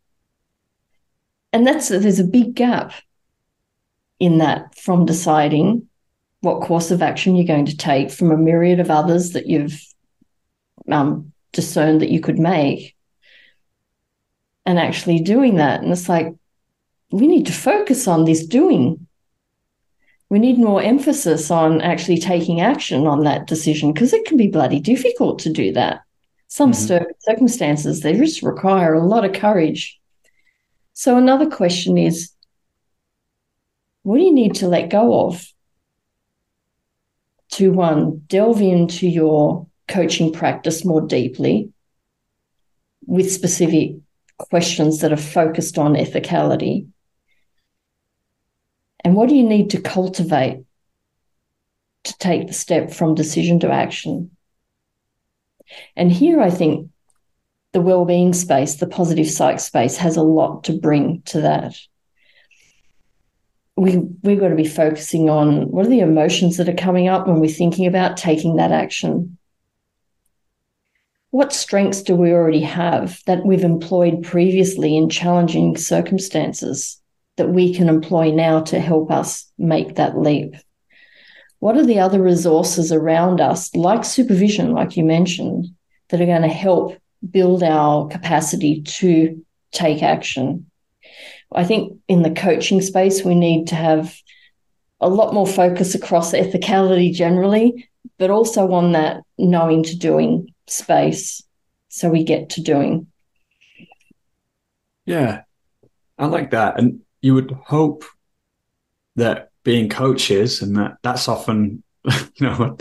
And 1.51 1.67
that's 1.67 1.89
there's 1.89 2.19
a 2.19 2.23
big 2.23 2.55
gap 2.55 2.93
in 4.19 4.39
that 4.39 4.77
from 4.77 5.05
deciding 5.05 5.87
what 6.41 6.61
course 6.61 6.91
of 6.91 7.01
action 7.01 7.35
you're 7.35 7.45
going 7.45 7.65
to 7.65 7.77
take 7.77 8.11
from 8.11 8.31
a 8.31 8.37
myriad 8.37 8.79
of 8.79 8.89
others 8.89 9.31
that 9.31 9.47
you've 9.47 9.81
um, 10.89 11.31
discerned 11.51 12.01
that 12.01 12.11
you 12.11 12.19
could 12.19 12.39
make 12.39 12.95
and 14.65 14.79
actually 14.79 15.19
doing 15.19 15.55
that. 15.55 15.81
And 15.81 15.91
it's 15.91 16.07
like, 16.07 16.33
we 17.11 17.27
need 17.27 17.47
to 17.47 17.51
focus 17.51 18.07
on 18.07 18.25
this 18.25 18.45
doing. 18.45 19.07
We 20.29 20.37
need 20.37 20.59
more 20.59 20.81
emphasis 20.81 21.49
on 21.49 21.81
actually 21.81 22.19
taking 22.19 22.61
action 22.61 23.07
on 23.07 23.23
that 23.23 23.47
decision 23.47 23.91
because 23.91 24.13
it 24.13 24.25
can 24.25 24.37
be 24.37 24.47
bloody 24.47 24.79
difficult 24.79 25.39
to 25.39 25.51
do 25.51 25.73
that. 25.73 26.01
Some 26.47 26.71
mm-hmm. 26.71 27.03
circumstances, 27.19 28.01
they 28.01 28.13
just 28.13 28.43
require 28.43 28.93
a 28.93 29.05
lot 29.05 29.25
of 29.25 29.33
courage. 29.33 29.99
So, 30.93 31.17
another 31.17 31.49
question 31.49 31.97
is 31.97 32.31
what 34.09 34.17
do 34.17 34.23
you 34.23 34.33
need 34.33 34.55
to 34.55 34.67
let 34.67 34.89
go 34.89 35.27
of 35.27 35.53
to 37.51 37.71
one, 37.71 38.23
delve 38.25 38.59
into 38.59 39.07
your 39.07 39.67
coaching 39.87 40.33
practice 40.33 40.83
more 40.83 41.01
deeply 41.01 41.71
with 43.05 43.31
specific 43.31 43.97
questions 44.39 45.01
that 45.01 45.13
are 45.13 45.15
focused 45.15 45.77
on 45.77 45.93
ethicality? 45.93 46.87
And 49.03 49.13
what 49.13 49.29
do 49.29 49.35
you 49.35 49.43
need 49.43 49.69
to 49.69 49.81
cultivate 49.81 50.63
to 52.05 52.17
take 52.17 52.47
the 52.47 52.53
step 52.53 52.89
from 52.89 53.13
decision 53.13 53.59
to 53.59 53.69
action? 53.69 54.35
And 55.95 56.11
here 56.11 56.41
I 56.41 56.49
think 56.49 56.89
the 57.73 57.81
well-being 57.81 58.33
space, 58.33 58.73
the 58.73 58.87
positive 58.87 59.29
psych 59.29 59.59
space 59.59 59.97
has 59.97 60.17
a 60.17 60.23
lot 60.23 60.63
to 60.63 60.73
bring 60.73 61.21
to 61.27 61.41
that. 61.41 61.75
We 63.79 63.97
we've 64.23 64.39
got 64.39 64.49
to 64.49 64.55
be 64.55 64.67
focusing 64.67 65.29
on 65.29 65.71
what 65.71 65.85
are 65.85 65.89
the 65.89 66.01
emotions 66.01 66.57
that 66.57 66.69
are 66.69 66.73
coming 66.73 67.07
up 67.07 67.27
when 67.27 67.39
we're 67.39 67.49
thinking 67.49 67.85
about 67.85 68.17
taking 68.17 68.57
that 68.57 68.71
action. 68.71 69.37
What 71.31 71.53
strengths 71.53 72.01
do 72.01 72.15
we 72.15 72.31
already 72.31 72.61
have 72.61 73.21
that 73.25 73.45
we've 73.45 73.63
employed 73.63 74.23
previously 74.23 74.97
in 74.97 75.09
challenging 75.09 75.77
circumstances? 75.77 76.99
that 77.39 77.49
we 77.49 77.73
can 77.73 77.87
employ 77.87 78.31
now 78.31 78.59
to 78.59 78.79
help 78.81 79.09
us 79.09 79.49
make 79.57 79.95
that 79.95 80.17
leap? 80.17 80.55
What 81.59 81.77
are 81.77 81.85
the 81.85 81.99
other 81.99 82.21
resources 82.21 82.91
around 82.91 83.39
us, 83.39 83.73
like 83.73 84.03
supervision, 84.03 84.73
like 84.73 84.97
you 84.97 85.05
mentioned, 85.05 85.67
that 86.09 86.19
are 86.19 86.25
going 86.25 86.41
to 86.41 86.49
help 86.49 86.97
build 87.31 87.63
our 87.63 88.09
capacity 88.09 88.81
to 88.81 89.43
take 89.71 90.03
action? 90.03 90.68
I 91.51 91.63
think 91.63 91.99
in 92.07 92.21
the 92.21 92.31
coaching 92.31 92.81
space, 92.81 93.23
we 93.23 93.35
need 93.35 93.67
to 93.67 93.75
have 93.75 94.15
a 95.01 95.09
lot 95.09 95.33
more 95.33 95.47
focus 95.47 95.95
across 95.95 96.33
ethicality 96.33 97.13
generally, 97.13 97.89
but 98.17 98.29
also 98.29 98.71
on 98.71 98.91
that 98.91 99.23
knowing 99.37 99.83
to 99.83 99.97
doing 99.97 100.53
space 100.67 101.43
so 101.87 102.09
we 102.09 102.23
get 102.23 102.51
to 102.51 102.61
doing. 102.61 103.07
Yeah, 105.05 105.41
I 106.17 106.27
like 106.27 106.51
that. 106.51 106.77
And 106.79 107.01
you 107.21 107.33
would 107.33 107.51
hope 107.51 108.05
that 109.15 109.49
being 109.63 109.89
coaches 109.89 110.61
and 110.61 110.77
that 110.77 110.97
that's 111.03 111.27
often 111.27 111.83
you 112.05 112.21
know 112.39 112.77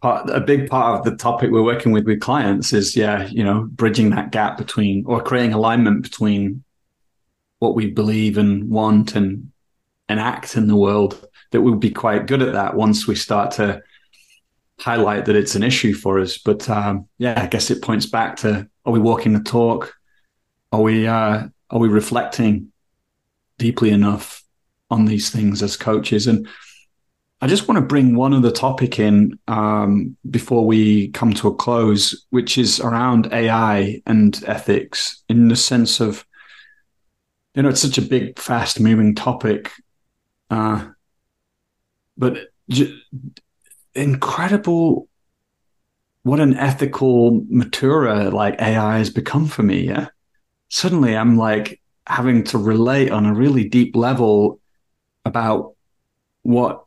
part, 0.00 0.28
a 0.28 0.40
big 0.40 0.68
part 0.68 0.98
of 0.98 1.04
the 1.04 1.16
topic 1.16 1.50
we're 1.50 1.62
working 1.62 1.92
with 1.92 2.04
with 2.04 2.20
clients 2.20 2.72
is 2.72 2.96
yeah 2.96 3.28
you 3.30 3.44
know 3.44 3.68
bridging 3.70 4.10
that 4.10 4.32
gap 4.32 4.58
between 4.58 5.04
or 5.06 5.22
creating 5.22 5.52
alignment 5.52 6.02
between 6.02 6.64
what 7.62 7.74
we 7.74 7.86
believe 7.86 8.38
and 8.38 8.68
want 8.68 9.14
and 9.14 9.50
enact 10.08 10.56
in 10.56 10.66
the 10.66 10.76
world 10.76 11.26
that 11.50 11.60
we'll 11.60 11.76
be 11.76 11.90
quite 11.90 12.26
good 12.26 12.42
at 12.42 12.52
that 12.54 12.74
once 12.74 13.06
we 13.06 13.14
start 13.14 13.52
to 13.52 13.80
highlight 14.78 15.26
that 15.26 15.36
it's 15.36 15.54
an 15.54 15.62
issue 15.62 15.94
for 15.94 16.18
us 16.18 16.38
but 16.38 16.68
um, 16.68 17.06
yeah 17.18 17.40
i 17.40 17.46
guess 17.46 17.70
it 17.70 17.82
points 17.82 18.06
back 18.06 18.36
to 18.36 18.68
are 18.84 18.92
we 18.92 18.98
walking 18.98 19.32
the 19.32 19.40
talk 19.40 19.94
are 20.72 20.82
we 20.82 21.06
uh, 21.06 21.46
are 21.70 21.78
we 21.78 21.88
reflecting 21.88 22.72
deeply 23.58 23.90
enough 23.90 24.42
on 24.90 25.06
these 25.06 25.30
things 25.30 25.62
as 25.62 25.76
coaches. 25.76 26.26
And 26.26 26.46
I 27.40 27.46
just 27.46 27.66
want 27.66 27.78
to 27.78 27.86
bring 27.86 28.14
one 28.14 28.34
other 28.34 28.50
topic 28.50 28.98
in 28.98 29.38
um, 29.48 30.16
before 30.30 30.66
we 30.66 31.08
come 31.08 31.32
to 31.34 31.48
a 31.48 31.54
close, 31.54 32.26
which 32.30 32.58
is 32.58 32.78
around 32.78 33.32
AI 33.32 34.02
and 34.06 34.42
ethics 34.46 35.24
in 35.28 35.48
the 35.48 35.56
sense 35.56 36.00
of, 36.00 36.24
you 37.54 37.62
know, 37.62 37.68
it's 37.68 37.82
such 37.82 37.98
a 37.98 38.02
big, 38.02 38.38
fast 38.38 38.80
moving 38.80 39.14
topic. 39.14 39.70
Uh, 40.50 40.88
but 42.16 42.38
j- 42.68 42.98
incredible 43.94 45.08
what 46.22 46.40
an 46.40 46.54
ethical 46.56 47.40
matura 47.42 48.32
like 48.32 48.60
AI 48.60 48.98
has 48.98 49.10
become 49.10 49.46
for 49.46 49.62
me. 49.62 49.86
Yeah. 49.88 50.08
Suddenly 50.68 51.16
I'm 51.16 51.36
like, 51.36 51.80
having 52.06 52.44
to 52.44 52.58
relate 52.58 53.10
on 53.10 53.26
a 53.26 53.34
really 53.34 53.68
deep 53.68 53.94
level 53.94 54.60
about 55.24 55.74
what 56.42 56.84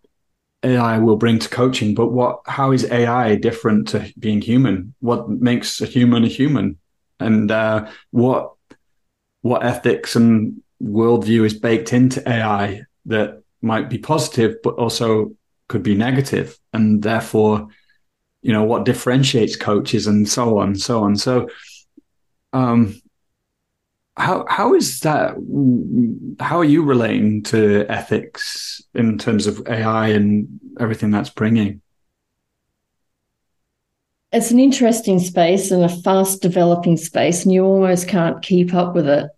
AI 0.64 0.98
will 1.00 1.16
bring 1.16 1.40
to 1.40 1.50
coaching, 1.50 1.96
but 1.96 2.08
what 2.08 2.42
how 2.46 2.72
is 2.72 2.90
AI 2.92 3.36
different 3.36 3.88
to 3.90 4.12
being 4.20 4.42
human? 4.42 4.94
What 5.00 5.30
makes 5.30 5.80
a 5.82 5.86
human 5.86 6.26
a 6.26 6.28
human, 6.28 6.78
and 7.20 7.50
uh, 7.52 7.90
what 8.12 8.55
what 9.46 9.64
ethics 9.64 10.16
and 10.16 10.60
worldview 10.82 11.46
is 11.46 11.54
baked 11.54 11.94
into 11.94 12.28
AI 12.28 12.82
that 13.06 13.44
might 13.62 13.92
be 13.92 14.00
positive, 14.00 14.56
but 14.64 14.74
also 14.74 15.36
could 15.68 15.84
be 15.84 15.94
negative, 15.94 16.58
and 16.74 17.04
therefore, 17.04 17.68
you 18.42 18.52
know, 18.52 18.64
what 18.64 18.86
differentiates 18.86 19.56
coaches 19.56 20.08
and 20.08 20.28
so 20.28 20.58
on, 20.58 20.74
so 20.74 21.04
on. 21.04 21.16
So, 21.16 21.48
um, 22.54 23.00
how 24.18 24.48
how 24.50 24.74
is 24.74 25.02
that? 25.02 25.36
How 26.40 26.58
are 26.58 26.72
you 26.74 26.82
relating 26.82 27.44
to 27.44 27.86
ethics 27.88 28.82
in 28.96 29.20
terms 29.20 29.46
of 29.46 29.62
AI 29.68 30.08
and 30.08 30.60
everything 30.80 31.12
that's 31.12 31.30
bringing? 31.30 31.84
It's 34.32 34.50
an 34.50 34.60
interesting 34.60 35.20
space 35.20 35.70
and 35.70 35.84
a 35.84 35.90
fast 36.02 36.42
developing 36.42 36.98
space, 36.98 37.44
and 37.44 37.54
you 37.54 37.64
almost 37.64 38.08
can't 38.08 38.42
keep 38.42 38.74
up 38.74 38.96
with 38.96 39.08
it. 39.08 39.30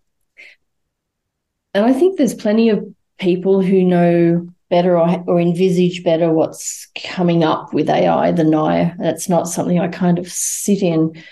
And 1.78 1.86
I 1.86 1.92
think 1.92 2.18
there's 2.18 2.34
plenty 2.34 2.70
of 2.70 2.84
people 3.20 3.62
who 3.62 3.84
know 3.84 4.48
better 4.68 4.98
or, 4.98 5.22
or 5.28 5.38
envisage 5.38 6.02
better 6.02 6.32
what's 6.32 6.88
coming 7.04 7.44
up 7.44 7.72
with 7.72 7.88
AI 7.88 8.32
than 8.32 8.52
I. 8.52 8.96
That's 8.98 9.28
not 9.28 9.46
something 9.46 9.78
I 9.78 9.86
kind 9.86 10.18
of 10.18 10.26
sit 10.26 10.82
in. 10.82 11.22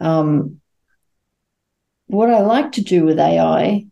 Um, 0.00 0.60
what 2.08 2.30
I 2.30 2.40
like 2.40 2.72
to 2.72 2.80
do 2.82 3.04
with 3.04 3.20
AI 3.20 3.86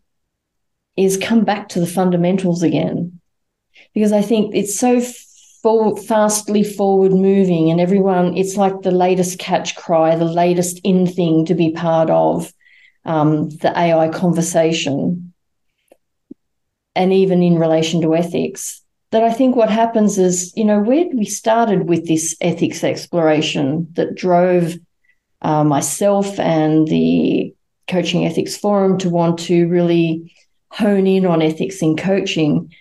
is 0.97 1.15
come 1.15 1.45
back 1.45 1.69
to 1.69 1.79
the 1.79 1.87
fundamentals 1.87 2.61
again, 2.61 3.21
because 3.93 4.11
I 4.11 4.21
think 4.21 4.53
it's 4.53 4.77
so 4.77 4.99
fastly 5.95 6.65
forward 6.65 7.13
moving, 7.13 7.71
and 7.71 7.79
everyone, 7.79 8.35
it's 8.35 8.57
like 8.57 8.81
the 8.81 8.91
latest 8.91 9.39
catch 9.39 9.77
cry, 9.77 10.17
the 10.17 10.25
latest 10.25 10.81
in 10.83 11.07
thing 11.07 11.45
to 11.45 11.55
be 11.55 11.71
part 11.71 12.09
of 12.09 12.51
um, 13.05 13.49
the 13.49 13.71
AI 13.73 14.09
conversation 14.09 15.32
and 16.95 17.11
even 17.13 17.41
in 17.41 17.57
relation 17.57 18.01
to 18.01 18.15
ethics, 18.15 18.81
that 19.11 19.23
I 19.23 19.31
think 19.31 19.55
what 19.55 19.69
happens 19.69 20.17
is, 20.17 20.51
you 20.55 20.65
know, 20.65 20.79
where 20.79 21.05
we 21.13 21.25
started 21.25 21.87
with 21.87 22.07
this 22.07 22.35
ethics 22.41 22.83
exploration 22.83 23.87
that 23.93 24.15
drove 24.15 24.75
uh, 25.41 25.63
myself 25.63 26.39
and 26.39 26.87
the 26.87 27.53
Coaching 27.87 28.25
Ethics 28.25 28.57
Forum 28.57 28.97
to 28.99 29.09
want 29.09 29.39
to 29.39 29.67
really 29.67 30.33
hone 30.71 31.05
in 31.05 31.25
on 31.25 31.41
ethics 31.41 31.81
in 31.81 31.95
coaching. 31.95 32.73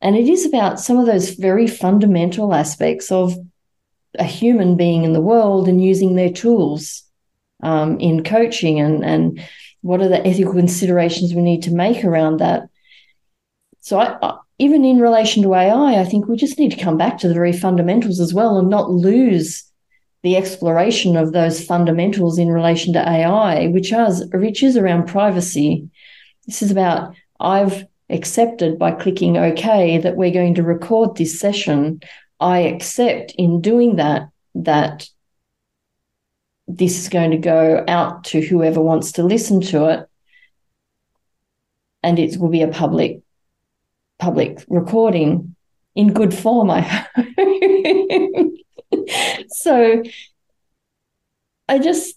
And 0.00 0.16
it 0.16 0.28
is 0.28 0.46
about 0.46 0.78
some 0.78 0.98
of 0.98 1.06
those 1.06 1.30
very 1.30 1.66
fundamental 1.66 2.54
aspects 2.54 3.10
of 3.10 3.36
a 4.18 4.24
human 4.24 4.76
being 4.76 5.02
in 5.02 5.12
the 5.12 5.20
world 5.20 5.66
and 5.66 5.82
using 5.82 6.14
their 6.14 6.30
tools 6.30 7.02
um, 7.62 7.98
in 7.98 8.22
coaching 8.22 8.78
and, 8.78 9.04
and 9.04 9.42
what 9.80 10.00
are 10.00 10.08
the 10.08 10.24
ethical 10.26 10.52
considerations 10.52 11.34
we 11.34 11.42
need 11.42 11.62
to 11.64 11.74
make 11.74 12.04
around 12.04 12.38
that. 12.38 12.68
So 13.84 13.98
I, 13.98 14.38
even 14.58 14.82
in 14.82 14.98
relation 14.98 15.42
to 15.42 15.54
AI, 15.54 16.00
I 16.00 16.06
think 16.06 16.26
we 16.26 16.38
just 16.38 16.58
need 16.58 16.70
to 16.70 16.82
come 16.82 16.96
back 16.96 17.18
to 17.18 17.28
the 17.28 17.34
very 17.34 17.52
fundamentals 17.52 18.18
as 18.18 18.32
well 18.32 18.56
and 18.56 18.70
not 18.70 18.90
lose 18.90 19.62
the 20.22 20.38
exploration 20.38 21.18
of 21.18 21.34
those 21.34 21.62
fundamentals 21.62 22.38
in 22.38 22.48
relation 22.48 22.94
to 22.94 23.06
AI, 23.06 23.66
which 23.66 23.92
is 23.92 24.26
which 24.32 24.62
is 24.62 24.78
around 24.78 25.06
privacy. 25.06 25.86
This 26.46 26.62
is 26.62 26.70
about 26.70 27.14
I've 27.38 27.86
accepted 28.08 28.78
by 28.78 28.92
clicking 28.92 29.36
OK 29.36 29.98
that 29.98 30.16
we're 30.16 30.30
going 30.30 30.54
to 30.54 30.62
record 30.62 31.18
this 31.18 31.38
session. 31.38 32.00
I 32.40 32.60
accept 32.60 33.34
in 33.36 33.60
doing 33.60 33.96
that 33.96 34.30
that 34.54 35.10
this 36.66 36.98
is 36.98 37.10
going 37.10 37.32
to 37.32 37.36
go 37.36 37.84
out 37.86 38.24
to 38.24 38.40
whoever 38.40 38.80
wants 38.80 39.12
to 39.12 39.22
listen 39.22 39.60
to 39.60 39.90
it 39.90 40.08
and 42.02 42.18
it 42.18 42.38
will 42.38 42.48
be 42.48 42.62
a 42.62 42.68
public 42.68 43.20
public 44.24 44.64
recording 44.68 45.54
in 45.94 46.14
good 46.14 46.32
form, 46.32 46.70
I 46.70 46.80
hope. 46.80 47.16
so 49.48 50.02
I 51.68 51.78
just, 51.78 52.16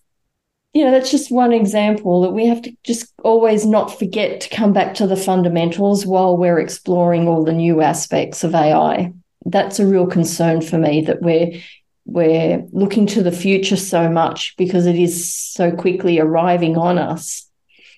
you 0.74 0.86
know, 0.86 0.92
that's 0.92 1.12
just 1.12 1.30
one 1.30 1.52
example 1.52 2.22
that 2.22 2.32
we 2.32 2.46
have 2.46 2.62
to 2.62 2.72
just 2.86 3.12
always 3.26 3.66
not 3.66 4.00
forget 4.00 4.40
to 4.40 4.56
come 4.56 4.72
back 4.72 4.94
to 4.96 5.06
the 5.06 5.18
fundamentals 5.18 6.06
while 6.06 6.38
we're 6.38 6.60
exploring 6.60 7.28
all 7.28 7.44
the 7.44 7.52
new 7.52 7.82
aspects 7.82 8.46
of 8.46 8.56
AI. 8.56 9.12
That's 9.46 9.80
a 9.80 9.86
real 9.86 10.08
concern 10.08 10.62
for 10.62 10.78
me 10.78 11.02
that 11.02 11.22
we're 11.22 11.62
we're 12.06 12.66
looking 12.72 13.06
to 13.08 13.22
the 13.22 13.34
future 13.34 13.76
so 13.76 14.10
much 14.10 14.56
because 14.56 14.86
it 14.86 14.96
is 14.96 15.36
so 15.36 15.72
quickly 15.72 16.20
arriving 16.20 16.78
on 16.78 16.98
us 16.98 17.47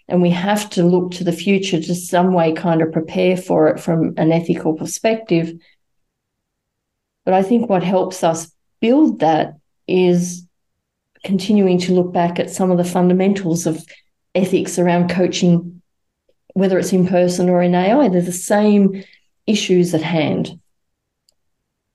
and 0.10 0.22
we 0.22 0.30
have 0.32 0.70
to 0.72 0.84
look 0.84 1.12
to 1.12 1.24
the 1.24 1.32
future 1.32 1.80
to 1.80 1.96
some 1.96 2.34
way 2.34 2.52
kind 2.52 2.82
of 2.82 2.92
prepare 2.92 3.38
for 3.38 3.68
it 3.68 3.80
from 3.80 4.14
an 4.18 4.32
ethical 4.32 4.74
perspective. 4.74 5.54
But 7.26 7.34
I 7.34 7.44
think 7.44 7.70
what 7.70 7.84
helps 7.84 8.24
us 8.24 8.52
build 8.82 9.20
that 9.20 9.56
is 9.88 10.46
continuing 11.24 11.78
to 11.80 11.94
look 11.94 12.12
back 12.12 12.40
at 12.40 12.50
some 12.50 12.72
of 12.72 12.78
the 12.78 12.84
fundamentals 12.84 13.66
of 13.68 13.86
ethics 14.36 14.80
around 14.80 15.10
coaching, 15.10 15.82
whether 16.54 16.80
it's 16.80 16.94
in 16.94 17.08
person 17.08 17.50
or 17.50 17.62
in 17.62 17.76
AI. 17.76 18.10
They're 18.10 18.22
the 18.22 18.32
same 18.32 19.04
issues 19.46 19.94
at 19.94 20.02
hand. 20.02 20.60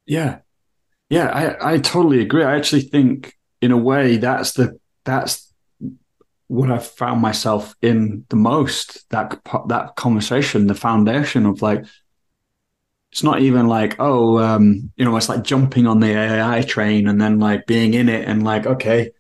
Yeah. 0.07 0.39
Yeah, 1.09 1.29
I, 1.29 1.75
I 1.75 1.79
totally 1.79 2.21
agree. 2.21 2.45
I 2.45 2.57
actually 2.57 2.83
think 2.83 3.35
in 3.61 3.73
a 3.73 3.77
way 3.77 4.17
that's 4.17 4.53
the 4.53 4.79
that's 5.05 5.53
what 6.55 6.71
I've 6.71 6.87
found 6.87 7.21
myself 7.21 7.75
in 7.83 8.25
the 8.29 8.37
most 8.37 9.09
that 9.11 9.41
that 9.69 9.97
conversation, 9.97 10.67
the 10.67 10.75
foundation 10.75 11.47
of 11.47 11.63
like, 11.63 11.85
it's 13.11 13.23
not 13.23 13.41
even 13.41 13.67
like 13.67 13.97
oh, 13.99 14.39
um, 14.39 14.93
you 14.97 15.05
know, 15.05 15.17
it's 15.17 15.29
like 15.29 15.43
jumping 15.43 15.87
on 15.87 16.01
the 16.01 16.17
AI 16.17 16.63
train 16.63 17.09
and 17.09 17.21
then 17.21 17.39
like 17.39 17.67
being 17.67 17.95
in 17.95 18.09
it 18.09 18.29
and 18.29 18.43
like 18.43 18.67
okay, 18.67 19.11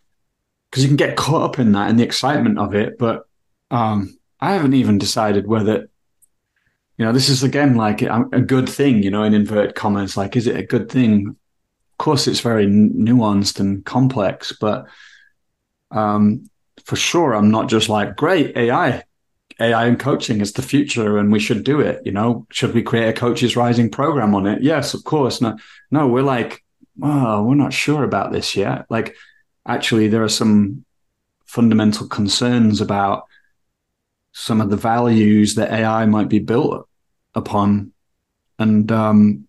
because 0.71 0.83
you 0.83 0.89
can 0.89 0.97
get 0.97 1.17
caught 1.17 1.43
up 1.43 1.59
in 1.59 1.73
that 1.73 1.91
and 1.91 1.99
the 1.99 2.05
excitement 2.05 2.59
of 2.59 2.75
it. 2.75 2.99
But 2.99 3.25
um, 3.71 4.17
I 4.41 4.53
haven't 4.53 4.75
even 4.75 4.99
decided 4.99 5.47
whether 5.47 5.89
you 6.99 7.05
know 7.05 7.13
this 7.13 7.29
is 7.29 7.43
again 7.43 7.75
like 7.75 8.03
a 8.03 8.41
good 8.41 8.69
thing, 8.69 9.03
you 9.03 9.11
know, 9.11 9.25
in 9.25 9.35
inverted 9.35 9.75
commas. 9.75 10.17
Like, 10.17 10.37
is 10.37 10.47
it 10.47 10.57
a 10.57 10.67
good 10.67 10.89
thing? 10.91 11.29
Of 11.29 11.99
course, 11.99 12.27
it's 12.27 12.41
very 12.41 12.67
nuanced 12.67 13.61
and 13.61 13.85
complex, 13.85 14.53
but 14.61 14.87
um, 15.91 16.49
for 16.85 16.97
sure 16.97 17.35
I'm 17.35 17.51
not 17.51 17.69
just 17.69 17.89
like, 17.89 18.17
great, 18.17 18.57
AI, 18.57 19.03
AI 19.61 19.87
and 19.87 19.99
coaching 19.99 20.41
is 20.41 20.53
the 20.53 20.63
future 20.63 21.19
and 21.19 21.33
we 21.33 21.41
should 21.41 21.65
do 21.65 21.81
it. 21.81 22.03
You 22.05 22.13
know, 22.13 22.47
should 22.51 22.75
we 22.75 22.83
create 22.83 23.09
a 23.09 23.13
coaches 23.13 23.57
rising 23.57 23.91
program 23.91 24.35
on 24.35 24.47
it? 24.47 24.63
Yes, 24.63 24.95
of 24.95 25.05
course. 25.05 25.41
No, 25.41 25.57
no, 25.91 26.09
we're 26.09 26.23
like, 26.23 26.63
well, 26.97 27.45
we're 27.45 27.55
not 27.55 27.73
sure 27.73 28.05
about 28.05 28.33
this 28.33 28.55
yet. 28.57 28.87
Like, 28.91 29.17
actually, 29.67 30.09
there 30.09 30.23
are 30.23 30.29
some 30.29 30.85
fundamental 31.47 32.07
concerns 32.09 32.81
about 32.81 33.25
some 34.33 34.61
of 34.61 34.71
the 34.71 34.77
values 34.77 35.55
that 35.55 35.73
AI 35.73 36.07
might 36.07 36.29
be 36.29 36.41
built 36.41 36.89
upon. 37.35 37.93
And, 38.59 38.91
um, 38.93 39.49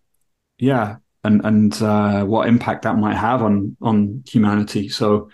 yeah, 0.57 0.97
and, 1.23 1.43
and, 1.43 1.81
uh, 1.81 2.23
what 2.23 2.47
impact 2.47 2.83
that 2.83 2.97
might 2.97 3.17
have 3.17 3.41
on, 3.41 3.75
on 3.81 4.23
humanity. 4.27 4.89
So, 4.89 5.29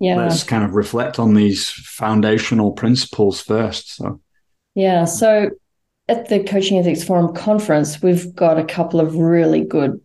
yeah. 0.00 0.16
let's 0.16 0.42
kind 0.42 0.64
of 0.64 0.74
reflect 0.74 1.18
on 1.18 1.34
these 1.34 1.68
foundational 1.70 2.72
principles 2.72 3.40
first. 3.40 3.96
So, 3.96 4.20
yeah. 4.74 5.04
So, 5.04 5.50
at 6.08 6.28
the 6.28 6.42
Coaching 6.42 6.78
Ethics 6.78 7.04
Forum 7.04 7.34
conference, 7.34 8.02
we've 8.02 8.34
got 8.34 8.58
a 8.58 8.64
couple 8.64 8.98
of 8.98 9.14
really 9.14 9.62
good 9.62 10.00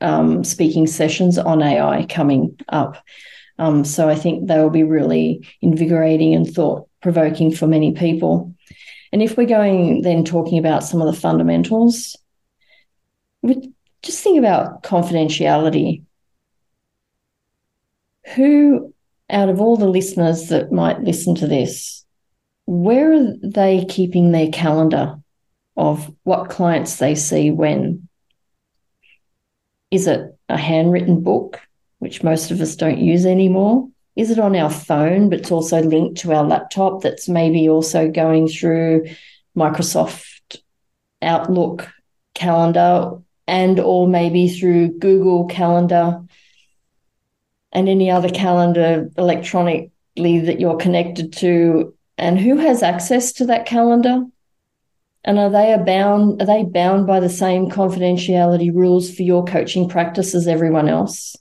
um, 0.00 0.44
speaking 0.44 0.86
sessions 0.86 1.36
on 1.36 1.62
AI 1.62 2.06
coming 2.06 2.58
up. 2.68 3.02
Um, 3.58 3.84
so, 3.84 4.08
I 4.08 4.14
think 4.14 4.46
they 4.46 4.58
will 4.58 4.70
be 4.70 4.84
really 4.84 5.46
invigorating 5.60 6.34
and 6.34 6.46
thought 6.46 6.88
provoking 7.02 7.52
for 7.52 7.66
many 7.66 7.92
people. 7.92 8.54
And 9.12 9.20
if 9.20 9.36
we're 9.36 9.46
going 9.46 10.02
then 10.02 10.24
talking 10.24 10.58
about 10.58 10.84
some 10.84 11.02
of 11.02 11.12
the 11.12 11.20
fundamentals, 11.20 12.16
we 13.42 13.72
just 14.02 14.22
think 14.22 14.38
about 14.38 14.84
confidentiality. 14.84 16.02
Who 18.36 18.93
out 19.30 19.48
of 19.48 19.60
all 19.60 19.76
the 19.76 19.88
listeners 19.88 20.48
that 20.48 20.72
might 20.72 21.02
listen 21.02 21.34
to 21.36 21.46
this, 21.46 22.04
where 22.66 23.12
are 23.12 23.34
they 23.42 23.84
keeping 23.88 24.32
their 24.32 24.48
calendar 24.50 25.16
of 25.76 26.14
what 26.22 26.50
clients 26.50 26.96
they 26.96 27.14
see 27.14 27.50
when? 27.50 28.08
Is 29.90 30.06
it 30.06 30.36
a 30.48 30.56
handwritten 30.56 31.22
book, 31.22 31.60
which 31.98 32.22
most 32.22 32.50
of 32.50 32.60
us 32.60 32.76
don't 32.76 32.98
use 32.98 33.26
anymore? 33.26 33.88
Is 34.16 34.30
it 34.30 34.38
on 34.38 34.54
our 34.54 34.70
phone, 34.70 35.28
but 35.28 35.40
it's 35.40 35.50
also 35.50 35.82
linked 35.82 36.20
to 36.20 36.32
our 36.32 36.44
laptop 36.44 37.02
that's 37.02 37.28
maybe 37.28 37.68
also 37.68 38.10
going 38.10 38.48
through 38.48 39.06
Microsoft 39.56 40.58
Outlook 41.20 41.90
calendar 42.34 43.18
and 43.46 43.80
or 43.80 44.06
maybe 44.08 44.48
through 44.48 44.98
Google 44.98 45.46
Calendar 45.46 46.20
and 47.74 47.88
any 47.88 48.10
other 48.10 48.28
calendar 48.28 49.10
electronically 49.18 49.90
that 50.40 50.60
you're 50.60 50.76
connected 50.76 51.32
to. 51.34 51.94
And 52.16 52.38
who 52.38 52.56
has 52.58 52.82
access 52.82 53.32
to 53.34 53.46
that 53.46 53.66
calendar? 53.66 54.24
And 55.24 55.38
are 55.38 55.50
they 55.50 55.76
bound 55.84 56.42
are 56.42 56.46
they 56.46 56.64
bound 56.64 57.06
by 57.06 57.20
the 57.20 57.30
same 57.30 57.70
confidentiality 57.70 58.72
rules 58.72 59.14
for 59.14 59.22
your 59.22 59.44
coaching 59.44 59.88
practice 59.88 60.34
as 60.34 60.46
everyone 60.46 60.88
else? 60.88 61.34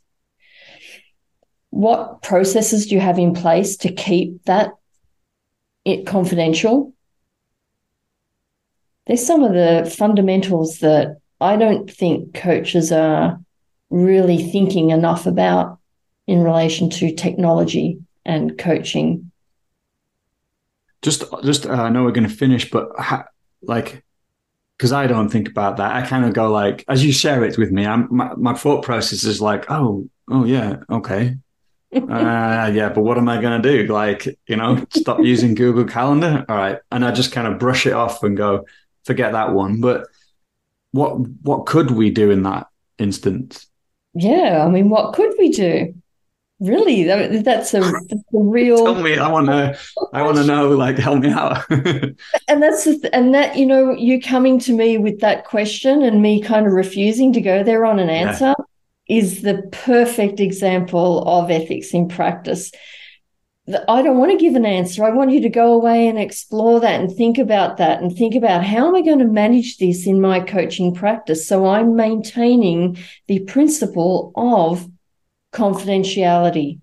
What 1.69 2.21
processes 2.21 2.87
do 2.87 2.95
you 2.95 3.01
have 3.01 3.19
in 3.19 3.33
place 3.33 3.77
to 3.77 3.91
keep 3.91 4.43
that 4.45 4.71
it 5.85 6.05
confidential. 6.05 6.93
There's 9.05 9.25
some 9.25 9.43
of 9.43 9.53
the 9.53 9.91
fundamentals 9.97 10.79
that 10.79 11.17
I 11.41 11.57
don't 11.57 11.91
think 11.91 12.33
coaches 12.33 12.91
are 12.91 13.39
really 13.89 14.51
thinking 14.51 14.91
enough 14.91 15.25
about 15.25 15.79
in 16.27 16.43
relation 16.43 16.89
to 16.89 17.13
technology 17.13 17.99
and 18.25 18.57
coaching. 18.57 19.31
Just, 21.01 21.23
just 21.43 21.65
uh, 21.65 21.73
I 21.73 21.89
know 21.89 22.03
we're 22.03 22.11
going 22.11 22.29
to 22.29 22.33
finish, 22.33 22.69
but 22.69 22.89
ha- 22.97 23.25
like, 23.61 24.03
because 24.77 24.91
I 24.91 25.07
don't 25.07 25.29
think 25.29 25.49
about 25.49 25.77
that. 25.77 25.93
I 25.95 26.07
kind 26.07 26.25
of 26.25 26.33
go 26.33 26.49
like, 26.51 26.85
as 26.87 27.05
you 27.05 27.11
share 27.11 27.43
it 27.43 27.57
with 27.57 27.71
me, 27.71 27.85
I'm 27.85 28.07
my, 28.09 28.33
my 28.35 28.53
thought 28.53 28.83
process 28.83 29.23
is 29.23 29.41
like, 29.41 29.69
oh, 29.69 30.09
oh 30.29 30.45
yeah, 30.45 30.77
okay, 30.89 31.37
uh, 31.95 32.71
yeah, 32.73 32.89
but 32.89 33.01
what 33.01 33.17
am 33.17 33.29
I 33.29 33.39
going 33.39 33.61
to 33.61 33.69
do? 33.69 33.93
Like, 33.93 34.25
you 34.47 34.55
know, 34.55 34.83
stop 34.89 35.19
using 35.21 35.53
Google 35.53 35.85
Calendar? 35.85 36.43
All 36.49 36.55
right. 36.55 36.79
And 36.91 37.05
I 37.05 37.11
just 37.11 37.31
kind 37.31 37.47
of 37.47 37.59
brush 37.59 37.85
it 37.85 37.93
off 37.93 38.23
and 38.23 38.35
go, 38.35 38.65
forget 39.03 39.33
that 39.33 39.53
one. 39.53 39.79
But 39.79 40.07
what 40.91 41.19
what 41.41 41.65
could 41.65 41.91
we 41.91 42.09
do 42.09 42.31
in 42.31 42.43
that 42.43 42.67
instance? 42.97 43.67
Yeah, 44.15 44.63
I 44.65 44.69
mean, 44.69 44.89
what 44.89 45.13
could 45.13 45.33
we 45.37 45.49
do? 45.49 45.93
Really, 46.63 47.03
that's 47.03 47.73
a, 47.73 47.79
that's 48.09 48.13
a 48.13 48.21
real. 48.31 48.83
Tell 48.83 49.01
me, 49.01 49.17
I 49.17 49.29
want 49.29 49.47
to. 49.47 49.77
I 50.13 50.23
want 50.23 50.37
to 50.37 50.45
know. 50.45 50.69
Like, 50.69 50.97
help 50.97 51.19
me 51.19 51.29
out. 51.29 51.63
and 51.69 52.15
that's 52.47 52.85
the, 52.85 53.09
and 53.13 53.33
that 53.33 53.57
you 53.57 53.65
know, 53.65 53.91
you 53.91 54.21
coming 54.21 54.59
to 54.59 54.73
me 54.73 54.97
with 54.97 55.19
that 55.19 55.45
question 55.45 56.01
and 56.01 56.21
me 56.21 56.41
kind 56.41 56.65
of 56.65 56.73
refusing 56.73 57.33
to 57.33 57.41
go 57.41 57.63
there 57.63 57.85
on 57.85 57.99
an 57.99 58.09
answer. 58.09 58.53
Yeah 58.57 58.65
is 59.07 59.41
the 59.41 59.61
perfect 59.71 60.39
example 60.39 61.23
of 61.27 61.51
ethics 61.51 61.93
in 61.93 62.07
practice. 62.07 62.71
I 63.87 64.01
don't 64.01 64.17
want 64.17 64.31
to 64.31 64.37
give 64.37 64.55
an 64.55 64.65
answer. 64.65 65.05
I 65.05 65.11
want 65.11 65.31
you 65.31 65.41
to 65.41 65.49
go 65.49 65.73
away 65.73 66.07
and 66.07 66.19
explore 66.19 66.81
that 66.81 66.99
and 66.99 67.15
think 67.15 67.37
about 67.37 67.77
that 67.77 68.01
and 68.01 68.15
think 68.15 68.35
about 68.35 68.65
how 68.65 68.87
am 68.87 68.95
I 68.95 69.01
going 69.01 69.19
to 69.19 69.25
manage 69.25 69.77
this 69.77 70.05
in 70.05 70.19
my 70.19 70.41
coaching 70.41 70.93
practice 70.93 71.47
so 71.47 71.65
I'm 71.67 71.95
maintaining 71.95 72.97
the 73.27 73.39
principle 73.39 74.33
of 74.35 74.89
confidentiality. 75.53 76.79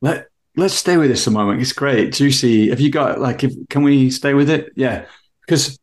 Let 0.00 0.28
let's 0.56 0.74
stay 0.74 0.96
with 0.96 1.10
this 1.10 1.26
a 1.26 1.30
moment. 1.30 1.60
It's 1.60 1.72
great. 1.72 2.12
Juicy. 2.12 2.70
Have 2.70 2.80
you 2.80 2.90
got 2.90 3.20
like 3.20 3.44
if 3.44 3.52
can 3.68 3.82
we 3.82 4.10
stay 4.10 4.34
with 4.34 4.50
it? 4.50 4.72
Yeah. 4.76 5.04
Because 5.42 5.78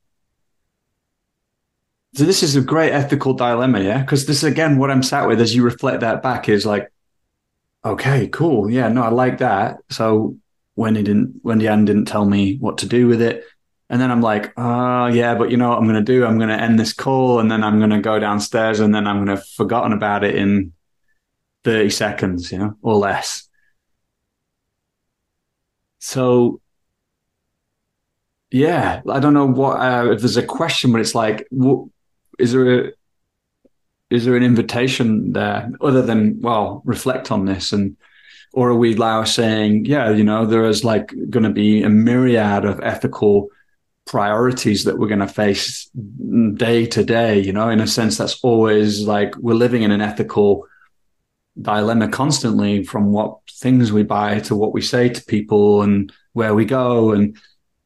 so 2.14 2.24
this 2.24 2.42
is 2.42 2.56
a 2.56 2.62
great 2.62 2.92
ethical 2.92 3.34
dilemma, 3.34 3.80
yeah? 3.82 4.00
Because 4.02 4.26
this 4.26 4.44
again, 4.44 4.80
what 4.80 4.90
I'm 4.90 5.04
sat 5.04 5.28
with 5.28 5.40
as 5.40 5.54
you 5.54 5.64
reflect 5.64 6.02
that 6.02 6.24
back 6.24 6.50
is 6.50 6.66
like, 6.66 6.92
okay, 7.86 8.28
cool, 8.30 8.72
yeah, 8.72 8.88
no, 8.90 9.04
I 9.04 9.10
like 9.10 9.38
that. 9.38 9.78
So 9.92 10.36
when 10.74 10.96
he 10.96 11.04
didn't, 11.04 11.40
when 11.44 11.58
Wendy 11.58 11.68
Ann 11.68 11.86
didn't 11.86 12.06
tell 12.06 12.26
me 12.26 12.58
what 12.58 12.80
to 12.80 12.88
do 12.88 13.08
with 13.08 13.22
it, 13.22 13.44
and 13.90 14.02
then 14.02 14.10
I'm 14.10 14.22
like, 14.22 14.52
oh 14.58 15.06
yeah, 15.06 15.36
but 15.36 15.52
you 15.52 15.58
know 15.58 15.70
what 15.70 15.78
I'm 15.78 15.88
going 15.88 16.04
to 16.04 16.14
do? 16.14 16.26
I'm 16.26 16.38
going 16.38 16.50
to 16.50 16.60
end 16.60 16.80
this 16.80 16.92
call, 16.92 17.40
and 17.40 17.52
then 17.52 17.64
I'm 17.64 17.78
going 17.78 17.92
to 17.92 18.02
go 18.02 18.18
downstairs, 18.20 18.80
and 18.80 18.96
then 18.96 19.06
I'm 19.06 19.18
going 19.18 19.28
to 19.28 19.36
have 19.36 19.48
forgotten 19.50 19.94
about 19.94 20.24
it 20.24 20.36
in 20.36 20.74
30 21.68 21.90
seconds, 21.90 22.50
you 22.50 22.58
know, 22.58 22.78
or 22.82 22.96
less. 22.96 23.50
So 26.00 26.62
yeah, 28.50 29.02
I 29.10 29.20
don't 29.20 29.34
know 29.34 29.48
what 29.48 29.82
uh, 29.82 30.12
if 30.14 30.22
there's 30.22 30.38
a 30.38 30.46
question, 30.46 30.94
but 30.94 31.02
it's 31.02 31.14
like, 31.14 31.46
is 32.40 32.54
there 32.54 32.86
a 32.86 32.92
is 34.10 34.24
there 34.24 34.38
an 34.38 34.44
invitation 34.44 35.34
there 35.34 35.70
other 35.82 36.02
than 36.02 36.40
well 36.40 36.82
reflect 36.86 37.34
on 37.34 37.44
this 37.44 37.74
and 37.74 37.98
or 38.54 38.70
are 38.70 38.76
we 38.76 38.94
now 38.94 39.26
saying 39.26 39.84
yeah 39.84 40.10
you 40.10 40.24
know 40.24 40.46
there 40.46 40.64
is 40.64 40.86
like 40.86 41.14
going 41.30 41.44
to 41.44 41.50
be 41.50 41.84
a 41.84 41.90
myriad 41.90 42.64
of 42.64 42.80
ethical 42.82 43.50
priorities 44.06 44.86
that 44.86 44.98
we're 44.98 45.10
going 45.10 45.20
to 45.20 45.28
face 45.28 45.90
day 46.54 46.86
to 46.86 47.04
day 47.04 47.38
you 47.38 47.52
know 47.52 47.68
in 47.68 47.82
a 47.82 47.88
sense 47.88 48.18
that's 48.18 48.40
always 48.44 49.02
like 49.02 49.36
we're 49.40 49.54
living 49.54 49.84
in 49.84 49.92
an 49.92 50.00
ethical 50.00 50.66
dilemma 51.62 52.08
constantly 52.08 52.84
from 52.84 53.12
what 53.12 53.40
things 53.50 53.92
we 53.92 54.04
buy 54.04 54.40
to 54.40 54.56
what 54.56 54.74
we 54.74 54.82
say 54.82 55.10
to 55.10 55.24
people 55.26 55.82
and 55.82 56.12
where 56.34 56.54
we 56.54 56.66
go. 56.66 57.12
And 57.12 57.38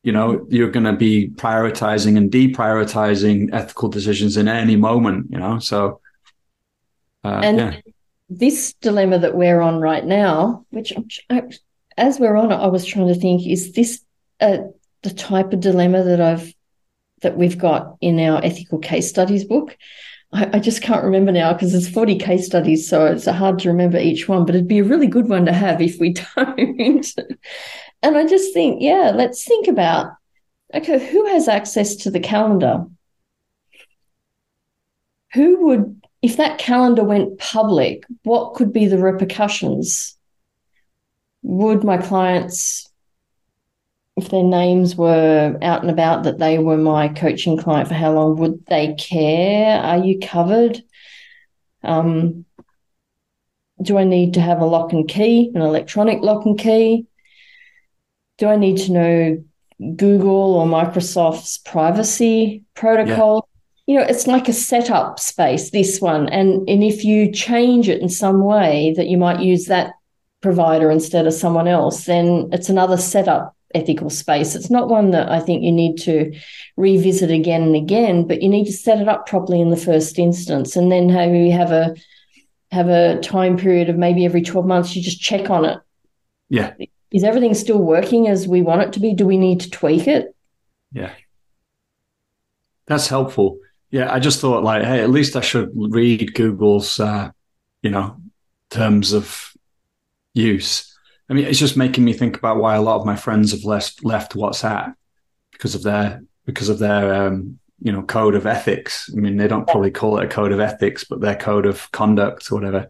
you 0.04 0.12
know 0.12 0.46
you're 0.50 0.72
going 0.72 0.86
to 0.86 0.94
be 0.94 1.30
prioritizing 1.30 2.18
and 2.18 2.32
deprioritizing 2.32 3.54
ethical 3.54 3.90
decisions 3.90 4.38
in 4.38 4.48
any 4.48 4.76
moment 4.76 5.28
you 5.30 5.38
know? 5.38 5.60
So 5.60 6.02
uh, 7.24 7.42
and 7.44 7.58
yeah. 7.58 7.82
this 8.30 8.74
dilemma 8.82 9.20
that 9.20 9.36
we're 9.36 9.62
on 9.62 9.80
right 9.80 10.06
now 10.06 10.66
which 10.70 10.94
as 11.98 12.20
we're 12.20 12.36
on 12.36 12.52
it 12.52 12.56
i 12.56 12.68
was 12.68 12.86
trying 12.86 13.08
to 13.08 13.16
think 13.16 13.46
is 13.46 13.74
this 13.74 14.02
uh, 14.40 14.58
the 15.04 15.12
type 15.12 15.54
of 15.54 15.60
dilemma 15.60 16.04
that 16.04 16.22
i've 16.22 16.54
that 17.22 17.38
we've 17.38 17.58
got 17.58 17.98
in 18.02 18.20
our 18.20 18.44
ethical 18.44 18.80
case 18.80 19.08
studies 19.08 19.44
book 19.46 19.78
I, 20.34 20.50
I 20.54 20.60
just 20.60 20.82
can't 20.82 21.04
remember 21.04 21.32
now 21.32 21.54
because 21.54 21.72
there's 21.72 21.90
40 21.90 22.18
case 22.18 22.46
studies 22.46 22.88
so 22.90 23.06
it's 23.06 23.26
hard 23.26 23.60
to 23.60 23.70
remember 23.70 23.98
each 23.98 24.28
one 24.28 24.46
but 24.46 24.56
it'd 24.56 24.68
be 24.68 24.80
a 24.80 24.84
really 24.84 25.08
good 25.08 25.28
one 25.30 25.46
to 25.46 25.54
have 25.54 25.82
if 25.82 26.00
we 26.00 26.14
don't 26.36 27.14
and 28.04 28.18
I 28.18 28.26
just 28.26 28.54
think, 28.54 28.82
yeah, 28.82 29.12
let's 29.14 29.44
think 29.44 29.68
about 29.68 30.14
okay, 30.74 31.06
who 31.12 31.26
has 31.28 31.48
access 31.48 31.96
to 31.98 32.12
the 32.12 32.20
calendar? 32.20 32.86
Who 35.34 35.66
would, 35.66 36.02
if 36.22 36.38
that 36.38 36.60
calendar 36.60 37.04
went 37.04 37.40
public, 37.40 38.06
what 38.24 38.54
could 38.54 38.72
be 38.72 38.88
the 38.88 38.98
repercussions? 38.98 40.18
Would 41.44 41.84
my 41.84 41.98
clients, 41.98 42.88
if 44.22 44.30
their 44.30 44.44
names 44.44 44.96
were 44.96 45.58
out 45.62 45.82
and 45.82 45.92
about 45.92 46.24
that 46.24 46.40
they 46.40 46.58
were 46.60 46.78
my 46.78 47.08
coaching 47.08 47.58
client 47.58 47.88
for 47.88 47.94
how 47.96 48.14
long, 48.14 48.38
would 48.38 48.66
they 48.68 48.96
care? 48.96 49.80
Are 49.82 49.98
you 49.98 50.20
covered? 50.20 50.82
Um, 51.84 52.46
do 53.82 53.98
I 53.98 54.04
need 54.04 54.36
to 54.36 54.42
have 54.42 54.60
a 54.60 54.66
lock 54.66 54.94
and 54.94 55.08
key, 55.08 55.52
an 55.56 55.62
electronic 55.62 56.22
lock 56.22 56.46
and 56.46 56.58
key? 56.58 57.08
do 58.42 58.48
I 58.48 58.56
need 58.56 58.78
to 58.78 58.92
know 58.92 59.44
Google 59.96 60.56
or 60.56 60.66
Microsoft's 60.66 61.60
privacy 61.60 62.64
protocol? 62.74 63.48
Yeah. 63.86 63.94
You 63.94 64.00
know, 64.00 64.06
it's 64.10 64.26
like 64.26 64.50
a 64.50 64.54
setup 64.54 65.20
space, 65.20 65.70
this 65.70 66.02
one. 66.02 66.28
And, 66.30 66.68
and 66.68 66.84
if 66.84 67.06
you 67.06 67.32
change 67.32 67.88
it 67.88 68.02
in 68.02 68.10
some 68.10 68.44
way 68.44 68.96
that 68.98 69.08
you 69.08 69.18
might 69.18 69.42
use 69.42 69.66
that 69.66 69.92
provider 70.42 70.90
instead 70.90 71.28
of 71.28 71.36
someone 71.36 71.68
else, 71.68 72.06
then 72.06 72.50
it's 72.52 72.68
another 72.68 72.98
setup 72.98 73.56
ethical 73.76 74.10
space. 74.10 74.56
It's 74.56 74.70
not 74.70 74.90
one 74.90 75.12
that 75.12 75.30
I 75.30 75.40
think 75.40 75.64
you 75.64 75.72
need 75.72 75.98
to 76.00 76.34
revisit 76.78 77.32
again 77.32 77.64
and 77.64 77.76
again, 77.76 78.28
but 78.28 78.42
you 78.42 78.50
need 78.50 78.66
to 78.66 78.74
set 78.74 79.00
it 79.00 79.08
up 79.08 79.28
properly 79.28 79.62
in 79.62 79.70
the 79.70 79.78
first 79.78 80.20
instance. 80.20 80.76
And 80.76 80.92
then 80.92 81.08
maybe 81.08 81.50
have 81.50 81.72
a 81.72 81.96
have 82.72 82.88
a 82.88 83.20
time 83.20 83.58
period 83.58 83.90
of 83.90 83.98
maybe 83.98 84.26
every 84.26 84.42
12 84.42 84.66
months 84.66 84.96
you 84.96 85.02
just 85.02 85.20
check 85.20 85.50
on 85.50 85.66
it. 85.66 85.78
Yeah 86.50 86.74
is 87.12 87.24
everything 87.24 87.54
still 87.54 87.78
working 87.78 88.28
as 88.28 88.48
we 88.48 88.62
want 88.62 88.82
it 88.82 88.94
to 88.94 89.00
be? 89.00 89.14
Do 89.14 89.26
we 89.26 89.38
need 89.38 89.60
to 89.62 89.70
tweak 89.70 90.08
it? 90.08 90.34
Yeah. 90.94 91.12
That's 92.88 93.08
helpful. 93.08 93.60
Yeah, 93.92 94.12
I 94.12 94.20
just 94.20 94.40
thought 94.40 94.64
like, 94.64 94.84
hey, 94.84 95.02
at 95.02 95.10
least 95.10 95.36
I 95.36 95.42
should 95.42 95.72
read 95.76 96.34
Google's, 96.34 97.00
uh, 97.00 97.32
you 97.82 97.90
know, 97.90 98.18
terms 98.70 99.12
of 99.12 99.54
use. 100.34 100.91
I 101.32 101.34
mean, 101.34 101.46
it's 101.46 101.60
just 101.60 101.78
making 101.78 102.04
me 102.04 102.12
think 102.12 102.38
about 102.38 102.58
why 102.58 102.76
a 102.76 102.82
lot 102.82 103.00
of 103.00 103.06
my 103.06 103.16
friends 103.16 103.52
have 103.54 103.64
left 103.64 104.04
left 104.04 104.34
WhatsApp 104.34 104.94
because 105.54 105.76
of 105.76 105.82
their 105.82 106.22
because 106.46 106.68
of 106.68 106.78
their 106.78 107.14
um, 107.14 107.58
you 107.80 107.94
know 107.94 108.04
code 108.04 108.36
of 108.36 108.46
ethics. 108.46 109.10
I 109.14 109.16
mean, 109.16 109.38
they 109.38 109.48
don't 109.48 109.66
probably 109.66 109.92
call 109.92 110.20
it 110.20 110.26
a 110.26 110.28
code 110.28 110.52
of 110.52 110.60
ethics, 110.60 111.06
but 111.06 111.22
their 111.22 111.38
code 111.38 111.66
of 111.66 111.90
conduct 111.94 112.52
or 112.52 112.56
whatever. 112.56 112.90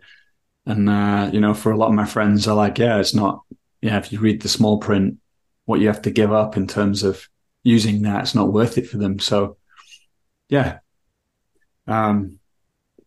And 0.66 0.90
uh, 0.90 1.30
you 1.32 1.40
know, 1.40 1.54
for 1.54 1.72
a 1.72 1.78
lot 1.78 1.90
of 1.90 1.94
my 1.94 2.06
friends, 2.06 2.48
are 2.48 2.56
like, 2.56 2.80
yeah, 2.80 2.98
it's 2.98 3.14
not 3.14 3.44
yeah, 3.82 4.00
if 4.00 4.12
you 4.12 4.20
read 4.20 4.42
the 4.42 4.50
small 4.50 4.80
print, 4.80 5.18
what 5.66 5.80
you 5.80 5.88
have 5.88 6.02
to 6.04 6.12
give 6.12 6.34
up 6.34 6.58
in 6.58 6.66
terms 6.66 7.04
of 7.04 7.30
using 7.62 8.02
that, 8.02 8.22
it's 8.22 8.36
not 8.36 8.52
worth 8.52 8.80
it 8.80 8.88
for 8.88 8.98
them. 8.98 9.20
So, 9.20 9.58
yeah. 10.50 10.80
Um, 11.86 12.40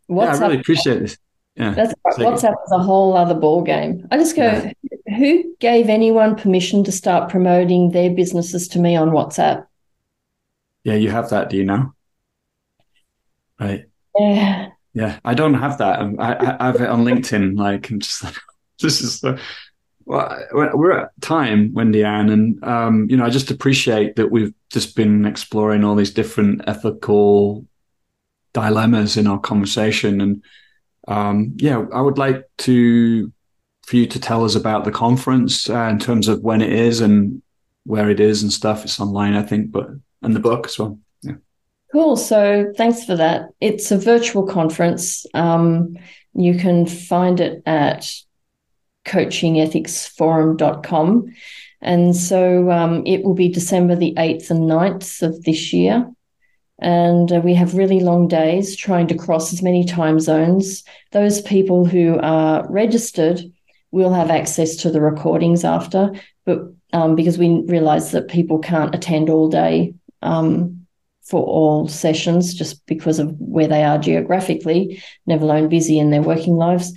yeah, 0.08 0.16
I 0.16 0.38
really 0.38 0.60
appreciate 0.60 1.00
this. 1.00 1.18
Yeah, 1.56 1.72
that's 1.72 1.94
WhatsApp 2.18 2.54
is 2.66 2.72
a 2.72 2.78
whole 2.78 3.16
other 3.16 3.34
ball 3.34 3.62
game. 3.62 4.08
I 4.10 4.18
just 4.18 4.34
go, 4.34 4.42
yeah. 4.42 5.16
who 5.16 5.54
gave 5.60 5.88
anyone 5.88 6.34
permission 6.34 6.82
to 6.84 6.92
start 6.92 7.30
promoting 7.30 7.92
their 7.92 8.10
businesses 8.10 8.66
to 8.68 8.78
me 8.80 8.96
on 8.96 9.10
WhatsApp? 9.10 9.66
Yeah, 10.82 10.94
you 10.94 11.10
have 11.10 11.30
that, 11.30 11.50
do 11.50 11.56
you 11.56 11.64
know? 11.64 11.94
Right. 13.60 13.84
Yeah. 14.18 14.70
Yeah, 14.94 15.18
I 15.24 15.34
don't 15.34 15.54
have 15.54 15.78
that. 15.78 16.00
I, 16.18 16.56
I 16.60 16.66
have 16.66 16.80
it 16.80 16.88
on 16.88 17.04
LinkedIn. 17.04 17.58
Like, 17.58 17.90
I'm 17.90 17.98
just 18.00 18.22
like, 18.22 18.34
this 18.80 19.00
is 19.00 19.20
the, 19.20 19.40
well, 20.06 20.38
we're 20.52 20.92
at 20.92 21.20
time, 21.20 21.72
Wendy 21.72 22.04
Ann, 22.04 22.28
and 22.28 22.64
um, 22.64 23.06
you 23.08 23.16
know, 23.16 23.24
I 23.24 23.30
just 23.30 23.50
appreciate 23.50 24.16
that 24.16 24.30
we've 24.30 24.52
just 24.70 24.94
been 24.94 25.24
exploring 25.24 25.82
all 25.82 25.94
these 25.94 26.12
different 26.12 26.62
ethical 26.66 27.66
dilemmas 28.52 29.16
in 29.16 29.26
our 29.26 29.40
conversation, 29.40 30.20
and 30.20 30.44
um, 31.08 31.54
yeah, 31.56 31.84
I 31.92 32.00
would 32.00 32.18
like 32.18 32.44
to 32.58 33.32
for 33.86 33.96
you 33.96 34.06
to 34.06 34.18
tell 34.18 34.44
us 34.44 34.54
about 34.54 34.84
the 34.84 34.90
conference 34.90 35.68
uh, 35.68 35.88
in 35.90 35.98
terms 35.98 36.28
of 36.28 36.42
when 36.42 36.62
it 36.62 36.72
is 36.72 37.00
and 37.00 37.42
where 37.84 38.08
it 38.08 38.20
is 38.20 38.42
and 38.42 38.50
stuff. 38.52 38.84
It's 38.84 38.98
online, 38.98 39.34
I 39.34 39.42
think, 39.42 39.70
but 39.70 39.90
and 40.22 40.34
the 40.34 40.40
book 40.40 40.66
as 40.66 40.78
well. 40.78 40.98
Yeah. 41.22 41.34
Cool. 41.92 42.16
So 42.16 42.72
thanks 42.76 43.04
for 43.04 43.16
that. 43.16 43.50
It's 43.60 43.90
a 43.90 43.98
virtual 43.98 44.46
conference. 44.46 45.26
Um, 45.34 45.98
you 46.34 46.56
can 46.56 46.86
find 46.86 47.40
it 47.40 47.62
at 47.66 48.10
coachingethicsforum.com. 49.04 51.34
And 51.82 52.16
so 52.16 52.70
um, 52.70 53.06
it 53.06 53.22
will 53.22 53.34
be 53.34 53.50
December 53.50 53.94
the 53.94 54.14
8th 54.14 54.50
and 54.50 54.60
9th 54.60 55.20
of 55.22 55.44
this 55.44 55.74
year. 55.74 56.10
And 56.80 57.30
uh, 57.32 57.40
we 57.40 57.54
have 57.54 57.74
really 57.74 58.00
long 58.00 58.28
days 58.28 58.76
trying 58.76 59.06
to 59.08 59.16
cross 59.16 59.52
as 59.52 59.62
many 59.62 59.84
time 59.84 60.18
zones. 60.20 60.82
Those 61.12 61.40
people 61.40 61.84
who 61.84 62.18
are 62.20 62.66
registered 62.70 63.40
will 63.92 64.12
have 64.12 64.30
access 64.30 64.76
to 64.76 64.90
the 64.90 65.00
recordings 65.00 65.64
after, 65.64 66.12
but 66.44 66.58
um, 66.92 67.14
because 67.14 67.38
we 67.38 67.62
realize 67.66 68.10
that 68.10 68.28
people 68.28 68.58
can't 68.58 68.94
attend 68.94 69.30
all 69.30 69.48
day 69.48 69.94
um, 70.22 70.86
for 71.22 71.42
all 71.42 71.88
sessions 71.88 72.54
just 72.54 72.84
because 72.86 73.18
of 73.18 73.34
where 73.38 73.68
they 73.68 73.84
are 73.84 73.98
geographically, 73.98 75.02
never 75.26 75.44
alone 75.44 75.68
busy 75.68 75.98
in 75.98 76.10
their 76.10 76.22
working 76.22 76.56
lives. 76.56 76.92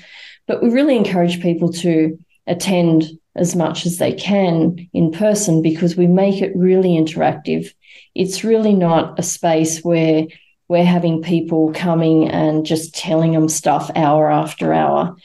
But 0.48 0.64
we 0.64 0.70
really 0.70 0.96
encourage 0.96 1.42
people 1.42 1.72
to 1.74 2.18
attend 2.48 3.06
as 3.36 3.56
much 3.56 3.86
as 3.86 3.98
they 3.98 4.14
can 4.14 4.90
in 4.94 5.12
person 5.12 5.62
because 5.62 5.96
we 5.96 6.08
make 6.08 6.42
it 6.42 6.56
really 6.56 6.90
interactive. 6.90 7.74
It's 8.18 8.44
really 8.44 8.74
not 8.74 9.20
a 9.20 9.24
space 9.24 9.82
where 9.82 10.28
we're 10.68 10.86
having 10.86 11.22
people 11.22 11.72
coming 11.74 12.30
and 12.30 12.66
just 12.66 12.94
telling 12.94 13.32
them 13.32 13.48
stuff 13.48 13.90
hour 13.96 14.30
after 14.30 14.74
hour. 14.74 15.16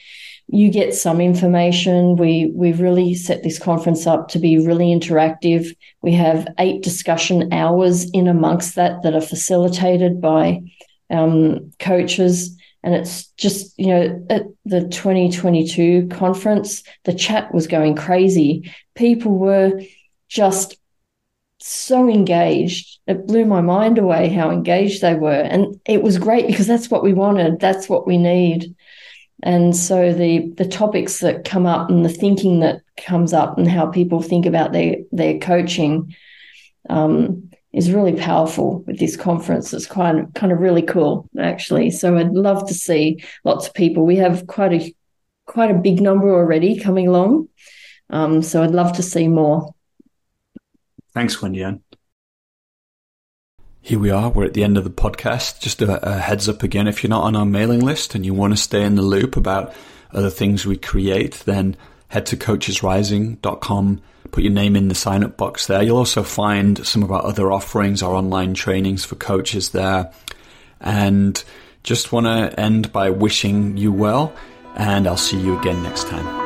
You 0.47 0.69
get 0.71 0.93
some 0.93 1.19
information. 1.19 2.15
We 2.15 2.51
we 2.53 2.73
really 2.73 3.15
set 3.15 3.43
this 3.43 3.57
conference 3.57 4.05
up 4.05 4.29
to 4.29 4.39
be 4.39 4.57
really 4.65 4.87
interactive. 4.87 5.75
We 6.01 6.13
have 6.13 6.47
eight 6.59 6.83
discussion 6.83 7.51
hours 7.51 8.09
in 8.11 8.27
amongst 8.27 8.75
that 8.75 9.03
that 9.03 9.15
are 9.15 9.21
facilitated 9.21 10.21
by 10.21 10.61
um, 11.09 11.71
coaches 11.79 12.57
and 12.83 12.93
it's 12.93 13.27
just, 13.37 13.79
you 13.79 13.87
know, 13.87 14.25
at 14.29 14.43
the 14.65 14.81
2022 14.81 16.09
conference, 16.09 16.83
the 17.05 17.13
chat 17.13 17.53
was 17.53 17.65
going 17.65 17.95
crazy. 17.95 18.71
People 18.93 19.37
were 19.37 19.81
just 20.27 20.75
so 21.65 22.09
engaged. 22.09 22.99
It 23.07 23.25
blew 23.25 23.45
my 23.45 23.61
mind 23.61 23.97
away 23.97 24.29
how 24.29 24.51
engaged 24.51 25.01
they 25.01 25.15
were. 25.15 25.31
And 25.31 25.79
it 25.85 26.03
was 26.03 26.17
great 26.17 26.47
because 26.47 26.67
that's 26.67 26.89
what 26.89 27.03
we 27.03 27.13
wanted. 27.13 27.59
That's 27.59 27.87
what 27.87 28.05
we 28.05 28.17
need. 28.17 28.75
And 29.43 29.75
so 29.75 30.13
the 30.13 30.51
the 30.57 30.67
topics 30.67 31.19
that 31.19 31.45
come 31.45 31.65
up 31.65 31.89
and 31.89 32.05
the 32.05 32.09
thinking 32.09 32.61
that 32.61 32.81
comes 32.97 33.33
up 33.33 33.57
and 33.57 33.67
how 33.67 33.87
people 33.87 34.21
think 34.21 34.45
about 34.45 34.71
their 34.71 34.97
their 35.11 35.37
coaching 35.39 36.15
um, 36.89 37.49
is 37.73 37.91
really 37.91 38.15
powerful 38.15 38.83
with 38.87 38.99
this 38.99 39.17
conference. 39.17 39.73
It's 39.73 39.85
kind 39.85 40.19
of 40.19 40.33
kind 40.33 40.51
of 40.51 40.59
really 40.59 40.81
cool 40.81 41.29
actually. 41.37 41.91
So 41.91 42.17
I'd 42.17 42.31
love 42.31 42.67
to 42.67 42.73
see 42.73 43.23
lots 43.43 43.67
of 43.67 43.73
people. 43.73 44.05
We 44.05 44.17
have 44.17 44.47
quite 44.47 44.73
a 44.73 44.95
quite 45.45 45.71
a 45.71 45.75
big 45.75 46.01
number 46.01 46.33
already 46.33 46.79
coming 46.79 47.07
along. 47.07 47.49
Um, 48.09 48.41
so 48.41 48.63
I'd 48.63 48.71
love 48.71 48.93
to 48.93 49.03
see 49.03 49.27
more. 49.27 49.73
Thanks, 51.13 51.41
Wendy 51.41 51.63
Ann. 51.63 51.81
Here 53.81 53.99
we 53.99 54.09
are. 54.09 54.29
We're 54.29 54.45
at 54.45 54.53
the 54.53 54.63
end 54.63 54.77
of 54.77 54.83
the 54.83 54.89
podcast. 54.89 55.59
Just 55.59 55.81
a, 55.81 56.09
a 56.09 56.19
heads 56.19 56.47
up 56.47 56.63
again. 56.63 56.87
If 56.87 57.03
you're 57.03 57.09
not 57.09 57.23
on 57.23 57.35
our 57.35 57.45
mailing 57.45 57.81
list 57.81 58.15
and 58.15 58.25
you 58.25 58.33
want 58.33 58.53
to 58.53 58.57
stay 58.57 58.83
in 58.83 58.95
the 58.95 59.01
loop 59.01 59.35
about 59.35 59.73
other 60.11 60.29
things 60.29 60.65
we 60.65 60.77
create, 60.77 61.43
then 61.45 61.75
head 62.07 62.25
to 62.27 62.37
coachesrising.com 62.37 64.01
put 64.33 64.43
your 64.43 64.51
name 64.51 64.75
in 64.75 64.89
the 64.89 64.95
sign 64.95 65.23
up 65.23 65.37
box 65.37 65.67
there. 65.67 65.81
You'll 65.81 65.97
also 65.97 66.23
find 66.23 66.85
some 66.85 67.03
of 67.03 67.11
our 67.11 67.23
other 67.23 67.51
offerings, 67.51 68.03
our 68.03 68.13
online 68.13 68.53
trainings 68.55 69.05
for 69.05 69.15
coaches 69.15 69.69
there. 69.69 70.11
And 70.81 71.41
just 71.83 72.11
want 72.11 72.25
to 72.25 72.59
end 72.59 72.91
by 72.91 73.11
wishing 73.11 73.77
you 73.77 73.93
well, 73.93 74.35
and 74.75 75.07
I'll 75.07 75.15
see 75.17 75.39
you 75.39 75.57
again 75.57 75.81
next 75.83 76.07
time. 76.07 76.42